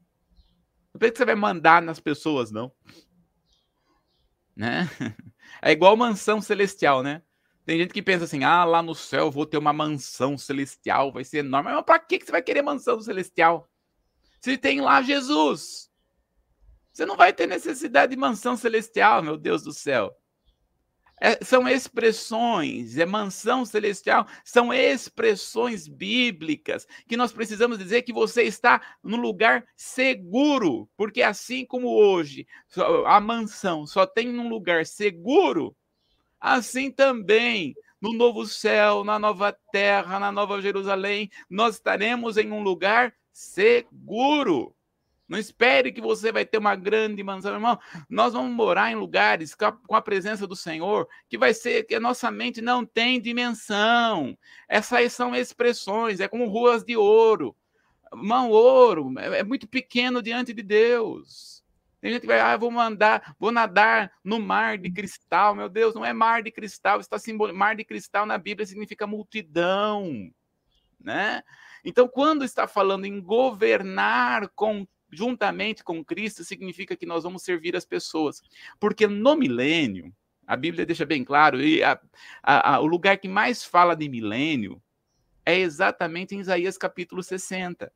Não 0.90 0.98
pensa 0.98 1.12
que 1.12 1.18
você 1.18 1.26
vai 1.26 1.34
mandar 1.34 1.82
nas 1.82 2.00
pessoas, 2.00 2.50
não. 2.50 2.72
Né? 4.56 4.88
É 5.60 5.70
igual 5.70 5.96
mansão 5.96 6.40
celestial, 6.40 7.02
né? 7.02 7.20
Tem 7.66 7.76
gente 7.78 7.92
que 7.92 8.02
pensa 8.02 8.24
assim: 8.24 8.42
ah, 8.42 8.64
lá 8.64 8.82
no 8.82 8.94
céu 8.94 9.30
vou 9.30 9.44
ter 9.44 9.58
uma 9.58 9.72
mansão 9.72 10.38
celestial, 10.38 11.12
vai 11.12 11.24
ser 11.24 11.38
enorme. 11.38 11.70
Mas 11.70 11.84
para 11.84 11.98
que 11.98 12.24
você 12.24 12.32
vai 12.32 12.40
querer 12.40 12.62
mansão 12.62 12.98
celestial? 13.00 13.68
Se 14.40 14.56
tem 14.56 14.80
lá 14.80 15.02
Jesus. 15.02 15.90
Você 16.90 17.04
não 17.04 17.16
vai 17.16 17.34
ter 17.34 17.46
necessidade 17.46 18.14
de 18.14 18.16
mansão 18.16 18.56
celestial, 18.56 19.22
meu 19.22 19.36
Deus 19.36 19.62
do 19.62 19.72
céu. 19.72 20.16
É, 21.24 21.38
são 21.44 21.68
expressões, 21.68 22.98
é 22.98 23.06
mansão 23.06 23.64
celestial, 23.64 24.26
são 24.44 24.74
expressões 24.74 25.86
bíblicas 25.86 26.84
que 27.06 27.16
nós 27.16 27.32
precisamos 27.32 27.78
dizer 27.78 28.02
que 28.02 28.12
você 28.12 28.42
está 28.42 28.82
no 29.00 29.16
lugar 29.16 29.64
seguro, 29.76 30.90
porque 30.96 31.22
assim 31.22 31.64
como 31.64 31.86
hoje 31.86 32.44
a 33.06 33.20
mansão 33.20 33.86
só 33.86 34.04
tem 34.04 34.36
um 34.36 34.48
lugar 34.48 34.84
seguro, 34.84 35.76
assim 36.40 36.90
também 36.90 37.72
no 38.00 38.12
novo 38.12 38.44
céu, 38.44 39.04
na 39.04 39.16
nova 39.16 39.56
terra, 39.70 40.18
na 40.18 40.32
nova 40.32 40.60
Jerusalém, 40.60 41.30
nós 41.48 41.76
estaremos 41.76 42.36
em 42.36 42.50
um 42.50 42.64
lugar 42.64 43.14
seguro. 43.32 44.74
Não 45.32 45.38
espere 45.38 45.90
que 45.90 46.00
você 46.02 46.30
vai 46.30 46.44
ter 46.44 46.58
uma 46.58 46.76
grande 46.76 47.22
mansão, 47.22 47.54
irmão. 47.54 47.78
Nós 48.06 48.34
vamos 48.34 48.54
morar 48.54 48.92
em 48.92 48.94
lugares 48.94 49.54
com 49.54 49.96
a 49.96 50.02
presença 50.02 50.46
do 50.46 50.54
Senhor 50.54 51.08
que 51.26 51.38
vai 51.38 51.54
ser 51.54 51.84
que 51.84 51.94
a 51.94 52.00
nossa 52.00 52.30
mente 52.30 52.60
não 52.60 52.84
tem 52.84 53.18
dimensão. 53.18 54.36
Essas 54.68 55.10
são 55.14 55.34
expressões, 55.34 56.20
é 56.20 56.28
como 56.28 56.48
ruas 56.48 56.84
de 56.84 56.98
ouro. 56.98 57.56
Mão 58.12 58.50
ouro 58.50 59.10
é, 59.18 59.38
é 59.38 59.42
muito 59.42 59.66
pequeno 59.66 60.20
diante 60.20 60.52
de 60.52 60.62
Deus. 60.62 61.64
Tem 61.98 62.12
gente 62.12 62.20
que 62.20 62.26
vai, 62.26 62.38
ah, 62.38 62.58
vou 62.58 62.70
mandar, 62.70 63.34
vou 63.40 63.50
nadar 63.50 64.12
no 64.22 64.38
mar 64.38 64.76
de 64.76 64.90
cristal. 64.90 65.54
Meu 65.54 65.70
Deus, 65.70 65.94
não 65.94 66.04
é 66.04 66.12
mar 66.12 66.42
de 66.42 66.50
cristal, 66.50 67.00
está 67.00 67.18
simbol... 67.18 67.54
mar 67.54 67.74
de 67.74 67.84
cristal 67.84 68.26
na 68.26 68.36
Bíblia 68.36 68.66
significa 68.66 69.06
multidão, 69.06 70.30
né? 71.00 71.42
Então, 71.82 72.06
quando 72.06 72.44
está 72.44 72.68
falando 72.68 73.06
em 73.06 73.18
governar 73.18 74.50
com 74.50 74.86
juntamente 75.12 75.84
com 75.84 76.04
Cristo, 76.04 76.42
significa 76.42 76.96
que 76.96 77.06
nós 77.06 77.22
vamos 77.22 77.42
servir 77.42 77.76
as 77.76 77.84
pessoas. 77.84 78.42
Porque 78.80 79.06
no 79.06 79.36
milênio, 79.36 80.12
a 80.46 80.56
Bíblia 80.56 80.86
deixa 80.86 81.04
bem 81.04 81.22
claro, 81.22 81.60
e 81.60 81.82
a, 81.82 82.00
a, 82.42 82.74
a, 82.74 82.80
o 82.80 82.86
lugar 82.86 83.18
que 83.18 83.28
mais 83.28 83.62
fala 83.62 83.94
de 83.94 84.08
milênio 84.08 84.82
é 85.44 85.58
exatamente 85.58 86.34
em 86.34 86.40
Isaías 86.40 86.78
capítulo 86.78 87.22
60. 87.22 87.92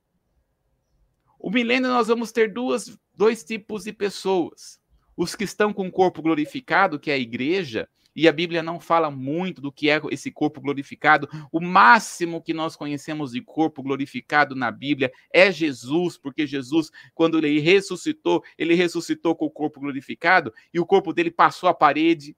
O 1.38 1.50
milênio 1.50 1.88
nós 1.88 2.08
vamos 2.08 2.32
ter 2.32 2.52
duas, 2.52 2.98
dois 3.14 3.42
tipos 3.42 3.84
de 3.84 3.92
pessoas. 3.92 4.80
Os 5.16 5.34
que 5.34 5.44
estão 5.44 5.72
com 5.72 5.86
o 5.86 5.92
corpo 5.92 6.20
glorificado, 6.20 6.98
que 6.98 7.10
é 7.10 7.14
a 7.14 7.18
igreja, 7.18 7.88
e 8.16 8.26
a 8.26 8.32
Bíblia 8.32 8.62
não 8.62 8.80
fala 8.80 9.10
muito 9.10 9.60
do 9.60 9.70
que 9.70 9.90
é 9.90 10.00
esse 10.10 10.30
corpo 10.30 10.58
glorificado. 10.58 11.28
O 11.52 11.60
máximo 11.60 12.42
que 12.42 12.54
nós 12.54 12.74
conhecemos 12.74 13.32
de 13.32 13.42
corpo 13.42 13.82
glorificado 13.82 14.54
na 14.54 14.70
Bíblia 14.70 15.12
é 15.30 15.52
Jesus, 15.52 16.16
porque 16.16 16.46
Jesus, 16.46 16.90
quando 17.14 17.36
ele 17.36 17.60
ressuscitou, 17.60 18.42
ele 18.56 18.74
ressuscitou 18.74 19.36
com 19.36 19.44
o 19.44 19.50
corpo 19.50 19.78
glorificado 19.80 20.52
e 20.72 20.80
o 20.80 20.86
corpo 20.86 21.12
dele 21.12 21.30
passou 21.30 21.68
a 21.68 21.74
parede, 21.74 22.34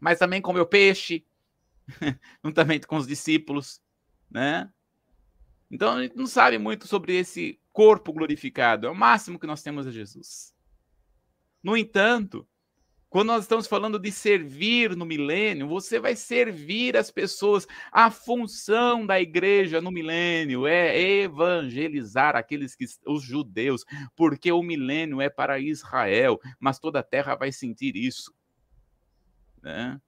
mas 0.00 0.18
também 0.18 0.42
comeu 0.42 0.66
peixe, 0.66 1.24
juntamente 2.44 2.84
com 2.88 2.96
os 2.96 3.06
discípulos, 3.06 3.80
né? 4.28 4.68
Então 5.70 5.92
a 5.92 6.02
gente 6.02 6.16
não 6.16 6.26
sabe 6.26 6.58
muito 6.58 6.88
sobre 6.88 7.16
esse 7.16 7.60
corpo 7.72 8.12
glorificado. 8.12 8.88
É 8.88 8.90
o 8.90 8.94
máximo 8.94 9.38
que 9.38 9.46
nós 9.46 9.62
temos 9.62 9.86
é 9.86 9.92
Jesus. 9.92 10.52
No 11.62 11.76
entanto, 11.76 12.46
quando 13.14 13.28
nós 13.28 13.44
estamos 13.44 13.68
falando 13.68 13.96
de 13.96 14.10
servir 14.10 14.96
no 14.96 15.06
milênio, 15.06 15.68
você 15.68 16.00
vai 16.00 16.16
servir 16.16 16.96
as 16.96 17.12
pessoas. 17.12 17.64
A 17.92 18.10
função 18.10 19.06
da 19.06 19.20
igreja 19.20 19.80
no 19.80 19.92
milênio 19.92 20.66
é 20.66 21.00
evangelizar 21.00 22.34
aqueles 22.34 22.74
que 22.74 22.86
os 23.06 23.22
judeus, 23.22 23.84
porque 24.16 24.50
o 24.50 24.64
milênio 24.64 25.20
é 25.20 25.30
para 25.30 25.60
Israel, 25.60 26.40
mas 26.58 26.80
toda 26.80 26.98
a 26.98 27.04
terra 27.04 27.36
vai 27.36 27.52
sentir 27.52 27.94
isso. 27.94 28.34
Né? 29.62 30.00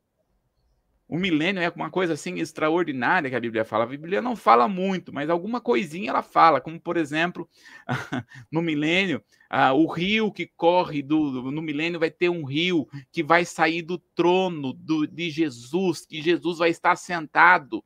O 1.09 1.17
milênio 1.17 1.63
é 1.63 1.69
uma 1.69 1.91
coisa 1.91 2.15
assim 2.15 2.41
extraordinária 2.41 3.31
que 3.31 3.37
a 3.37 3.41
Bíblia 3.41 3.65
fala. 3.65 3.85
A 3.85 3.87
Bíblia 3.87 4.21
não 4.21 4.35
fala 4.35 4.67
muito, 4.67 5.13
mas 5.13 5.31
alguma 5.31 5.61
coisinha 5.61 6.11
ela 6.11 6.23
fala, 6.23 6.61
como 6.61 6.81
por 6.81 6.97
exemplo, 6.97 7.49
no 8.51 8.61
milênio, 8.61 9.23
uh, 9.53 9.73
o 9.75 9.87
rio 9.87 10.33
que 10.33 10.47
corre 10.57 11.03
do, 11.03 11.51
no 11.53 11.63
milênio 11.63 12.01
vai 12.01 12.11
ter 12.11 12.29
um 12.29 12.45
rio 12.45 12.89
que 13.13 13.23
vai 13.23 13.45
sair 13.45 13.83
do 13.83 13.99
trono 14.17 14.73
do, 14.73 15.07
de 15.07 15.31
Jesus, 15.31 16.05
que 16.05 16.21
Jesus 16.21 16.59
vai 16.59 16.71
estar 16.71 16.97
sentado 16.97 17.85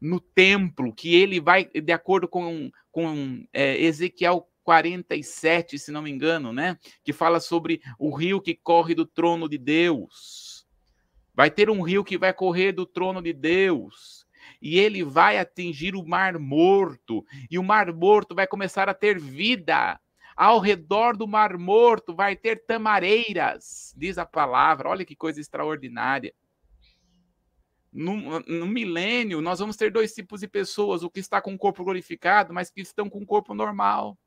no 0.00 0.20
templo, 0.20 0.94
que 0.94 1.14
ele 1.14 1.40
vai, 1.40 1.64
de 1.66 1.92
acordo 1.92 2.28
com, 2.28 2.70
com 2.90 3.44
é, 3.52 3.82
Ezequiel 3.82 4.46
47, 4.62 5.78
se 5.78 5.90
não 5.90 6.02
me 6.02 6.10
engano, 6.10 6.52
né? 6.52 6.78
Que 7.02 7.12
fala 7.12 7.40
sobre 7.40 7.80
o 7.98 8.14
rio 8.14 8.40
que 8.40 8.54
corre 8.54 8.94
do 8.94 9.04
trono 9.04 9.48
de 9.48 9.58
Deus. 9.58 10.59
Vai 11.40 11.50
ter 11.50 11.70
um 11.70 11.80
rio 11.80 12.04
que 12.04 12.18
vai 12.18 12.34
correr 12.34 12.70
do 12.70 12.84
trono 12.84 13.22
de 13.22 13.32
Deus. 13.32 14.26
E 14.60 14.78
ele 14.78 15.02
vai 15.02 15.38
atingir 15.38 15.94
o 15.96 16.06
Mar 16.06 16.38
Morto. 16.38 17.24
E 17.50 17.58
o 17.58 17.64
Mar 17.64 17.90
Morto 17.94 18.34
vai 18.34 18.46
começar 18.46 18.90
a 18.90 18.92
ter 18.92 19.18
vida. 19.18 19.98
Ao 20.36 20.58
redor 20.58 21.16
do 21.16 21.26
Mar 21.26 21.56
Morto 21.56 22.14
vai 22.14 22.36
ter 22.36 22.66
tamareiras, 22.66 23.94
diz 23.96 24.18
a 24.18 24.26
palavra. 24.26 24.90
Olha 24.90 25.02
que 25.02 25.16
coisa 25.16 25.40
extraordinária. 25.40 26.34
No, 27.90 28.40
no, 28.40 28.66
milênio, 28.66 29.40
nós 29.40 29.60
vamos 29.60 29.78
ter 29.78 29.90
dois 29.90 30.12
tipos 30.12 30.40
de 30.40 30.46
pessoas: 30.46 31.02
o 31.02 31.08
que 31.08 31.20
está 31.20 31.40
com 31.40 31.54
o 31.54 31.58
corpo 31.58 31.82
glorificado, 31.82 32.52
mas 32.52 32.70
que 32.70 32.82
estão 32.82 33.08
com 33.08 33.22
o 33.22 33.26
corpo 33.26 33.54
normal. 33.54 34.18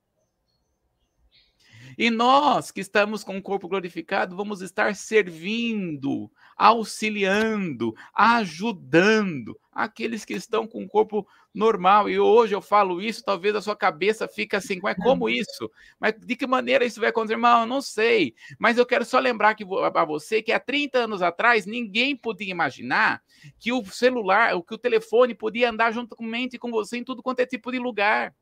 E 1.98 2.10
nós 2.10 2.72
que 2.72 2.82
estamos 2.82 3.24
com 3.24 3.38
o 3.38 3.42
corpo 3.42 3.68
glorificado, 3.68 4.36
vamos 4.36 4.62
estar 4.62 4.96
servindo, 4.96 6.32
auxiliando, 6.56 7.94
ajudando 8.14 9.60
aqueles 9.72 10.24
que 10.24 10.34
estão 10.34 10.68
com 10.68 10.84
o 10.84 10.88
corpo 10.88 11.28
normal. 11.54 12.10
E 12.10 12.20
hoje 12.20 12.56
eu 12.56 12.62
falo 12.62 13.02
isso, 13.02 13.24
talvez 13.24 13.56
a 13.56 13.62
sua 13.62 13.76
cabeça 13.76 14.28
fique 14.28 14.56
assim, 14.56 14.80
mas 14.82 14.96
como 14.98 15.30
isso? 15.30 15.70
Mas 16.00 16.14
de 16.20 16.36
que 16.36 16.48
maneira 16.48 16.86
isso 16.86 17.00
vai 17.00 17.10
acontecer? 17.10 17.34
Irmão, 17.34 17.62
eu 17.62 17.68
não 17.68 17.82
sei. 17.82 18.34
Mas 18.60 18.78
eu 18.78 18.86
quero 18.86 19.06
só 19.06 19.20
lembrar 19.20 19.56
que 19.56 19.66
para 19.66 20.06
você 20.06 20.42
que 20.42 20.52
há 20.52 20.60
30 20.60 21.00
anos 21.00 21.22
atrás 21.22 21.66
ninguém 21.66 22.16
podia 22.16 22.52
imaginar 22.52 23.22
que 23.60 23.72
o 23.72 23.84
celular, 23.86 24.54
que 24.68 24.74
o 24.76 24.78
telefone 24.78 25.34
podia 25.34 25.70
andar 25.70 25.92
junto 25.92 26.16
com 26.16 26.24
mente 26.24 26.58
com 26.58 26.72
você 26.72 26.98
em 26.98 27.04
tudo 27.04 27.24
quanto 27.24 27.40
é 27.40 27.46
tipo 27.46 27.72
de 27.72 27.80
lugar. 27.80 28.34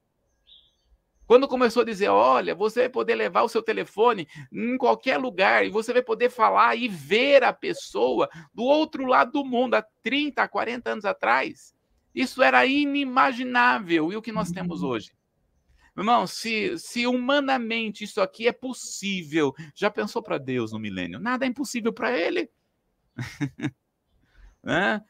Quando 1.32 1.48
começou 1.48 1.84
a 1.84 1.86
dizer, 1.86 2.10
olha, 2.10 2.54
você 2.54 2.82
vai 2.82 2.90
poder 2.90 3.16
levar 3.16 3.44
o 3.44 3.48
seu 3.48 3.64
telefone 3.64 4.28
em 4.52 4.78
qualquer 4.78 5.18
lugar 5.18 5.66
e 5.66 5.70
você 5.70 5.94
vai 5.94 6.02
poder 6.02 6.30
falar 6.30 6.76
e 6.76 6.90
ver 6.90 7.42
a 7.42 7.54
pessoa 7.54 8.30
do 8.54 8.64
outro 8.64 9.06
lado 9.06 9.32
do 9.32 9.46
mundo 9.46 9.76
há 9.76 9.86
30, 10.04 10.46
40 10.46 10.90
anos 10.90 11.06
atrás. 11.06 11.74
Isso 12.14 12.44
era 12.44 12.66
inimaginável. 12.66 14.12
E 14.12 14.18
o 14.18 14.22
que 14.22 14.30
nós 14.30 14.52
temos 14.52 14.84
uhum. 14.84 14.90
hoje? 14.90 15.14
Irmão, 15.98 16.28
se, 16.28 16.78
se 16.78 17.08
humanamente 17.08 18.04
isso 18.04 18.20
aqui 18.20 18.46
é 18.46 18.52
possível, 18.52 19.56
já 19.74 19.90
pensou 19.90 20.22
para 20.22 20.38
Deus 20.38 20.74
no 20.74 20.80
milênio? 20.80 21.18
Nada 21.18 21.46
é 21.46 21.48
impossível 21.48 21.94
para 21.94 22.12
ele. 22.12 22.52
né? 24.62 25.02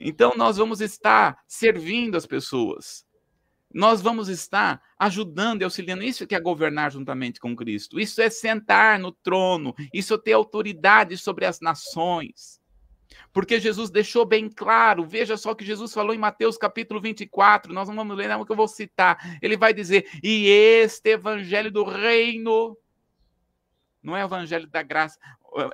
Então, 0.00 0.34
nós 0.36 0.56
vamos 0.56 0.80
estar 0.80 1.38
servindo 1.46 2.16
as 2.16 2.26
pessoas. 2.26 3.08
Nós 3.72 4.00
vamos 4.00 4.28
estar 4.28 4.82
ajudando 4.98 5.62
e 5.62 5.64
auxiliando. 5.64 6.02
Isso 6.02 6.26
que 6.26 6.34
é 6.34 6.40
governar 6.40 6.90
juntamente 6.90 7.38
com 7.38 7.54
Cristo. 7.54 8.00
Isso 8.00 8.20
é 8.20 8.28
sentar 8.28 8.98
no 8.98 9.12
trono. 9.12 9.74
Isso 9.92 10.14
é 10.14 10.18
ter 10.18 10.32
autoridade 10.32 11.16
sobre 11.16 11.44
as 11.44 11.60
nações. 11.60 12.60
Porque 13.32 13.60
Jesus 13.60 13.90
deixou 13.90 14.26
bem 14.26 14.48
claro, 14.48 15.04
veja 15.04 15.36
só 15.36 15.52
o 15.52 15.56
que 15.56 15.64
Jesus 15.64 15.92
falou 15.92 16.14
em 16.14 16.18
Mateus 16.18 16.56
capítulo 16.56 17.00
24, 17.00 17.72
nós 17.72 17.88
não 17.88 17.94
vamos 17.94 18.16
ler, 18.16 18.28
não, 18.28 18.44
que 18.44 18.50
eu 18.50 18.56
vou 18.56 18.68
citar. 18.68 19.38
Ele 19.40 19.56
vai 19.56 19.72
dizer: 19.72 20.08
E 20.22 20.48
este 20.48 21.10
evangelho 21.10 21.70
do 21.70 21.84
reino, 21.84 22.76
não 24.02 24.16
é 24.16 24.24
o 24.24 24.26
evangelho 24.26 24.66
da 24.66 24.82
graça, 24.82 25.18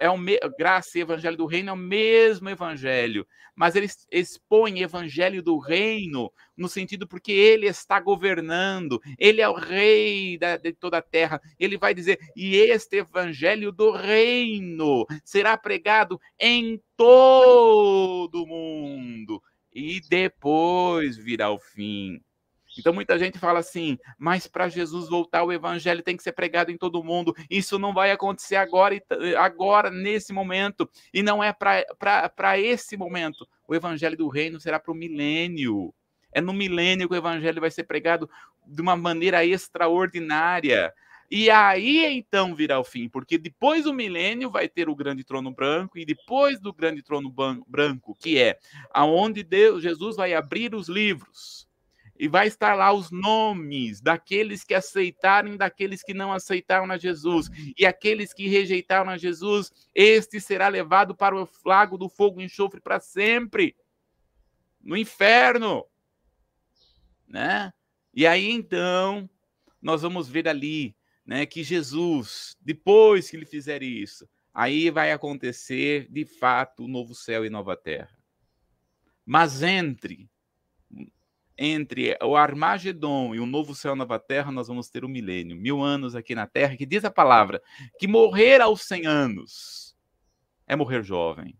é 0.01 0.11
o 0.11 0.17
me, 0.17 0.39
graça 0.59 0.99
e 0.99 1.01
evangelho 1.01 1.37
do 1.37 1.47
reino 1.47 1.71
é 1.71 1.73
o 1.73 1.77
mesmo 1.77 2.49
evangelho, 2.49 3.27
mas 3.55 3.75
ele 3.75 3.89
expõe 4.11 4.83
evangelho 4.83 5.43
do 5.43 5.59
reino 5.59 6.31
no 6.57 6.69
sentido 6.69 7.07
porque 7.07 7.33
ele 7.33 7.67
está 7.67 7.99
governando, 8.01 9.01
ele 9.19 9.41
é 9.41 9.49
o 9.49 9.55
rei 9.55 10.39
da, 10.39 10.57
de 10.57 10.73
toda 10.73 10.99
a 10.99 11.03
terra. 11.03 11.41
Ele 11.59 11.79
vai 11.79 11.95
dizer: 11.95 12.19
"E 12.37 12.57
este 12.57 12.99
evangelho 12.99 13.73
do 13.73 13.91
reino 13.91 15.07
será 15.25 15.57
pregado 15.57 16.21
em 16.39 16.81
todo 16.97 18.43
o 18.43 18.47
mundo, 18.47 19.43
e 19.75 20.01
depois 20.09 21.17
virá 21.17 21.51
o 21.51 21.59
fim." 21.59 22.21
Então 22.79 22.93
muita 22.93 23.19
gente 23.19 23.39
fala 23.39 23.59
assim, 23.61 23.99
mas 24.19 24.47
para 24.47 24.69
Jesus 24.69 25.09
voltar 25.09 25.45
o 25.45 25.53
evangelho 25.53 26.03
tem 26.03 26.17
que 26.17 26.23
ser 26.23 26.33
pregado 26.33 26.71
em 26.71 26.77
todo 26.77 27.03
mundo. 27.03 27.35
Isso 27.51 27.79
não 27.79 27.93
vai 27.93 28.11
acontecer 28.11 28.57
agora, 28.57 29.01
agora 29.39 29.91
nesse 29.91 30.33
momento, 30.33 30.89
e 31.13 31.23
não 31.23 31.43
é 31.43 31.53
para 31.53 32.59
esse 32.59 32.97
momento. 32.97 33.49
O 33.67 33.75
evangelho 33.75 34.17
do 34.17 34.29
reino 34.29 34.61
será 34.61 34.79
para 34.79 34.93
o 34.93 34.95
milênio. 34.95 35.95
É 36.33 36.41
no 36.41 36.53
milênio 36.53 37.09
que 37.09 37.15
o 37.15 37.19
evangelho 37.19 37.61
vai 37.61 37.71
ser 37.71 37.85
pregado 37.85 38.29
de 38.67 38.83
uma 38.83 38.97
maneira 38.97 39.45
extraordinária. 39.45 40.93
E 41.29 41.51
aí 41.51 42.05
então 42.05 42.55
virá 42.55 42.79
o 42.79 42.85
fim, 42.85 43.09
porque 43.09 43.37
depois 43.37 43.83
do 43.85 43.93
milênio 43.93 44.49
vai 44.49 44.69
ter 44.69 44.89
o 44.89 44.95
grande 44.95 45.25
trono 45.25 45.51
branco 45.51 45.99
e 45.99 46.05
depois 46.05 46.61
do 46.61 46.73
grande 46.73 47.03
trono 47.03 47.35
branco, 47.67 48.17
que 48.21 48.39
é 48.39 48.59
aonde 48.93 49.43
Deus, 49.43 49.83
Jesus 49.83 50.15
vai 50.15 50.35
abrir 50.35 50.73
os 50.73 50.89
livros 50.89 51.66
e 52.19 52.29
vai 52.29 52.47
estar 52.47 52.75
lá 52.75 52.93
os 52.93 53.11
nomes 53.11 54.01
daqueles 54.01 54.65
que 54.65 54.75
aceitaram 54.75 55.55
e 55.55 55.59
daqueles 55.59 56.03
que 56.03 56.15
não 56.15 56.33
aceitaram 56.33 56.91
a 56.91 56.97
Jesus. 56.97 57.49
E 57.77 57.85
aqueles 57.85 58.33
que 58.33 58.49
rejeitaram 58.49 59.11
a 59.11 59.19
Jesus, 59.19 59.71
este 59.95 60.41
será 60.41 60.69
levado 60.69 61.15
para 61.15 61.37
o 61.37 61.49
lago 61.65 61.99
do 61.99 62.09
fogo 62.09 62.41
e 62.41 62.45
enxofre 62.45 62.81
para 62.81 63.01
sempre, 63.01 63.77
no 64.81 64.97
inferno. 64.97 65.85
Né? 67.29 67.73
E 68.15 68.27
aí 68.27 68.51
então, 68.51 69.29
nós 69.81 70.03
vamos 70.03 70.29
ver 70.29 70.49
ali, 70.49 70.97
né, 71.25 71.45
que 71.45 71.63
Jesus, 71.63 72.57
depois 72.61 73.29
que 73.29 73.37
ele 73.37 73.45
fizer 73.47 73.83
isso, 73.83 74.29
aí 74.55 74.91
vai 74.91 75.13
acontecer 75.13 76.07
de 76.11 76.25
fato 76.25 76.85
o 76.85 76.89
novo 76.89 77.15
céu 77.15 77.45
e 77.45 77.51
nova 77.51 77.77
terra. 77.77 78.17
Mas 79.25 79.63
entre 79.63 80.31
entre 81.59 82.17
o 82.23 82.37
Armagedon 82.37 83.35
e 83.35 83.41
o 83.41 83.47
novo 83.47 83.75
céu 83.75 83.97
nova 83.97 84.19
terra, 84.19 84.53
nós 84.53 84.69
vamos 84.69 84.91
ter 84.91 85.05
um 85.05 85.09
milênio, 85.09 85.57
mil 85.57 85.83
anos 85.83 86.15
aqui 86.15 86.35
na 86.35 86.47
terra, 86.47 86.77
que 86.77 86.85
diz 86.85 87.05
a 87.05 87.11
palavra 87.11 87.63
que 87.99 88.07
morrer 88.07 88.61
aos 88.61 88.83
100 88.83 89.07
anos 89.07 89.97
é 90.67 90.77
morrer 90.77 91.03
jovem. 91.03 91.57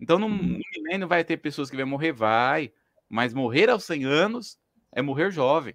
Então, 0.00 0.18
no, 0.18 0.26
uhum. 0.26 0.36
no 0.36 0.60
milênio 0.74 1.08
vai 1.08 1.24
ter 1.24 1.36
pessoas 1.36 1.70
que 1.70 1.76
vão 1.76 1.86
morrer, 1.86 2.12
vai, 2.12 2.72
mas 3.08 3.32
morrer 3.32 3.70
aos 3.70 3.84
100 3.84 4.04
anos 4.04 4.58
é 4.92 5.00
morrer 5.00 5.30
jovem, 5.30 5.74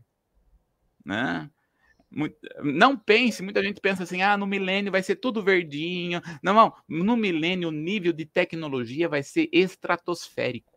né? 1.06 1.50
Não 2.62 2.98
pense, 2.98 3.42
muita 3.42 3.64
gente 3.64 3.80
pensa 3.80 4.04
assim, 4.04 4.22
ah, 4.22 4.36
no 4.36 4.46
milênio 4.46 4.92
vai 4.92 5.02
ser 5.02 5.16
tudo 5.16 5.42
verdinho. 5.42 6.22
Não, 6.44 6.54
não, 6.54 6.74
no 6.90 7.16
milênio 7.16 7.70
o 7.70 7.72
nível 7.72 8.12
de 8.12 8.26
tecnologia 8.26 9.08
vai 9.08 9.24
ser 9.24 9.50
estratosférico. 9.54 10.71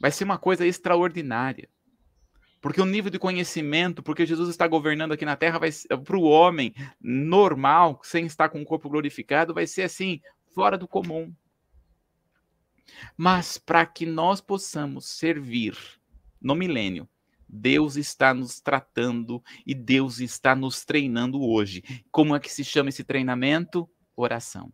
Vai 0.00 0.10
ser 0.10 0.24
uma 0.24 0.38
coisa 0.38 0.66
extraordinária. 0.66 1.68
Porque 2.60 2.80
o 2.80 2.86
nível 2.86 3.10
de 3.10 3.18
conhecimento, 3.18 4.02
porque 4.02 4.26
Jesus 4.26 4.48
está 4.48 4.66
governando 4.66 5.12
aqui 5.12 5.24
na 5.24 5.36
terra, 5.36 5.58
vai 5.58 5.70
para 6.04 6.16
o 6.16 6.22
homem 6.22 6.74
normal, 7.00 8.00
sem 8.02 8.26
estar 8.26 8.48
com 8.48 8.60
o 8.60 8.64
corpo 8.64 8.88
glorificado, 8.88 9.54
vai 9.54 9.66
ser 9.66 9.82
assim, 9.82 10.20
fora 10.52 10.76
do 10.76 10.88
comum. 10.88 11.32
Mas 13.16 13.58
para 13.58 13.86
que 13.86 14.04
nós 14.04 14.40
possamos 14.40 15.06
servir 15.06 15.76
no 16.40 16.54
milênio, 16.54 17.08
Deus 17.48 17.96
está 17.96 18.34
nos 18.34 18.60
tratando 18.60 19.42
e 19.66 19.74
Deus 19.74 20.20
está 20.20 20.54
nos 20.54 20.84
treinando 20.84 21.40
hoje. 21.42 21.82
Como 22.10 22.34
é 22.34 22.40
que 22.40 22.50
se 22.50 22.64
chama 22.64 22.90
esse 22.90 23.04
treinamento? 23.04 23.88
Oração. 24.16 24.72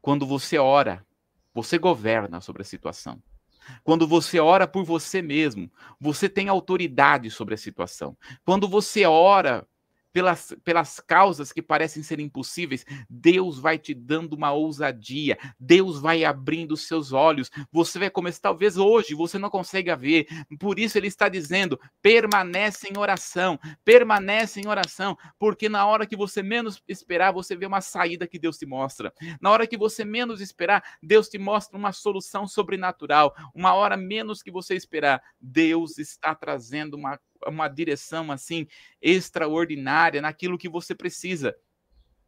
Quando 0.00 0.24
você 0.24 0.56
ora, 0.56 1.04
você 1.52 1.78
governa 1.78 2.40
sobre 2.40 2.62
a 2.62 2.64
situação. 2.64 3.20
Quando 3.84 4.06
você 4.06 4.38
ora 4.40 4.66
por 4.66 4.84
você 4.84 5.22
mesmo, 5.22 5.70
você 6.00 6.28
tem 6.28 6.48
autoridade 6.48 7.30
sobre 7.30 7.54
a 7.54 7.58
situação. 7.58 8.16
Quando 8.44 8.68
você 8.68 9.04
ora 9.06 9.66
pelas, 10.16 10.56
pelas 10.64 10.98
causas 10.98 11.52
que 11.52 11.60
parecem 11.60 12.02
ser 12.02 12.18
impossíveis, 12.20 12.86
Deus 13.06 13.58
vai 13.58 13.78
te 13.78 13.92
dando 13.92 14.32
uma 14.32 14.50
ousadia, 14.50 15.36
Deus 15.60 16.00
vai 16.00 16.24
abrindo 16.24 16.72
os 16.72 16.88
seus 16.88 17.12
olhos. 17.12 17.50
Você 17.70 17.98
vai 17.98 18.08
começar, 18.08 18.40
talvez 18.40 18.78
hoje 18.78 19.14
você 19.14 19.38
não 19.38 19.50
consiga 19.50 19.94
ver, 19.94 20.26
por 20.58 20.78
isso 20.78 20.96
ele 20.96 21.08
está 21.08 21.28
dizendo: 21.28 21.78
permanece 22.00 22.88
em 22.88 22.96
oração, 22.96 23.60
permanece 23.84 24.58
em 24.58 24.66
oração, 24.66 25.18
porque 25.38 25.68
na 25.68 25.84
hora 25.84 26.06
que 26.06 26.16
você 26.16 26.42
menos 26.42 26.82
esperar, 26.88 27.30
você 27.30 27.54
vê 27.54 27.66
uma 27.66 27.82
saída 27.82 28.26
que 28.26 28.38
Deus 28.38 28.56
te 28.56 28.64
mostra. 28.64 29.12
Na 29.38 29.50
hora 29.50 29.66
que 29.66 29.76
você 29.76 30.02
menos 30.02 30.40
esperar, 30.40 30.82
Deus 31.02 31.28
te 31.28 31.36
mostra 31.36 31.76
uma 31.76 31.92
solução 31.92 32.48
sobrenatural. 32.48 33.34
Uma 33.54 33.74
hora 33.74 33.98
menos 33.98 34.42
que 34.42 34.50
você 34.50 34.74
esperar, 34.74 35.20
Deus 35.38 35.98
está 35.98 36.34
trazendo 36.34 36.96
uma 36.96 37.20
uma 37.46 37.68
direção 37.68 38.30
assim 38.30 38.66
extraordinária 39.00 40.20
naquilo 40.20 40.58
que 40.58 40.68
você 40.68 40.94
precisa. 40.94 41.56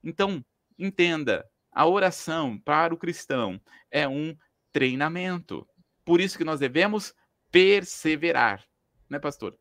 Então, 0.02 0.44
entenda, 0.78 1.44
a 1.70 1.86
oração 1.86 2.58
para 2.58 2.94
o 2.94 2.98
cristão 2.98 3.60
é 3.90 4.08
um 4.08 4.36
treinamento. 4.72 5.66
Por 6.04 6.20
isso 6.20 6.38
que 6.38 6.44
nós 6.44 6.60
devemos 6.60 7.14
perseverar, 7.50 8.64
né, 9.08 9.18
pastor? 9.18 9.56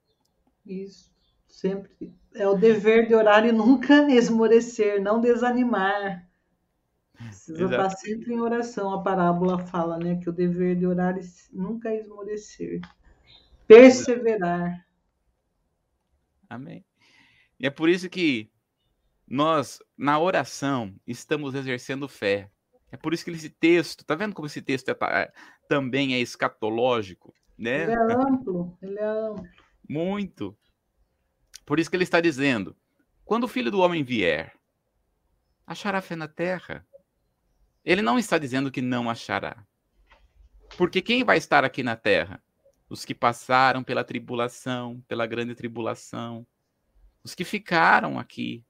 Isso. 0.66 1.12
Sempre 1.48 2.14
é 2.36 2.48
o 2.48 2.56
dever 2.56 3.08
de 3.08 3.16
orar 3.16 3.45
e 3.45 3.52
nunca 3.52 4.10
esmorecer, 4.12 5.02
não 5.02 5.20
desanimar. 5.20 6.28
Precisa 7.14 7.64
Exato. 7.64 7.74
estar 7.74 7.89
sempre 7.98 8.34
em 8.34 8.39
oração. 8.39 8.93
A 8.93 9.02
parábola 9.02 9.58
fala, 9.58 9.98
né, 9.98 10.20
que 10.22 10.30
o 10.30 10.34
dever 10.34 10.76
de 10.76 10.86
orar 10.86 11.18
e 11.18 11.22
nunca 11.52 11.93
esmorecer. 11.93 12.82
Perseverar. 13.68 14.86
Amém. 16.50 16.86
E 17.60 17.68
é 17.68 17.70
por 17.70 17.89
isso 17.89 18.10
que 18.10 18.50
nós, 19.28 19.80
na 19.98 20.20
oração, 20.20 20.95
estamos 21.06 21.54
exercendo 21.56 22.08
fé. 22.08 22.50
É 22.91 22.98
por 22.98 23.14
isso 23.14 23.26
que 23.26 23.32
esse 23.32 23.50
texto, 23.50 24.06
tá 24.06 24.16
vendo 24.16 24.34
como 24.34 24.45
esse 24.45 24.62
texto 24.62 24.89
é, 24.89 24.98
é, 25.02 25.34
também 25.68 26.14
é 26.14 26.20
escatológico, 26.20 27.34
né? 27.58 27.84
Ele 27.84 27.91
é 27.91 28.14
amplo, 28.14 28.78
ele 28.82 29.00
é 29.00 29.06
amplo. 29.06 29.48
Muito. 29.89 30.58
Por 31.66 31.80
isso 31.80 31.89
que 31.89 31.98
ele 31.98 32.04
está 32.04 32.22
dizendo: 32.22 32.76
quando 33.26 33.43
o 33.43 33.48
filho 33.48 33.70
do 33.70 33.80
homem 33.80 34.04
vier, 34.04 34.54
achará 35.66 36.02
fé 36.02 36.16
na 36.16 36.28
terra. 36.28 36.88
Ele 37.84 38.02
não 38.02 38.18
está 38.18 38.38
dizendo 38.38 38.72
que 38.72 38.82
não 38.82 39.10
achará. 39.10 39.66
Porque 40.78 41.02
quem 41.02 41.24
vai 41.24 41.38
estar 41.38 41.64
aqui 41.64 41.84
na 41.84 41.95
terra? 41.95 42.41
Os 42.90 43.04
que 43.06 43.14
passaram 43.14 43.84
pela 43.84 44.04
tribulação, 44.04 45.04
pela 45.08 45.26
grande 45.26 45.56
tribulação, 45.56 46.46
os 47.24 47.36
que 47.36 47.44
ficaram 47.44 48.18
aqui. 48.18 48.64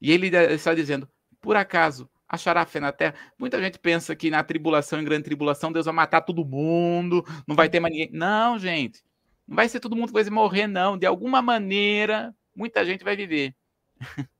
E 0.00 0.10
ele 0.10 0.28
está 0.28 0.74
dizendo: 0.74 1.08
por 1.40 1.56
acaso 1.56 2.08
achará 2.28 2.64
fé 2.66 2.80
na 2.80 2.92
terra? 2.92 3.14
Muita 3.38 3.60
gente 3.60 3.78
pensa 3.78 4.16
que 4.16 4.30
na 4.30 4.42
tribulação, 4.42 5.00
em 5.00 5.04
grande 5.04 5.24
tribulação, 5.24 5.72
Deus 5.72 5.86
vai 5.86 5.94
matar 5.94 6.22
todo 6.22 6.44
mundo, 6.44 7.24
não 7.46 7.54
vai 7.54 7.68
ter 7.68 7.80
mais 7.80 7.92
ninguém. 7.92 8.10
Não, 8.12 8.58
gente. 8.58 9.04
Não 9.46 9.56
vai 9.56 9.68
ser 9.68 9.80
todo 9.80 9.94
mundo 9.94 10.08
que 10.08 10.14
vai 10.14 10.30
morrer, 10.30 10.66
não. 10.66 10.96
De 10.96 11.06
alguma 11.06 11.42
maneira, 11.42 12.34
muita 12.56 12.84
gente 12.84 13.04
vai 13.04 13.16
viver. 13.16 13.54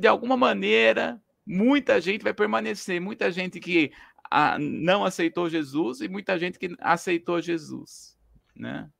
De 0.00 0.08
alguma 0.08 0.38
maneira, 0.38 1.20
muita 1.46 2.00
gente 2.00 2.22
vai 2.22 2.32
permanecer. 2.32 2.98
Muita 2.98 3.30
gente 3.30 3.60
que 3.60 3.92
a, 4.30 4.58
não 4.58 5.04
aceitou 5.04 5.48
Jesus 5.48 6.00
e 6.00 6.08
muita 6.08 6.38
gente 6.38 6.58
que 6.58 6.74
aceitou 6.80 7.40
Jesus, 7.40 8.18
né? 8.54 8.90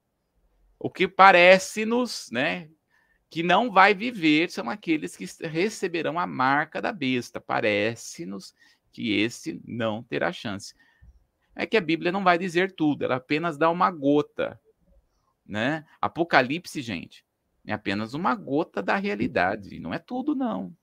O 0.79 0.91
que 0.91 1.09
parece-nos, 1.09 2.29
né, 2.31 2.69
que 3.31 3.43
não 3.43 3.71
vai 3.71 3.95
viver 3.95 4.51
são 4.51 4.69
aqueles 4.69 5.17
que 5.17 5.27
receberão 5.47 6.19
a 6.19 6.27
marca 6.27 6.81
da 6.81 6.93
besta. 6.93 7.41
Parece-nos 7.41 8.55
que 8.93 9.19
esse 9.19 9.61
não 9.65 10.03
terá 10.03 10.33
chance. 10.33 10.75
É 11.55 11.67
que 11.67 11.77
a 11.77 11.81
Bíblia 11.81 12.13
não 12.13 12.23
vai 12.23 12.39
dizer 12.39 12.73
tudo, 12.73 13.05
ela 13.05 13.17
apenas 13.17 13.57
dá 13.57 13.71
uma 13.71 13.91
gota, 13.91 14.61
né? 15.45 15.87
Apocalipse, 16.01 16.83
gente, 16.83 17.25
é 17.67 17.73
apenas 17.73 18.15
uma 18.15 18.35
gota 18.35 18.83
da 18.83 18.97
realidade, 18.97 19.81
não 19.81 19.93
é 19.93 19.99
tudo 19.99 20.35
não. 20.35 20.77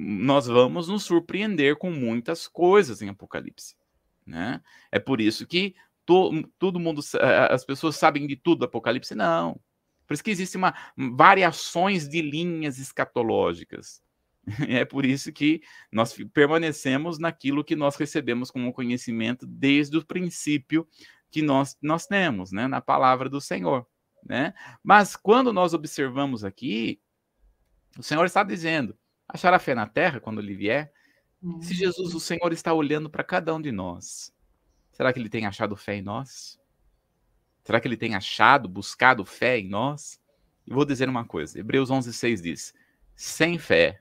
Nós 0.00 0.46
vamos 0.46 0.86
nos 0.86 1.02
surpreender 1.02 1.76
com 1.76 1.90
muitas 1.90 2.46
coisas 2.46 3.02
em 3.02 3.08
Apocalipse, 3.08 3.74
né? 4.24 4.62
É 4.92 5.00
por 5.00 5.20
isso 5.20 5.44
que 5.44 5.74
to, 6.06 6.48
todo 6.56 6.78
mundo, 6.78 7.02
as 7.50 7.64
pessoas 7.64 7.96
sabem 7.96 8.24
de 8.24 8.36
tudo 8.36 8.60
do 8.60 8.64
Apocalipse, 8.66 9.16
não. 9.16 9.60
Por 10.06 10.14
isso 10.14 10.22
que 10.22 10.30
existem 10.30 10.58
uma, 10.58 10.72
variações 10.96 12.08
de 12.08 12.22
linhas 12.22 12.78
escatológicas. 12.78 14.00
É 14.66 14.82
por 14.82 15.04
isso 15.04 15.30
que 15.30 15.60
nós 15.92 16.16
permanecemos 16.32 17.18
naquilo 17.18 17.62
que 17.62 17.76
nós 17.76 17.96
recebemos 17.96 18.50
como 18.50 18.72
conhecimento 18.72 19.46
desde 19.46 19.98
o 19.98 20.06
princípio 20.06 20.88
que 21.30 21.42
nós, 21.42 21.76
nós 21.82 22.06
temos, 22.06 22.50
né, 22.50 22.66
na 22.66 22.80
palavra 22.80 23.28
do 23.28 23.42
Senhor. 23.42 23.86
Né? 24.24 24.54
Mas 24.82 25.16
quando 25.16 25.52
nós 25.52 25.74
observamos 25.74 26.44
aqui, 26.44 26.98
o 27.98 28.02
Senhor 28.02 28.24
está 28.24 28.42
dizendo: 28.42 28.96
achará 29.28 29.58
fé 29.58 29.74
na 29.74 29.86
terra 29.86 30.20
quando 30.20 30.40
ele 30.40 30.54
vier? 30.54 30.92
Se 31.60 31.74
Jesus, 31.74 32.14
o 32.14 32.20
Senhor, 32.20 32.52
está 32.52 32.72
olhando 32.72 33.08
para 33.08 33.22
cada 33.22 33.54
um 33.54 33.60
de 33.60 33.70
nós, 33.70 34.34
será 34.90 35.12
que 35.12 35.20
ele 35.20 35.28
tem 35.28 35.46
achado 35.46 35.76
fé 35.76 35.96
em 35.96 36.02
nós? 36.02 36.58
Será 37.62 37.80
que 37.80 37.86
ele 37.86 37.96
tem 37.96 38.14
achado, 38.14 38.68
buscado 38.68 39.24
fé 39.24 39.58
em 39.58 39.68
nós? 39.68 40.20
E 40.66 40.72
vou 40.72 40.84
dizer 40.84 41.08
uma 41.08 41.24
coisa: 41.24 41.60
Hebreus 41.60 41.90
11,6 41.90 42.42
diz: 42.42 42.74
sem 43.14 43.58
fé 43.58 44.00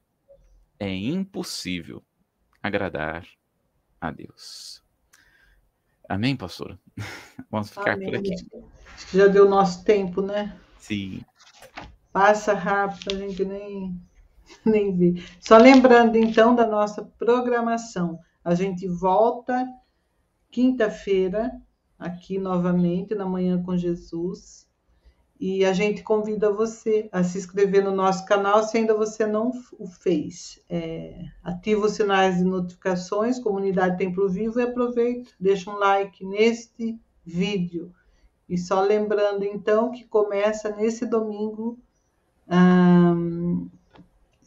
é 0.80 0.94
impossível 0.94 2.04
agradar 2.62 3.28
a 4.00 4.12
Deus. 4.12 4.84
Amém, 6.08 6.36
pastor? 6.36 6.80
Vamos 7.52 7.70
ficar 7.70 7.94
Amém. 7.94 8.10
por 8.10 8.20
aqui. 8.20 8.34
Acho 8.96 9.08
que 9.08 9.18
já 9.18 9.28
deu 9.28 9.50
nosso 9.50 9.84
tempo, 9.84 10.22
né? 10.22 10.58
Sim. 10.80 11.26
Passa 12.14 12.54
rápido, 12.54 13.16
a 13.16 13.18
gente 13.18 13.44
nem, 13.44 14.00
nem 14.66 14.96
vê. 14.96 15.22
Só 15.40 15.58
lembrando, 15.58 16.18
então, 16.18 16.56
da 16.56 16.66
nossa 16.66 17.04
programação. 17.18 18.20
A 18.44 18.56
gente 18.56 18.88
volta 18.88 19.68
quinta-feira, 20.50 21.52
aqui 22.00 22.40
novamente 22.40 23.14
na 23.14 23.26
Manhã 23.26 23.62
com 23.62 23.78
Jesus. 23.78 24.68
E 25.40 25.64
a 25.64 25.72
gente 25.72 26.02
convida 26.02 26.52
você 26.52 27.08
a 27.12 27.24
se 27.24 27.38
inscrever 27.38 27.84
no 27.84 27.92
nosso 27.92 28.26
canal 28.26 28.64
se 28.64 28.78
ainda 28.78 28.96
você 28.96 29.26
não 29.28 29.52
o 29.78 29.86
fez. 29.86 30.60
É, 30.68 31.26
ativa 31.44 31.86
os 31.86 31.94
sinais 31.94 32.38
de 32.38 32.44
notificações, 32.44 33.38
Comunidade 33.38 33.98
Templo 33.98 34.28
Vivo, 34.28 34.60
e 34.60 34.64
aproveita, 34.64 35.30
deixa 35.40 35.70
um 35.70 35.78
like 35.78 36.26
neste 36.26 37.00
vídeo. 37.24 37.94
E 38.50 38.58
só 38.58 38.82
lembrando, 38.82 39.44
então, 39.44 39.92
que 39.92 40.06
começa 40.06 40.76
nesse 40.76 41.06
domingo. 41.06 41.78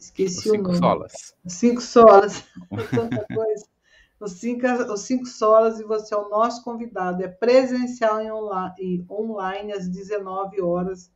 Esqueci 0.01 0.51
o, 0.51 0.55
o 0.55 0.61
nome. 0.61 0.77
Solas. 0.77 1.35
Cinco 1.47 1.81
solas. 1.81 2.43
Tanta 2.91 3.25
coisa 3.33 3.65
os 4.21 4.33
cinco, 4.33 4.67
os 4.93 5.01
cinco 5.01 5.25
solas 5.25 5.79
e 5.79 5.83
você 5.83 6.13
é 6.13 6.17
o 6.17 6.29
nosso 6.29 6.63
convidado. 6.63 7.23
É 7.23 7.27
presencial 7.27 8.21
e 8.21 8.31
online, 8.31 8.75
e 8.79 9.05
online 9.09 9.73
às 9.73 9.89
19 9.89 10.61
horas 10.61 11.11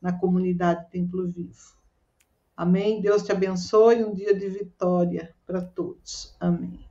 na 0.00 0.12
comunidade 0.12 0.88
Templo 0.90 1.28
Vivo. 1.28 1.76
Amém? 2.56 3.00
Deus 3.00 3.24
te 3.24 3.32
abençoe. 3.32 4.04
Um 4.04 4.14
dia 4.14 4.32
de 4.32 4.48
vitória 4.48 5.34
para 5.44 5.60
todos. 5.60 6.34
Amém. 6.38 6.85